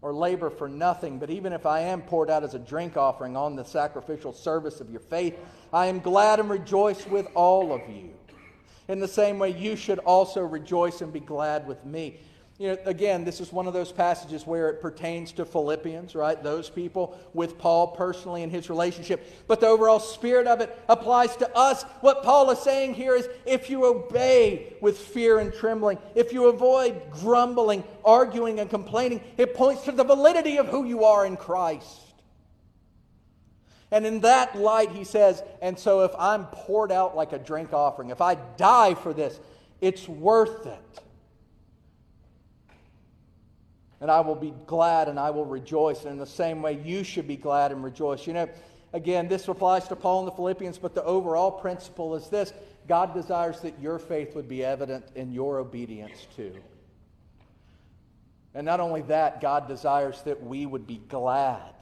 or 0.00 0.12
labor 0.12 0.50
for 0.50 0.68
nothing, 0.68 1.18
but 1.18 1.30
even 1.30 1.52
if 1.52 1.66
I 1.66 1.80
am 1.80 2.02
poured 2.02 2.30
out 2.30 2.44
as 2.44 2.54
a 2.54 2.58
drink 2.58 2.96
offering 2.96 3.36
on 3.36 3.56
the 3.56 3.64
sacrificial 3.64 4.32
service 4.32 4.80
of 4.80 4.90
your 4.90 5.00
faith, 5.00 5.38
I 5.72 5.86
am 5.86 6.00
glad 6.00 6.40
and 6.40 6.50
rejoice 6.50 7.06
with 7.06 7.26
all 7.34 7.72
of 7.72 7.80
you. 7.88 8.10
In 8.88 9.00
the 9.00 9.08
same 9.08 9.38
way, 9.38 9.50
you 9.50 9.76
should 9.76 9.98
also 10.00 10.42
rejoice 10.42 11.00
and 11.00 11.12
be 11.12 11.20
glad 11.20 11.66
with 11.66 11.84
me. 11.86 12.20
You 12.56 12.68
know, 12.68 12.78
again, 12.84 13.24
this 13.24 13.40
is 13.40 13.52
one 13.52 13.66
of 13.66 13.72
those 13.72 13.90
passages 13.90 14.46
where 14.46 14.68
it 14.68 14.80
pertains 14.80 15.32
to 15.32 15.44
Philippians, 15.44 16.14
right? 16.14 16.40
Those 16.40 16.70
people 16.70 17.18
with 17.32 17.58
Paul 17.58 17.88
personally 17.88 18.44
in 18.44 18.50
his 18.50 18.70
relationship. 18.70 19.28
But 19.48 19.58
the 19.58 19.66
overall 19.66 19.98
spirit 19.98 20.46
of 20.46 20.60
it 20.60 20.78
applies 20.88 21.34
to 21.36 21.56
us. 21.56 21.82
What 22.00 22.22
Paul 22.22 22.52
is 22.52 22.60
saying 22.60 22.94
here 22.94 23.16
is 23.16 23.28
if 23.44 23.70
you 23.70 23.84
obey 23.86 24.74
with 24.80 24.96
fear 24.96 25.40
and 25.40 25.52
trembling, 25.52 25.98
if 26.14 26.32
you 26.32 26.46
avoid 26.46 27.02
grumbling, 27.10 27.82
arguing, 28.04 28.60
and 28.60 28.70
complaining, 28.70 29.20
it 29.36 29.56
points 29.56 29.82
to 29.84 29.92
the 29.92 30.04
validity 30.04 30.58
of 30.58 30.68
who 30.68 30.84
you 30.84 31.02
are 31.02 31.26
in 31.26 31.36
Christ. 31.36 32.02
And 33.90 34.06
in 34.06 34.20
that 34.20 34.54
light, 34.54 34.92
he 34.92 35.02
says, 35.02 35.42
and 35.60 35.76
so 35.76 36.02
if 36.04 36.12
I'm 36.16 36.46
poured 36.46 36.92
out 36.92 37.16
like 37.16 37.32
a 37.32 37.38
drink 37.38 37.72
offering, 37.72 38.10
if 38.10 38.20
I 38.20 38.36
die 38.56 38.94
for 38.94 39.12
this, 39.12 39.40
it's 39.80 40.08
worth 40.08 40.66
it 40.66 41.00
and 44.04 44.10
I 44.10 44.20
will 44.20 44.34
be 44.34 44.52
glad 44.66 45.08
and 45.08 45.18
I 45.18 45.30
will 45.30 45.46
rejoice. 45.46 46.02
And 46.02 46.10
in 46.10 46.18
the 46.18 46.26
same 46.26 46.60
way, 46.60 46.78
you 46.84 47.04
should 47.04 47.26
be 47.26 47.36
glad 47.36 47.72
and 47.72 47.82
rejoice. 47.82 48.26
You 48.26 48.34
know, 48.34 48.50
again, 48.92 49.28
this 49.28 49.48
applies 49.48 49.88
to 49.88 49.96
Paul 49.96 50.18
and 50.18 50.28
the 50.28 50.32
Philippians, 50.32 50.76
but 50.76 50.94
the 50.94 51.02
overall 51.04 51.50
principle 51.50 52.14
is 52.14 52.28
this 52.28 52.52
God 52.86 53.14
desires 53.14 53.60
that 53.60 53.80
your 53.80 53.98
faith 53.98 54.34
would 54.34 54.46
be 54.46 54.62
evident 54.62 55.06
in 55.14 55.32
your 55.32 55.58
obedience 55.58 56.26
too. 56.36 56.52
And 58.54 58.66
not 58.66 58.78
only 58.78 59.00
that, 59.02 59.40
God 59.40 59.68
desires 59.68 60.20
that 60.26 60.42
we 60.42 60.66
would 60.66 60.86
be 60.86 61.00
glad 61.08 61.72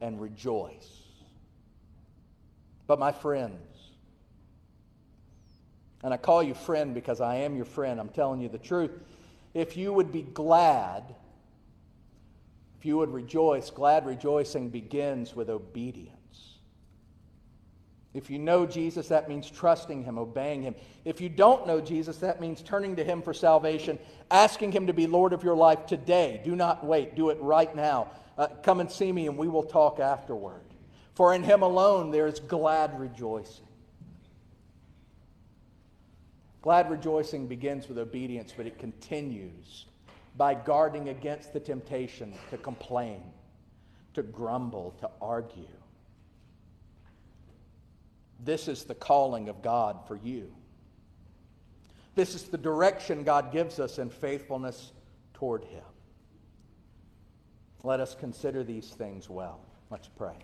and 0.00 0.18
rejoice. 0.18 0.88
But 2.86 2.98
my 2.98 3.12
friends, 3.12 3.60
and 6.02 6.14
I 6.14 6.16
call 6.16 6.42
you 6.42 6.54
friend 6.54 6.94
because 6.94 7.20
I 7.20 7.34
am 7.34 7.54
your 7.54 7.66
friend, 7.66 8.00
I'm 8.00 8.08
telling 8.08 8.40
you 8.40 8.48
the 8.48 8.56
truth. 8.56 8.92
If 9.52 9.76
you 9.76 9.92
would 9.92 10.10
be 10.10 10.22
glad 10.22 11.04
if 12.80 12.86
you 12.86 12.96
would 12.96 13.12
rejoice, 13.12 13.68
glad 13.68 14.06
rejoicing 14.06 14.70
begins 14.70 15.36
with 15.36 15.50
obedience. 15.50 16.14
If 18.14 18.30
you 18.30 18.38
know 18.38 18.64
Jesus, 18.64 19.08
that 19.08 19.28
means 19.28 19.50
trusting 19.50 20.02
Him, 20.02 20.16
obeying 20.16 20.62
Him. 20.62 20.74
If 21.04 21.20
you 21.20 21.28
don't 21.28 21.66
know 21.66 21.82
Jesus, 21.82 22.16
that 22.18 22.40
means 22.40 22.62
turning 22.62 22.96
to 22.96 23.04
Him 23.04 23.20
for 23.20 23.34
salvation, 23.34 23.98
asking 24.30 24.72
Him 24.72 24.86
to 24.86 24.94
be 24.94 25.06
Lord 25.06 25.34
of 25.34 25.44
your 25.44 25.56
life 25.56 25.84
today. 25.84 26.40
Do 26.42 26.56
not 26.56 26.82
wait, 26.82 27.14
do 27.14 27.28
it 27.28 27.36
right 27.42 27.76
now. 27.76 28.12
Uh, 28.38 28.46
come 28.62 28.80
and 28.80 28.90
see 28.90 29.12
me, 29.12 29.26
and 29.26 29.36
we 29.36 29.46
will 29.46 29.62
talk 29.62 30.00
afterward. 30.00 30.62
For 31.12 31.34
in 31.34 31.42
Him 31.42 31.60
alone 31.60 32.10
there 32.10 32.28
is 32.28 32.40
glad 32.40 32.98
rejoicing. 32.98 33.68
Glad 36.62 36.90
rejoicing 36.90 37.46
begins 37.46 37.90
with 37.90 37.98
obedience, 37.98 38.54
but 38.56 38.66
it 38.66 38.78
continues 38.78 39.84
by 40.36 40.54
guarding 40.54 41.08
against 41.08 41.52
the 41.52 41.60
temptation 41.60 42.34
to 42.50 42.58
complain, 42.58 43.22
to 44.14 44.22
grumble, 44.22 44.94
to 45.00 45.10
argue. 45.20 45.66
This 48.42 48.68
is 48.68 48.84
the 48.84 48.94
calling 48.94 49.48
of 49.48 49.62
God 49.62 49.98
for 50.06 50.16
you. 50.16 50.52
This 52.14 52.34
is 52.34 52.44
the 52.44 52.58
direction 52.58 53.22
God 53.22 53.52
gives 53.52 53.78
us 53.78 53.98
in 53.98 54.10
faithfulness 54.10 54.92
toward 55.34 55.64
Him. 55.64 55.82
Let 57.82 58.00
us 58.00 58.14
consider 58.14 58.64
these 58.64 58.88
things 58.88 59.28
well. 59.28 59.60
Let's 59.90 60.08
pray. 60.08 60.36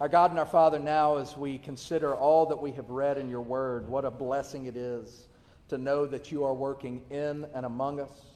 Our 0.00 0.08
God 0.08 0.30
and 0.30 0.38
our 0.40 0.46
Father, 0.46 0.78
now 0.78 1.18
as 1.18 1.36
we 1.36 1.58
consider 1.58 2.14
all 2.14 2.46
that 2.46 2.56
we 2.56 2.72
have 2.72 2.88
read 2.88 3.18
in 3.18 3.28
your 3.28 3.42
word, 3.42 3.88
what 3.88 4.04
a 4.04 4.10
blessing 4.10 4.66
it 4.66 4.76
is 4.76 5.28
to 5.68 5.78
know 5.78 6.06
that 6.06 6.32
you 6.32 6.44
are 6.44 6.54
working 6.54 7.02
in 7.10 7.46
and 7.54 7.66
among 7.66 8.00
us 8.00 8.29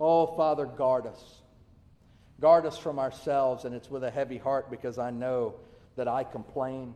Oh, 0.00 0.26
Father, 0.26 0.66
guard 0.66 1.06
us. 1.06 1.40
Guard 2.40 2.66
us 2.66 2.76
from 2.76 2.98
ourselves, 2.98 3.64
and 3.64 3.74
it's 3.74 3.90
with 3.90 4.04
a 4.04 4.10
heavy 4.10 4.36
heart 4.36 4.70
because 4.70 4.98
I 4.98 5.10
know 5.10 5.54
that 5.96 6.06
I 6.06 6.22
complain. 6.24 6.94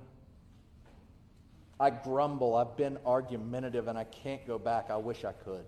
I 1.79 1.89
grumble. 1.91 2.55
I've 2.55 2.77
been 2.77 2.99
argumentative, 3.07 3.89
and 3.89 3.99
I 3.99 4.05
can't 4.05 4.47
go 4.47 4.59
back. 4.59 4.91
I 4.91 4.97
wish 4.97 5.25
I 5.25 5.33
could. 5.33 5.65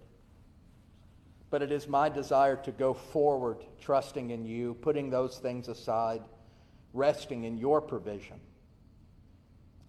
But 1.48 1.62
it 1.62 1.72
is 1.72 1.88
my 1.88 2.10
desire 2.10 2.56
to 2.56 2.70
go 2.70 2.92
forward, 2.92 3.58
trusting 3.80 4.30
in 4.30 4.44
you, 4.44 4.74
putting 4.74 5.08
those 5.08 5.38
things 5.38 5.68
aside, 5.68 6.22
resting 6.92 7.44
in 7.44 7.56
your 7.56 7.80
provision. 7.80 8.40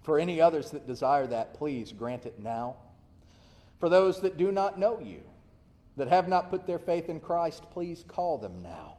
For 0.04 0.20
any 0.20 0.40
others 0.40 0.72
that 0.72 0.88
desire 0.88 1.28
that, 1.28 1.54
please 1.56 1.92
grant 1.92 2.26
it 2.26 2.40
now. 2.40 2.76
For 3.80 3.90
those 3.90 4.22
that 4.22 4.38
do 4.38 4.52
not 4.52 4.80
know 4.80 5.00
you, 5.00 5.24
that 5.98 6.08
have 6.08 6.28
not 6.28 6.50
put 6.50 6.66
their 6.66 6.80
faith 6.80 7.10
in 7.10 7.20
Christ, 7.20 7.64
please 7.72 8.04
call 8.08 8.38
them 8.38 8.62
now. 8.62 8.98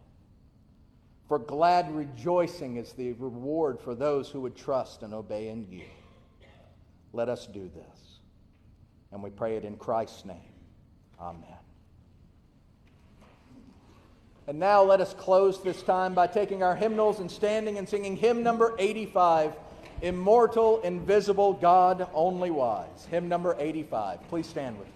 For 1.28 1.38
glad 1.38 1.94
rejoicing 1.94 2.76
is 2.76 2.92
the 2.92 3.12
reward 3.14 3.80
for 3.80 3.94
those 3.94 4.28
who 4.28 4.40
would 4.42 4.56
trust 4.56 5.02
and 5.02 5.14
obey 5.14 5.48
in 5.48 5.66
you. 5.70 5.84
Let 7.12 7.28
us 7.28 7.46
do 7.46 7.70
this. 7.74 8.18
And 9.10 9.22
we 9.22 9.30
pray 9.30 9.56
it 9.56 9.64
in 9.64 9.76
Christ's 9.76 10.24
name. 10.24 10.52
Amen. 11.20 11.44
And 14.46 14.58
now 14.58 14.82
let 14.82 15.00
us 15.00 15.14
close 15.14 15.62
this 15.62 15.82
time 15.82 16.12
by 16.12 16.26
taking 16.26 16.62
our 16.62 16.76
hymnals 16.76 17.20
and 17.20 17.30
standing 17.30 17.78
and 17.78 17.88
singing 17.88 18.16
hymn 18.16 18.42
number 18.42 18.74
85 18.78 19.54
Immortal, 20.02 20.82
Invisible, 20.82 21.54
God 21.54 22.06
Only 22.12 22.50
Wise. 22.50 23.06
Hymn 23.10 23.28
number 23.28 23.56
85. 23.58 24.28
Please 24.28 24.46
stand 24.46 24.78
with 24.78 24.86
me. 24.88 24.92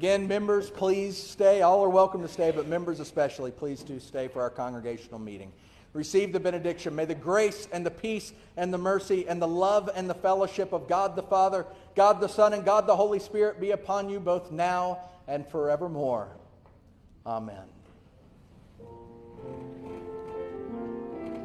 Again, 0.00 0.28
members, 0.28 0.70
please 0.70 1.14
stay. 1.14 1.60
All 1.60 1.84
are 1.84 1.90
welcome 1.90 2.22
to 2.22 2.28
stay, 2.28 2.50
but 2.52 2.66
members 2.66 3.00
especially, 3.00 3.50
please 3.50 3.82
do 3.82 4.00
stay 4.00 4.28
for 4.28 4.40
our 4.40 4.48
congregational 4.48 5.18
meeting. 5.18 5.52
Receive 5.92 6.32
the 6.32 6.40
benediction. 6.40 6.96
May 6.96 7.04
the 7.04 7.14
grace 7.14 7.68
and 7.70 7.84
the 7.84 7.90
peace 7.90 8.32
and 8.56 8.72
the 8.72 8.78
mercy 8.78 9.28
and 9.28 9.42
the 9.42 9.46
love 9.46 9.90
and 9.94 10.08
the 10.08 10.14
fellowship 10.14 10.72
of 10.72 10.88
God 10.88 11.16
the 11.16 11.22
Father, 11.22 11.66
God 11.96 12.18
the 12.18 12.28
Son, 12.28 12.54
and 12.54 12.64
God 12.64 12.86
the 12.86 12.96
Holy 12.96 13.18
Spirit 13.18 13.60
be 13.60 13.72
upon 13.72 14.08
you 14.08 14.20
both 14.20 14.50
now 14.50 15.00
and 15.28 15.46
forevermore. 15.46 16.28
Amen. 17.26 17.79